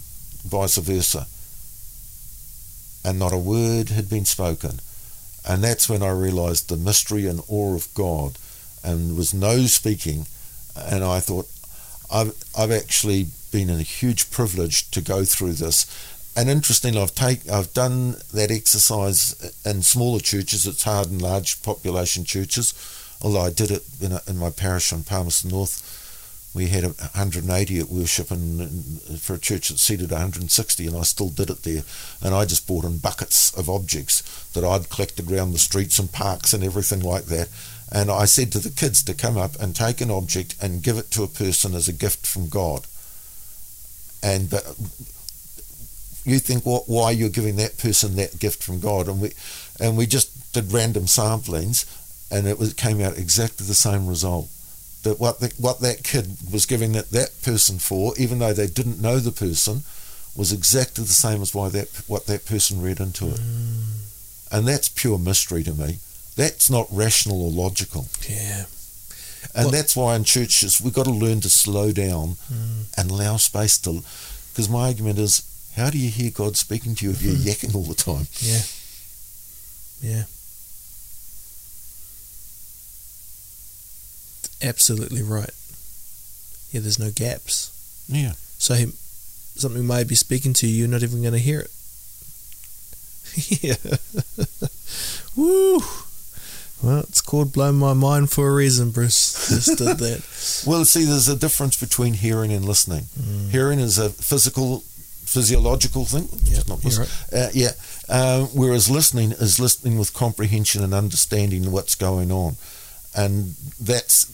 [0.48, 1.28] vice versa.
[3.06, 4.80] And not a word had been spoken.
[5.48, 8.38] And that's when I realized the mystery and awe of God.
[8.82, 10.26] And there was no speaking.
[10.78, 11.48] And I thought,
[12.12, 15.86] I've, I've actually been in a huge privilege to go through this
[16.36, 20.66] and interestingly, I've take I've done that exercise in smaller churches.
[20.66, 22.74] It's hard in large population churches,
[23.22, 26.00] although I did it in, a, in my parish on Palmerston North.
[26.56, 31.30] We had 180 at worship, and, for a church that seated 160, and I still
[31.30, 31.82] did it there.
[32.22, 34.22] And I just brought in buckets of objects
[34.54, 37.50] that I'd collected around the streets and parks and everything like that.
[37.92, 40.98] And I said to the kids to come up and take an object and give
[40.98, 42.86] it to a person as a gift from God.
[44.22, 44.54] And
[46.26, 49.32] you think what why you're giving that person that gift from God, and we
[49.80, 51.86] and we just did random samplings,
[52.32, 54.50] and it was came out exactly the same result.
[55.04, 58.68] That what the, what that kid was giving that, that person for, even though they
[58.68, 59.84] didn't know the person,
[60.36, 63.84] was exactly the same as why that what that person read into it, mm.
[64.52, 65.98] and that's pure mystery to me.
[66.36, 68.08] That's not rational or logical.
[68.28, 68.66] Yeah.
[69.54, 72.86] And well, that's why in churches we've got to learn to slow down mm.
[72.98, 74.02] and allow space to.
[74.52, 75.44] Because my argument is
[75.76, 77.42] how do you hear God speaking to you if you're hmm.
[77.42, 78.28] yakking all the time?
[78.40, 78.62] Yeah.
[80.02, 80.24] Yeah.
[84.62, 85.52] Absolutely right.
[86.72, 87.72] Yeah, there's no gaps.
[88.08, 88.34] Yeah.
[88.58, 88.86] So he,
[89.56, 91.72] something may be speaking to you, you're not even going to hear it.
[93.62, 93.76] yeah.
[95.36, 95.80] Woo!
[96.84, 99.50] Well, it's called Blow My Mind for a reason, Bruce.
[99.50, 100.64] Just did that.
[100.68, 103.06] well, see, there's a difference between hearing and listening.
[103.18, 103.50] Mm.
[103.52, 104.84] Hearing is a physical
[105.26, 106.28] physiological thing.
[106.44, 107.26] Yep, not right.
[107.34, 107.72] uh, yeah.
[108.10, 112.56] Uh, whereas listening is listening with comprehension and understanding what's going on,
[113.16, 114.26] and that's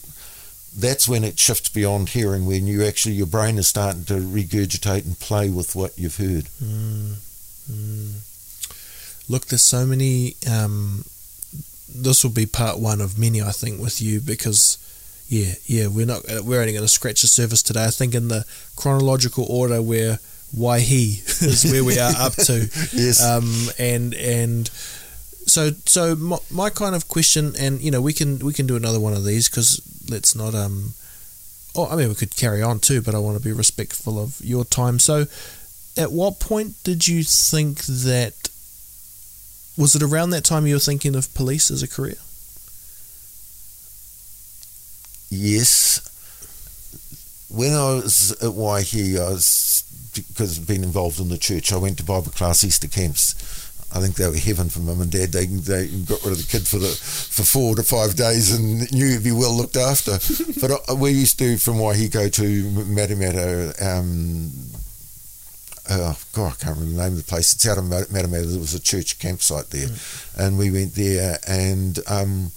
[0.76, 5.04] that's when it shifts beyond hearing, when you actually your brain is starting to regurgitate
[5.04, 6.44] and play with what you've heard.
[6.62, 7.14] Mm,
[7.70, 9.28] mm.
[9.28, 10.34] Look, there's so many.
[10.50, 11.04] Um,
[11.92, 14.78] this will be part one of many, I think, with you because
[15.28, 17.84] yeah, yeah, we're not we're only going to scratch the surface today.
[17.84, 18.44] I think in the
[18.76, 20.18] chronological order where
[20.52, 22.54] why he is where we are up to.
[22.92, 23.22] yes.
[23.22, 24.68] Um, and and
[25.46, 28.76] so so my, my, kind of question, and you know, we can we can do
[28.76, 30.94] another one of these because let's not um.
[31.76, 34.40] Oh, I mean, we could carry on too, but I want to be respectful of
[34.42, 34.98] your time.
[34.98, 35.26] So,
[35.96, 38.34] at what point did you think that?
[39.76, 42.16] Was it around that time you were thinking of police as a career?
[45.30, 46.06] Yes.
[47.48, 51.76] When I was at Waihi, I was because of being involved in the church, I
[51.76, 53.34] went to Bible class Easter camps.
[53.92, 55.32] I think they were heaven for mum and dad.
[55.32, 58.90] They they got rid of the kid for the for four to five days and
[58.92, 60.12] knew he'd be well looked after.
[60.60, 63.74] but uh, we used to from Waihi to Matamata.
[63.82, 64.52] Um,
[65.90, 67.52] oh God, I can't remember the name of the place.
[67.52, 68.48] It's out of Matamata.
[68.48, 70.38] There was a church campsite there, mm.
[70.38, 71.38] and we went there.
[71.48, 72.52] And um,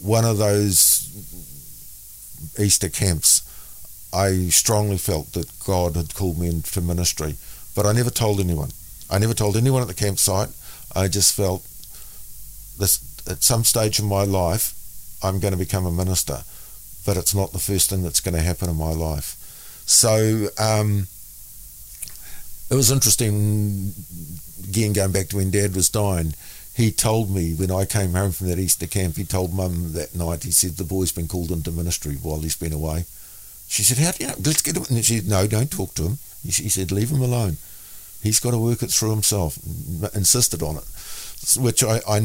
[0.00, 1.06] one of those
[2.58, 3.42] Easter camps
[4.12, 7.36] I strongly felt that God had called me into ministry,
[7.74, 8.70] but I never told anyone.
[9.10, 10.50] I never told anyone at the campsite.
[10.94, 11.62] I just felt
[12.78, 14.74] this at some stage in my life,
[15.22, 16.42] I'm going to become a minister,
[17.06, 19.36] but it's not the first thing that's going to happen in my life.
[19.86, 21.06] So um,
[22.70, 23.92] it was interesting.
[24.68, 26.34] Again, going back to when Dad was dying,
[26.74, 30.14] he told me when I came home from that Easter camp, he told Mum that
[30.14, 30.44] night.
[30.44, 33.04] He said the boy's been called into ministry while he's been away
[33.72, 34.36] She said, how do you know?
[34.44, 34.84] Let's get him.
[34.90, 36.18] And she said, no, don't talk to him.
[36.44, 37.56] He said, leave him alone.
[38.22, 39.56] He's got to work it through himself.
[40.14, 40.84] Insisted on it,
[41.56, 42.18] which I, I,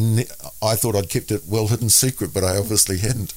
[0.61, 3.33] I thought I'd kept it well hidden secret, but I obviously hadn't.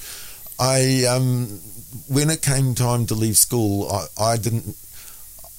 [0.58, 1.60] I um,
[2.08, 4.76] when it came time to leave school, I, I didn't.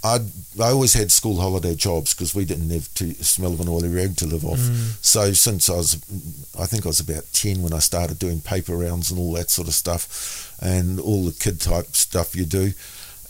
[0.04, 0.20] I
[0.60, 3.90] I always had school holiday jobs because we didn't have to smell of an oily
[3.90, 4.60] rag to live off.
[4.60, 5.04] Mm.
[5.04, 5.96] So since I was,
[6.60, 9.50] I think I was about ten when I started doing paper rounds and all that
[9.50, 12.74] sort of stuff, and all the kid type stuff you do.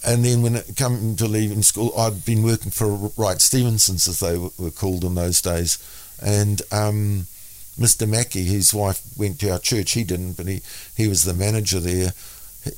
[0.05, 4.19] And then when it came to leaving school, I'd been working for Wright Stephenson's, as
[4.19, 5.77] they were called in those days.
[6.21, 7.27] And um,
[7.79, 8.09] Mr.
[8.09, 9.91] Mackey, his wife went to our church.
[9.91, 10.61] He didn't, but he,
[10.97, 12.13] he was the manager there.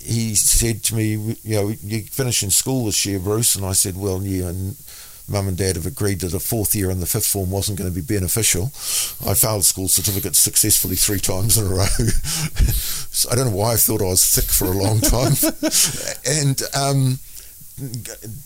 [0.01, 3.55] He said to me, you know, you're finishing school this year, Bruce.
[3.55, 4.47] And I said, well, yeah.
[4.47, 4.75] And
[5.27, 7.89] mum and dad have agreed that the fourth year and the fifth form wasn't going
[7.89, 8.65] to be beneficial.
[9.25, 11.85] I failed school certificates successfully three times in a row.
[11.85, 15.33] so I don't know why I thought I was sick for a long time.
[16.27, 17.19] and um,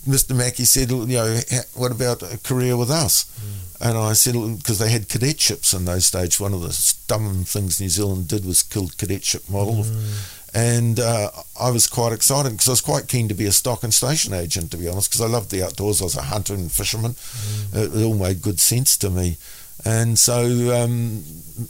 [0.08, 0.36] Mr.
[0.36, 1.40] Mackey said, you know,
[1.74, 3.26] what about a career with us?
[3.40, 3.90] Mm.
[3.90, 6.40] And I said, because they had cadetships in those days.
[6.40, 9.84] One of the dumb things New Zealand did was kill cadetship model.
[9.84, 11.30] Mm and uh,
[11.62, 14.34] I was quite excited because I was quite keen to be a stock and station
[14.34, 16.02] agent, to be honest, because I loved the outdoors.
[16.02, 17.12] I was a hunter and fisherman.
[17.12, 17.96] Mm.
[17.96, 19.38] It, all made good sense to me.
[19.86, 20.42] And so
[20.76, 21.22] um,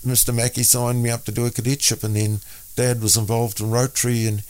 [0.05, 0.33] Mr.
[0.33, 2.39] Mackey signed me up to do a cadetship, and then
[2.77, 4.41] Dad was involved in Rotary, and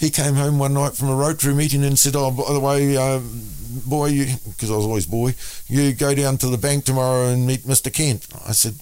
[0.00, 2.96] he came home one night from a Rotary meeting and said, "Oh, by the way,
[2.96, 3.50] um,
[3.86, 5.36] boy, because I was always boy,
[5.68, 7.92] you go down to the bank tomorrow and meet Mr.
[7.92, 8.74] Kent." I said,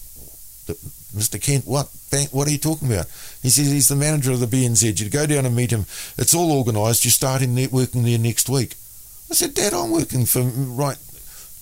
[1.14, 1.40] Mr.
[1.40, 2.30] Kent, what bank?
[2.32, 3.06] What are you talking about?
[3.42, 4.98] He says he's the manager of the BNZ.
[5.00, 5.86] You go down and meet him.
[6.18, 7.04] It's all organised.
[7.04, 8.76] You start starting there, working there next week.
[9.28, 10.96] I said, Dad, I'm working for Wright.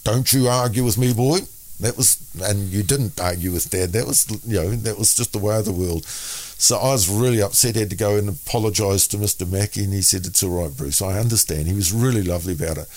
[0.04, 1.38] Don't you argue with me, boy.
[1.80, 3.92] That was, and you didn't argue with Dad.
[3.92, 6.04] That was, you know, that was just the way of the world.
[6.04, 7.76] So I was really upset.
[7.76, 9.50] I had to go and apologise to Mr.
[9.50, 11.00] Mackey, and he said, "It's all right, Bruce.
[11.00, 12.88] I understand." He was really lovely about it.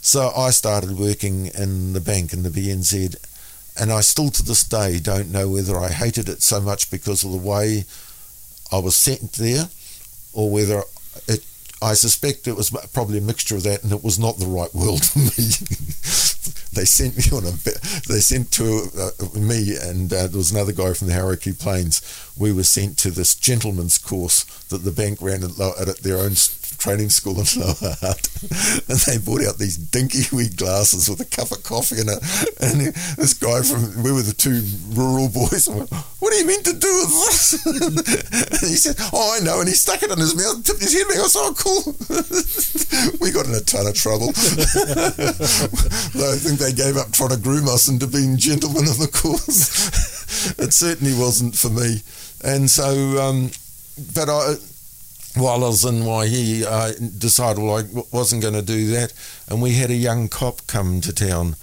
[0.00, 3.14] So I started working in the bank in the BNZ,
[3.80, 7.24] and I still to this day don't know whether I hated it so much because
[7.24, 7.84] of the way
[8.72, 9.68] I was sent there
[10.32, 10.82] or whether
[11.26, 11.44] it
[11.80, 14.74] I suspect it was probably a mixture of that, and it was not the right
[14.74, 15.28] world for me.
[16.72, 17.50] they sent me on a
[18.08, 22.02] they sent to uh, me and uh, there was another guy from the Hauraki Plains.
[22.36, 26.34] We were sent to this gentleman's course that the bank ran at, at their own
[26.78, 28.28] training school in Lower Hutt,
[28.88, 32.22] and they brought out these dinky wee glasses with a cup of coffee in it.
[32.62, 34.62] And this guy from we were the two
[34.94, 35.68] rural boys.
[35.68, 37.66] Went, what do you mean to do with this?
[38.62, 40.94] and he said, "Oh, I know." And he stuck it in his mouth, tipped his
[40.94, 41.18] head back.
[41.18, 41.94] I was, "Oh, cool."
[43.20, 44.28] we got in a ton of trouble.
[44.30, 44.32] I
[46.38, 49.88] think they gave up trying to groom us into being gentlemen of the course.
[50.58, 52.02] it certainly wasn't for me,
[52.44, 53.20] and so.
[53.20, 53.50] Um,
[54.14, 54.54] but I,
[55.36, 59.12] I was in Waihi, I decided well, I wasn't going to do that.
[59.48, 61.56] And we had a young cop come to town.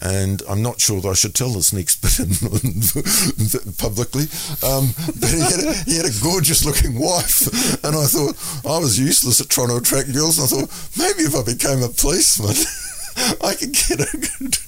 [0.00, 4.24] And I'm not sure that I should tell this next bit publicly,
[4.66, 4.90] um,
[5.20, 7.46] but he had, a, he had a gorgeous looking wife,
[7.84, 8.34] and I thought
[8.68, 10.38] I was useless at trying to attract girls.
[10.38, 12.56] And I thought maybe if I became a policeman,
[13.42, 14.58] I could get a good.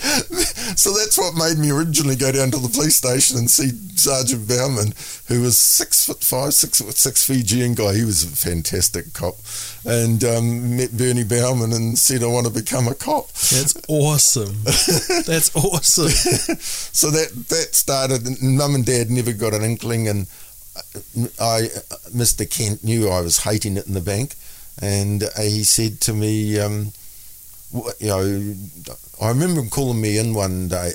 [0.76, 4.48] so that's what made me originally go down to the police station and see Sergeant
[4.48, 4.94] Bauman,
[5.28, 7.94] who was six foot five, six foot six Fijian guy.
[7.94, 9.34] He was a fantastic cop,
[9.84, 14.62] and um, met Bernie Bauman and said, "I want to become a cop." That's awesome.
[15.26, 16.08] that's awesome.
[16.08, 18.42] so that that started.
[18.42, 20.26] Mum and Dad never got an inkling, and
[21.38, 21.68] I,
[22.08, 22.48] Mr.
[22.48, 24.34] Kent knew I was hating it in the bank,
[24.80, 26.58] and he said to me.
[26.58, 26.92] Um,
[27.72, 28.54] you know,
[29.20, 30.92] I remember him calling me in one day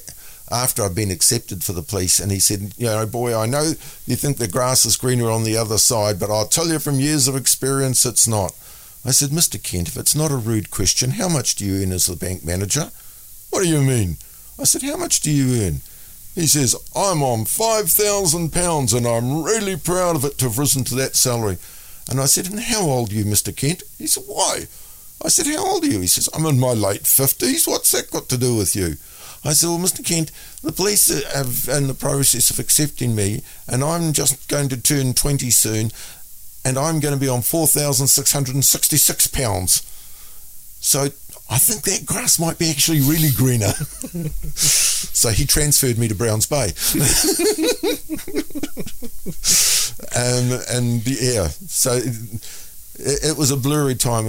[0.51, 3.73] after I'd been accepted for the police, and he said, "You know, boy, I know
[4.05, 6.99] you think the grass is greener on the other side, but I'll tell you from
[6.99, 8.53] years of experience, it's not."
[9.03, 9.61] I said, "Mr.
[9.61, 12.43] Kent, if it's not a rude question, how much do you earn as the bank
[12.43, 12.91] manager?"
[13.49, 14.17] "What do you mean?"
[14.59, 15.81] I said, "How much do you earn?"
[16.35, 20.59] He says, "I'm on five thousand pounds, and I'm really proud of it to have
[20.59, 21.57] risen to that salary."
[22.07, 23.55] And I said, "And how old are you, Mr.
[23.55, 24.67] Kent?" He said, "Why?"
[25.23, 26.01] I said, How old are you?
[26.01, 27.67] He says, I'm in my late 50s.
[27.67, 28.97] What's that got to do with you?
[29.43, 30.05] I said, Well, Mr.
[30.05, 30.31] Kent,
[30.61, 35.13] the police have in the process of accepting me, and I'm just going to turn
[35.13, 35.91] 20 soon,
[36.63, 39.83] and I'm going to be on £4,666.
[40.79, 41.09] So
[41.49, 43.73] I think that grass might be actually really greener.
[44.55, 46.65] so he transferred me to Browns Bay.
[50.15, 51.99] um, and yeah, so
[52.99, 54.27] it, it was a blurry time.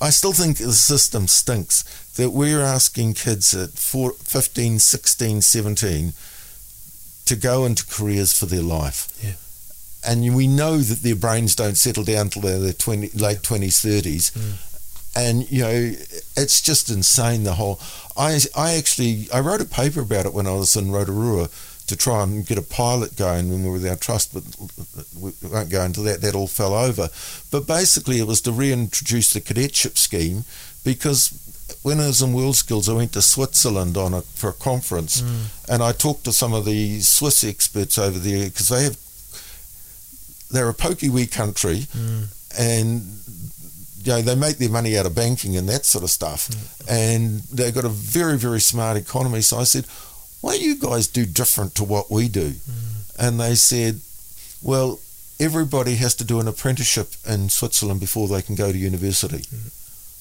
[0.00, 1.84] I still think the system stinks
[2.16, 6.12] that we're asking kids at 15, 16, 17
[7.26, 9.08] to go into careers for their life.
[9.22, 9.34] Yeah.
[10.04, 13.80] and we know that their brains don't settle down till they're their 20, late twenties,
[13.80, 14.54] thirties, mm.
[15.14, 15.92] and you know
[16.36, 17.44] it's just insane.
[17.44, 17.78] The whole
[18.16, 21.48] I I actually I wrote a paper about it when I was in Rotorua
[21.86, 24.44] to try and get a pilot going when we were with our trust, but
[25.18, 26.20] we won't go into that.
[26.20, 27.08] That all fell over.
[27.50, 30.44] But basically, it was to reintroduce the cadetship scheme
[30.84, 31.30] because
[31.82, 35.20] when I was in World Skills, I went to Switzerland on a for a conference,
[35.20, 35.46] mm.
[35.68, 38.96] and I talked to some of the Swiss experts over there because they have
[40.50, 42.26] they're a pokey wee country, mm.
[42.58, 43.02] and
[44.04, 46.88] you know they make their money out of banking and that sort of stuff, mm.
[46.88, 49.40] and they've got a very very smart economy.
[49.40, 49.86] So I said,
[50.42, 53.18] "Why do you guys do different to what we do?" Mm.
[53.18, 54.00] And they said,
[54.60, 55.00] "Well."
[55.40, 59.42] Everybody has to do an apprenticeship in Switzerland before they can go to university.
[59.50, 59.70] Mm.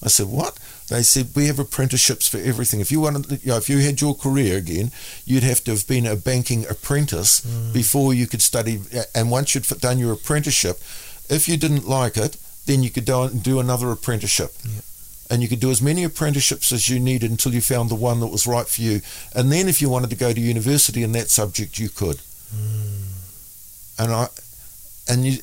[0.02, 0.58] I said, "What?"
[0.88, 2.80] They said, "We have apprenticeships for everything.
[2.80, 4.92] If you wanted, you know, if you had your career again,
[5.26, 7.72] you'd have to have been a banking apprentice mm.
[7.72, 8.82] before you could study.
[9.14, 10.82] And once you'd done your apprenticeship,
[11.30, 14.56] if you didn't like it, then you could do, do another apprenticeship."
[15.32, 18.20] And you could do as many apprenticeships as you needed until you found the one
[18.20, 19.00] that was right for you.
[19.34, 22.20] And then, if you wanted to go to university in that subject, you could.
[22.54, 23.04] Hmm.
[23.98, 24.28] And I,
[25.08, 25.40] and you,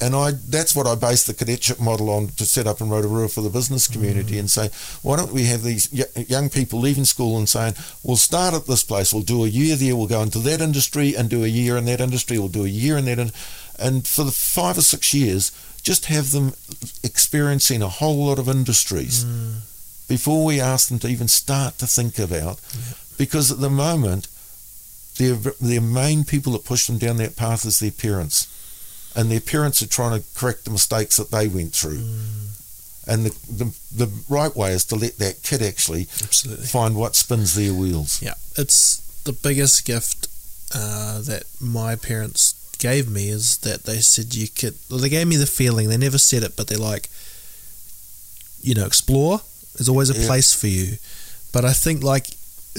[0.00, 3.28] and I that's what I based the cadetship model on to set up in Rotorua
[3.28, 4.40] for the business community hmm.
[4.40, 4.70] and say,
[5.02, 8.66] why don't we have these y- young people leaving school and saying, we'll start at
[8.66, 11.48] this place, we'll do a year there, we'll go into that industry and do a
[11.48, 13.32] year in that industry, we'll do a year in that, in-.
[13.78, 15.50] and for the five or six years,
[15.84, 16.54] just have them
[17.04, 19.24] experiencing a whole lot of industries
[20.08, 22.60] before we ask them to even start to think about,
[23.16, 24.26] because at the moment,
[25.18, 28.48] their their main people that push them down that path is their parents
[29.14, 32.02] and their parents are trying to correct the mistakes that they went through.
[33.06, 33.74] And the, the
[34.06, 36.66] the right way is to let that kid actually Absolutely.
[36.66, 38.22] find what spins their wheels.
[38.22, 40.28] Yeah, it's the biggest gift
[40.74, 42.53] uh, that my parents
[42.88, 44.74] gave me is that they said you could.
[44.90, 45.88] Well, they gave me the feeling.
[45.88, 47.08] They never said it, but they're like,
[48.62, 49.40] you know, explore.
[49.74, 50.26] There's always a Yeah.
[50.26, 50.98] place for you.
[51.52, 52.26] But I think like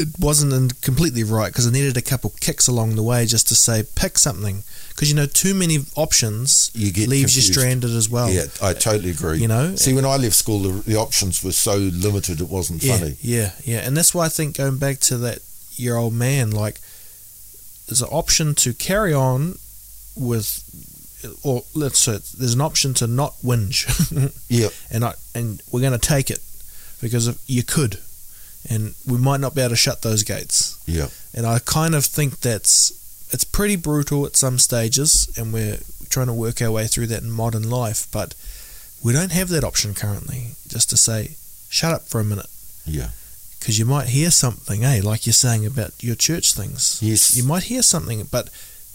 [0.04, 3.56] it wasn't completely right because I needed a couple kicks along the way just to
[3.56, 8.08] say pick something because you know too many options You get leaves you stranded as
[8.10, 8.30] well.
[8.30, 9.40] yeah, I totally agree.
[9.40, 9.76] You know?
[9.78, 11.76] see, when I left school, the, the options were so
[12.08, 13.16] limited, it wasn't yeah, funny.
[13.22, 15.40] Yeah, yeah, and that's why I think going back to that
[15.78, 16.78] year old man, like
[17.88, 19.58] there's an option to carry on
[20.16, 20.64] with,
[21.44, 23.86] or let's say there's an option to not whinge,
[24.50, 26.40] Yeah, and I and we're going to take it
[27.02, 28.00] because if you could,
[28.70, 30.78] and we might not be able to shut those gates.
[30.88, 32.92] yeah, And I kind of think that's
[33.32, 35.80] it's pretty brutal at some stages, and we're
[36.10, 38.08] trying to work our way through that in modern life.
[38.12, 38.34] But
[39.04, 40.52] we don't have that option currently.
[40.68, 41.36] Just to say,
[41.70, 42.48] shut up for a minute,
[42.86, 43.10] yeah.
[43.60, 45.02] because you might hear something, eh?
[45.04, 47.00] Like you're saying about your church things.
[47.02, 47.36] Yes.
[47.36, 48.50] You might hear something, but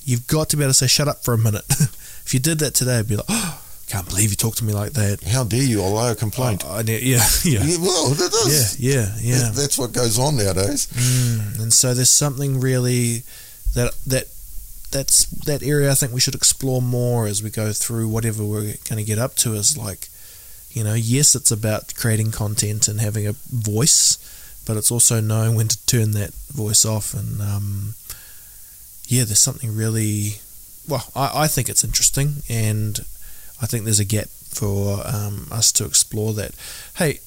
[0.05, 1.65] you've got to be able to say, shut up for a minute.
[1.71, 4.73] if you did that today, I'd be like, oh, can't believe you talked to me
[4.73, 5.23] like that.
[5.25, 5.83] How dare you?
[5.83, 6.63] I'll a complaint.
[6.65, 9.51] Oh, yeah, yeah, yeah, well, that yeah, yeah, yeah.
[9.51, 10.87] That's what goes on nowadays.
[10.87, 13.25] Mm, and so there's something really
[13.75, 14.27] that that
[14.93, 18.77] that's that area I think we should explore more as we go through whatever we're
[18.89, 19.55] going to get up to.
[19.55, 20.09] Is like,
[20.71, 24.19] you know, yes, it's about creating content and having a voice,
[24.69, 27.13] but it's also knowing when to turn that voice off.
[27.13, 27.95] And um,
[29.11, 30.37] yeah, there's something really
[30.89, 31.05] well.
[31.15, 33.01] I, I think it's interesting, and
[33.61, 36.53] I think there's a gap for um, us to explore that.
[36.97, 37.19] Hey,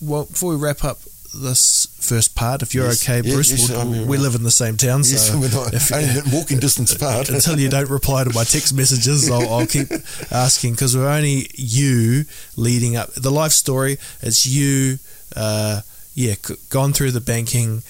[0.00, 0.98] well, before we wrap up
[1.34, 3.02] this first part, if you're Yes.
[3.08, 5.92] okay, Yeah, Bruce, yes, we'll- we live in the same town, so we're not if-
[5.98, 7.28] only walking distance apart.
[7.28, 9.88] until you don't reply to my text messages, I'll, I'll keep
[10.32, 12.24] asking because we're only you
[12.56, 13.98] leading up the life story.
[14.22, 14.98] It's you,
[15.36, 15.82] uh,
[16.14, 16.34] yeah,
[16.70, 17.82] gone through the banking.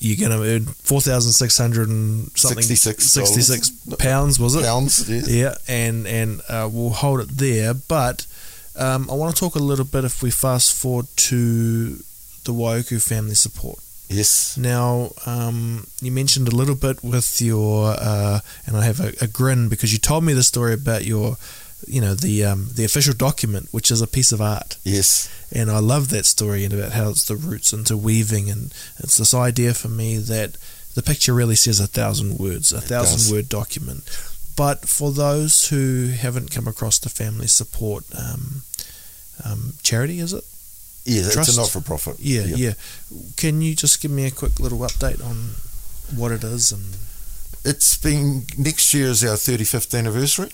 [0.00, 4.62] You're going to earn four thousand six hundred and something, 66 66 pounds, was it?
[4.62, 5.28] Pounds, yes.
[5.28, 7.74] Yeah, and and uh, we'll hold it there.
[7.74, 8.26] But
[8.76, 11.96] um, I want to talk a little bit if we fast forward to
[12.44, 13.78] the Waiuku family support.
[14.08, 14.56] Yes.
[14.56, 19.28] Now, um, you mentioned a little bit with your, uh, and I have a, a
[19.28, 21.36] grin because you told me the story about your,
[21.86, 25.28] you know, the um, the official document, which is a piece of art, Yes.
[25.52, 29.16] and I love that story and about how it's the roots into weaving, and it's
[29.16, 30.56] this idea for me that
[30.94, 34.02] the picture really says a thousand words, a thousand word document.
[34.56, 38.62] But for those who haven't come across the family support um,
[39.44, 40.44] um, charity, is it?
[41.04, 42.16] Yeah, it's a not for profit.
[42.20, 42.74] Yeah, yeah.
[43.36, 45.52] Can you just give me a quick little update on
[46.14, 46.84] what it is and
[47.64, 50.50] It's been next year is our 35th anniversary.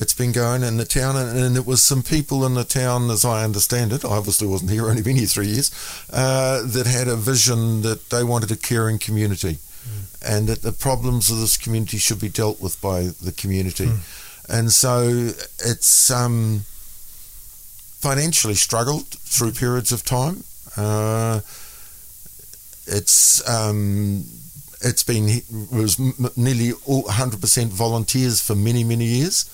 [0.00, 3.10] It's been going in the town, and, and it was some people in the town,
[3.10, 4.02] as I understand it.
[4.02, 5.70] I obviously wasn't here; only been here three years.
[6.10, 9.58] Uh, that had a vision that they wanted a caring community,
[10.26, 13.90] and that the problems of this community should be dealt with by the community.
[14.48, 16.62] and so it's um,
[17.98, 20.44] financially struggled through periods of time.
[20.78, 21.40] Uh,
[22.86, 24.24] it's um,
[24.80, 25.98] it's been it was
[26.38, 29.44] nearly 100% volunteers for many many years.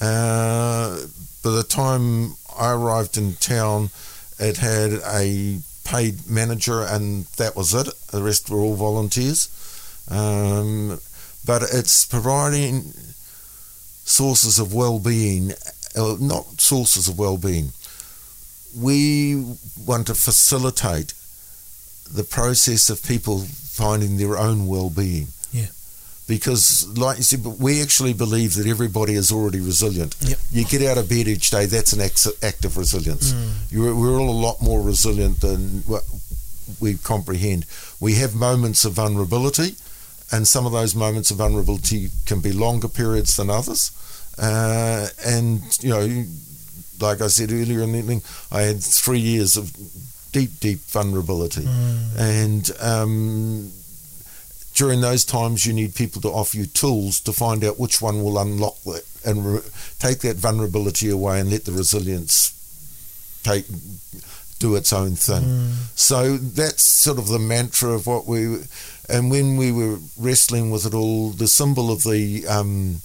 [0.00, 1.06] Uh,
[1.42, 3.90] by the time I arrived in town,
[4.38, 7.88] it had a paid manager, and that was it.
[8.10, 9.48] The rest were all volunteers.
[10.10, 11.00] Um,
[11.46, 12.92] but it's providing
[14.04, 15.52] sources of well-being,
[15.96, 17.72] uh, not sources of well-being.
[18.76, 19.36] We
[19.86, 21.14] want to facilitate
[22.10, 25.28] the process of people finding their own well-being.
[26.26, 30.16] Because, like you said, but we actually believe that everybody is already resilient.
[30.20, 30.38] Yep.
[30.50, 33.34] You get out of bed each day, that's an act of resilience.
[33.70, 36.02] You're, we're all a lot more resilient than what
[36.80, 37.66] we comprehend.
[38.00, 39.76] We have moments of vulnerability,
[40.32, 43.92] and some of those moments of vulnerability can be longer periods than others.
[44.38, 46.24] Uh, and, you know,
[47.00, 49.76] like I said earlier in the evening, I had three years of
[50.32, 51.66] deep, deep vulnerability.
[52.16, 53.70] And um,
[54.74, 58.22] during those times, you need people to offer you tools to find out which one
[58.22, 59.60] will unlock that and re-
[59.98, 62.52] take that vulnerability away and let the resilience
[63.44, 63.66] take
[64.58, 65.42] do its own thing.
[65.94, 68.64] So that's sort of the mantra of what we.
[69.08, 73.02] And when we were wrestling with it all, the symbol of the um,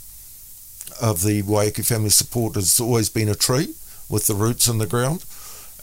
[1.02, 3.74] of the Waiheke family support has always been a tree
[4.10, 5.24] with the roots in the ground.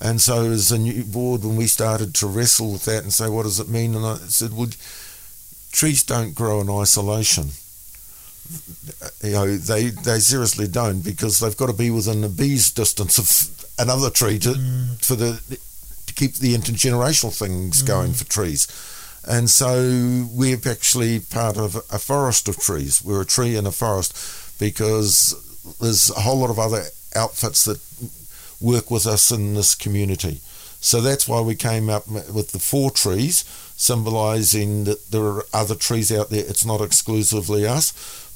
[0.00, 3.28] And so, as a new board, when we started to wrestle with that and say,
[3.30, 3.94] what does it mean?
[3.94, 4.68] And I said, well,
[5.76, 7.50] trees don't grow in isolation.
[9.22, 13.18] You know, they, they seriously don't because they've got to be within a bee's distance
[13.18, 15.04] of another tree to, mm.
[15.04, 15.42] for the,
[16.06, 17.86] to keep the intergenerational things mm.
[17.86, 18.66] going for trees.
[19.28, 23.02] And so we're actually part of a forest of trees.
[23.04, 25.34] We're a tree in a forest because
[25.80, 26.84] there's a whole lot of other
[27.14, 27.80] outfits that
[28.60, 30.40] work with us in this community.
[30.80, 33.44] So that's why we came up with the four trees,
[33.76, 36.44] symbolising that there are other trees out there.
[36.46, 37.92] It's not exclusively us,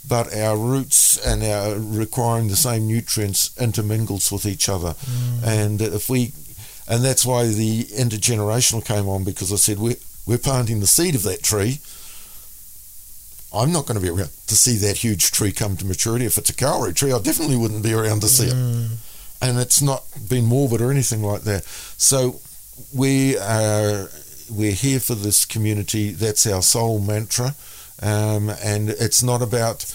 [0.07, 4.95] but our roots and our requiring the same nutrients intermingles with each other.
[4.95, 5.45] Mm.
[5.45, 6.33] And if we,
[6.89, 9.97] and that's why the intergenerational came on because I said we're
[10.27, 11.81] we're planting the seed of that tree.
[13.53, 16.25] I'm not going to be around to see that huge tree come to maturity.
[16.25, 18.91] If it's a kauri tree, I definitely wouldn't be around to see it mm.
[19.43, 21.65] and it's not been morbid or anything like that.
[21.65, 22.41] So
[22.95, 24.09] we are
[24.51, 26.13] we're here for this community.
[26.13, 27.55] That's our sole mantra,
[28.03, 29.93] um, and it's not about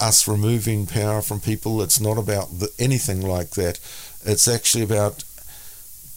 [0.00, 1.80] us removing power from people.
[1.82, 3.78] It's not about the, anything like that.
[4.24, 5.24] It's actually about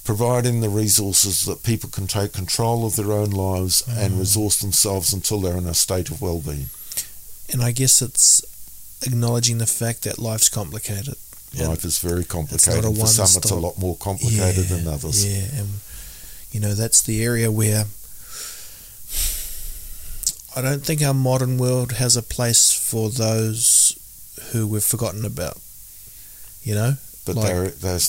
[0.04, 5.12] providing the resources that people can take control of their own lives and resource themselves
[5.14, 6.68] until they're in a state of well-being.
[7.52, 8.44] And I guess it's
[9.06, 11.16] acknowledging the fact that life's complicated.
[11.58, 12.84] Life is very complicated.
[12.84, 15.26] For some, it's a lot more complicated than others.
[15.26, 15.70] Yeah, and
[16.56, 17.84] you know that's the area where
[20.56, 23.98] I don't think our modern world has a place for those
[24.52, 25.58] who we've forgotten about.
[26.64, 26.94] You know,
[27.26, 28.00] But Like- they're, they're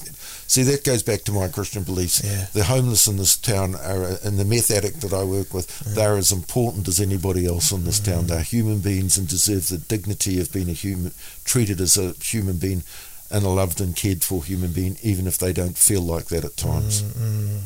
[0.47, 2.21] see that goes back to my Christian beliefs.
[2.23, 2.47] Yeah.
[2.53, 6.17] The homeless in this town are, and the meth addict that I work with, they're
[6.19, 8.05] as important as anybody else in this Mm.
[8.05, 8.27] town.
[8.27, 11.13] They're human beings and deserve the dignity of being a human,
[11.45, 12.83] treated as a human being,
[13.31, 16.45] and a loved and cared for human being, even if they don't feel like that
[16.45, 17.01] at times.
[17.03, 17.61] Mm,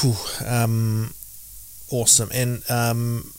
[0.00, 0.14] Whew,
[0.46, 1.12] um,
[1.90, 2.28] awesome.
[2.32, 3.32] And um,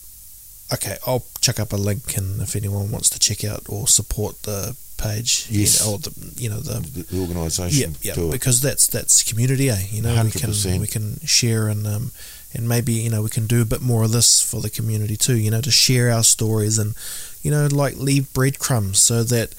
[0.72, 4.42] okay, I'll chuck up a link, and if anyone wants to check out or support
[4.42, 5.80] the page, Yes.
[5.80, 7.96] you know, or the you know the The, the organisation.
[8.02, 9.82] yeah, yeah, because that's that's community, eh?
[9.90, 10.80] You know, we can 100%.
[10.80, 12.12] we can share and um,
[12.54, 15.16] and maybe you know we can do a bit more of this for the community
[15.16, 15.36] too.
[15.38, 16.94] You know, to share our stories and
[17.42, 19.54] you know like leave breadcrumbs so that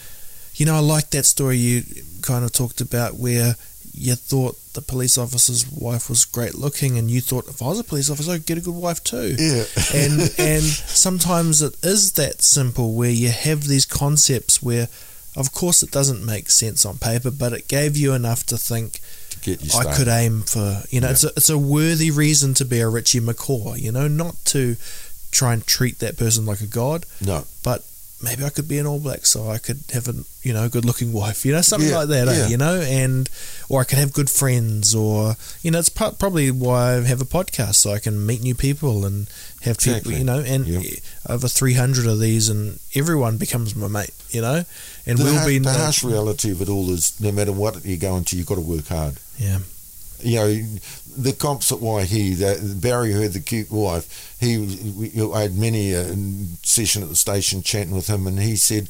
[0.55, 1.83] you know I like that story you
[2.21, 3.55] kind of talked about where
[3.93, 7.79] you thought the police officer's wife was great looking and you thought if I was
[7.79, 9.65] a police officer I'd get a good wife too Yeah.
[9.93, 14.87] and and sometimes it is that simple where you have these concepts where
[15.35, 18.99] of course it doesn't make sense on paper but it gave you enough to think
[19.29, 21.13] to get you I could aim for you know Yeah.
[21.13, 24.75] it's a, it's a worthy reason to be a Richie McCaw you know not to
[25.31, 27.45] try and treat that person like a god No.
[27.63, 27.83] but
[28.23, 30.85] maybe I could be an All Black so I could have a you know good
[30.85, 33.29] looking wife you know something Yeah, like that eh, you know and
[33.69, 37.21] or I could have good friends or you know it's pro- probably why I have
[37.21, 39.27] a podcast so I can meet new people and
[39.63, 40.83] have people you know and Yep.
[41.29, 44.63] over 300 of these and everyone becomes my mate you know
[45.05, 47.97] and the, we'll be the harsh reality of it all is no matter what you
[47.97, 49.17] go into, you've got to work hard.
[49.37, 49.59] yeah
[50.25, 50.63] you know,
[51.15, 54.35] the comps at Waihi, that Barry heard the cute wife.
[54.39, 54.57] He,
[54.97, 56.13] we, I had many a
[56.63, 58.89] session at the station chatting with him, and he said,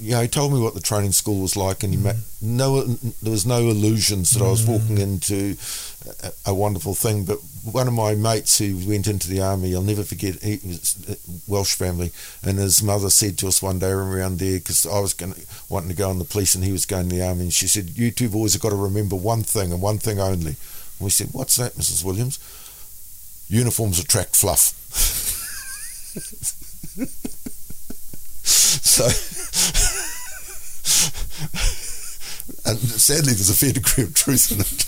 [0.00, 2.16] you know, he told me what the training school was like, and he mm.
[2.40, 4.46] no, there was no illusions that mm.
[4.46, 5.56] I was walking into
[6.22, 7.24] a, a, wonderful thing.
[7.24, 7.38] But
[7.70, 11.16] one of my mates who went into the army, I'll never forget, he was a
[11.50, 12.10] Welsh family,
[12.42, 15.34] and his mother said to us one day around there, because I was going
[15.68, 17.66] wanting to go in the police, and he was going in the army, and she
[17.66, 20.56] said, "You two boys have got to remember one thing and one thing only."
[20.98, 22.04] And we said, What's that, Mrs.
[22.04, 22.38] Williams?
[23.48, 24.72] Uniforms attract fluff.
[28.46, 29.04] so,
[32.64, 34.86] and sadly, there's a fair degree of truth in it.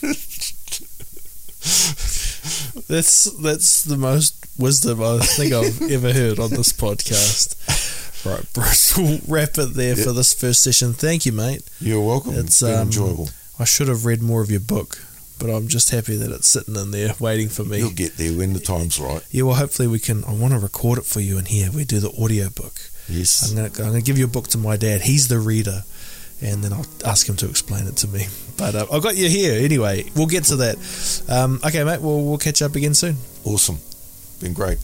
[2.89, 7.57] that's that's the most wisdom I think I've ever heard on this podcast.
[8.25, 10.05] Right, Bruce, we'll wrap it there yep.
[10.05, 10.93] for this first session.
[10.93, 11.63] Thank you, mate.
[11.81, 12.35] You're welcome.
[12.35, 13.31] It's been um, enjoyable.
[13.61, 15.05] I should have read more of your book
[15.39, 17.79] but I'm just happy that it's sitting in there waiting for me.
[17.79, 19.23] You'll get there when the time's right.
[19.31, 20.25] Yeah, well, hopefully we can.
[20.25, 21.71] I want to record it for you in here.
[21.71, 22.75] We do the audio book.
[23.09, 23.49] Yes.
[23.49, 25.03] I'm going to I'm gonna give you a book to my dad.
[25.03, 25.83] He's the reader,
[26.43, 28.27] and then I'll ask him to explain it to me.
[28.57, 30.05] But uh, I've got you here anyway.
[30.15, 31.25] We'll get to that.
[31.29, 32.01] Um, okay, mate.
[32.01, 33.17] Well, we'll catch up again soon.
[33.45, 33.79] Awesome.
[34.41, 34.79] Been great.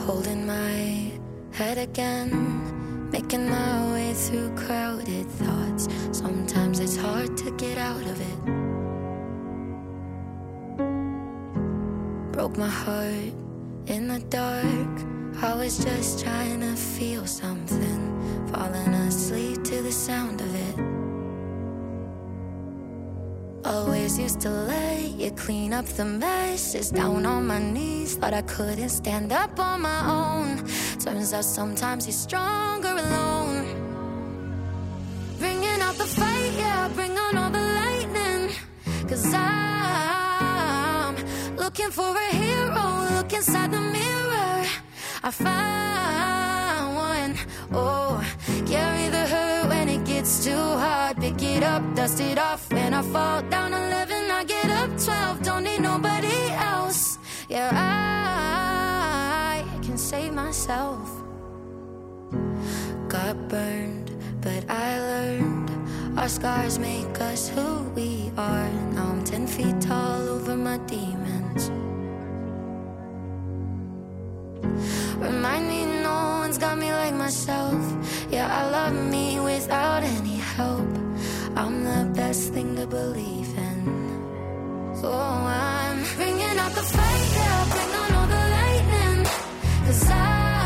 [0.00, 1.12] Holding my
[1.52, 5.88] head again, making my way through crowded thoughts.
[6.12, 8.77] Sometimes it's hard to get out of it.
[12.48, 13.32] Broke my heart
[13.86, 15.42] in the dark.
[15.42, 20.76] I was just trying to feel something, falling asleep to the sound of it.
[23.64, 28.16] Always used to let you clean up the messes down on my knees.
[28.16, 30.64] Thought I couldn't stand up on my own.
[30.98, 33.66] Turns out sometimes you're stronger alone.
[35.38, 38.50] Bringing out the fight, yeah, bring on all the lightning.
[39.08, 39.58] Cause I
[41.68, 42.34] Looking for a
[43.38, 44.66] inside the mirror.
[45.22, 47.32] I found one.
[47.72, 48.20] Oh,
[48.66, 51.18] carry the hurt when it gets too hard.
[51.18, 52.68] Pick it up, dust it off.
[52.72, 55.42] When I fall down 11, I get up 12.
[55.44, 56.38] Don't need nobody
[56.72, 57.18] else.
[57.48, 61.08] Yeah, I can save myself.
[63.06, 64.10] Got burned,
[64.40, 65.70] but I learned.
[66.18, 68.70] Our scars make us who we are.
[68.94, 71.70] Now I'm 10 feet tall over my demons.
[75.20, 77.82] Remind me no one's got me like myself.
[78.30, 80.88] Yeah, I love me without any help.
[81.56, 84.94] I'm the best thing to believe in.
[85.00, 86.84] So I'm bringing out the
[87.34, 89.24] yeah, bring on all the lightning.
[89.86, 90.57] Cause I'm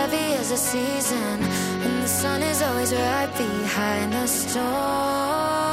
[0.00, 1.36] heavy is a season,
[1.84, 5.69] and the sun is always right behind the storm.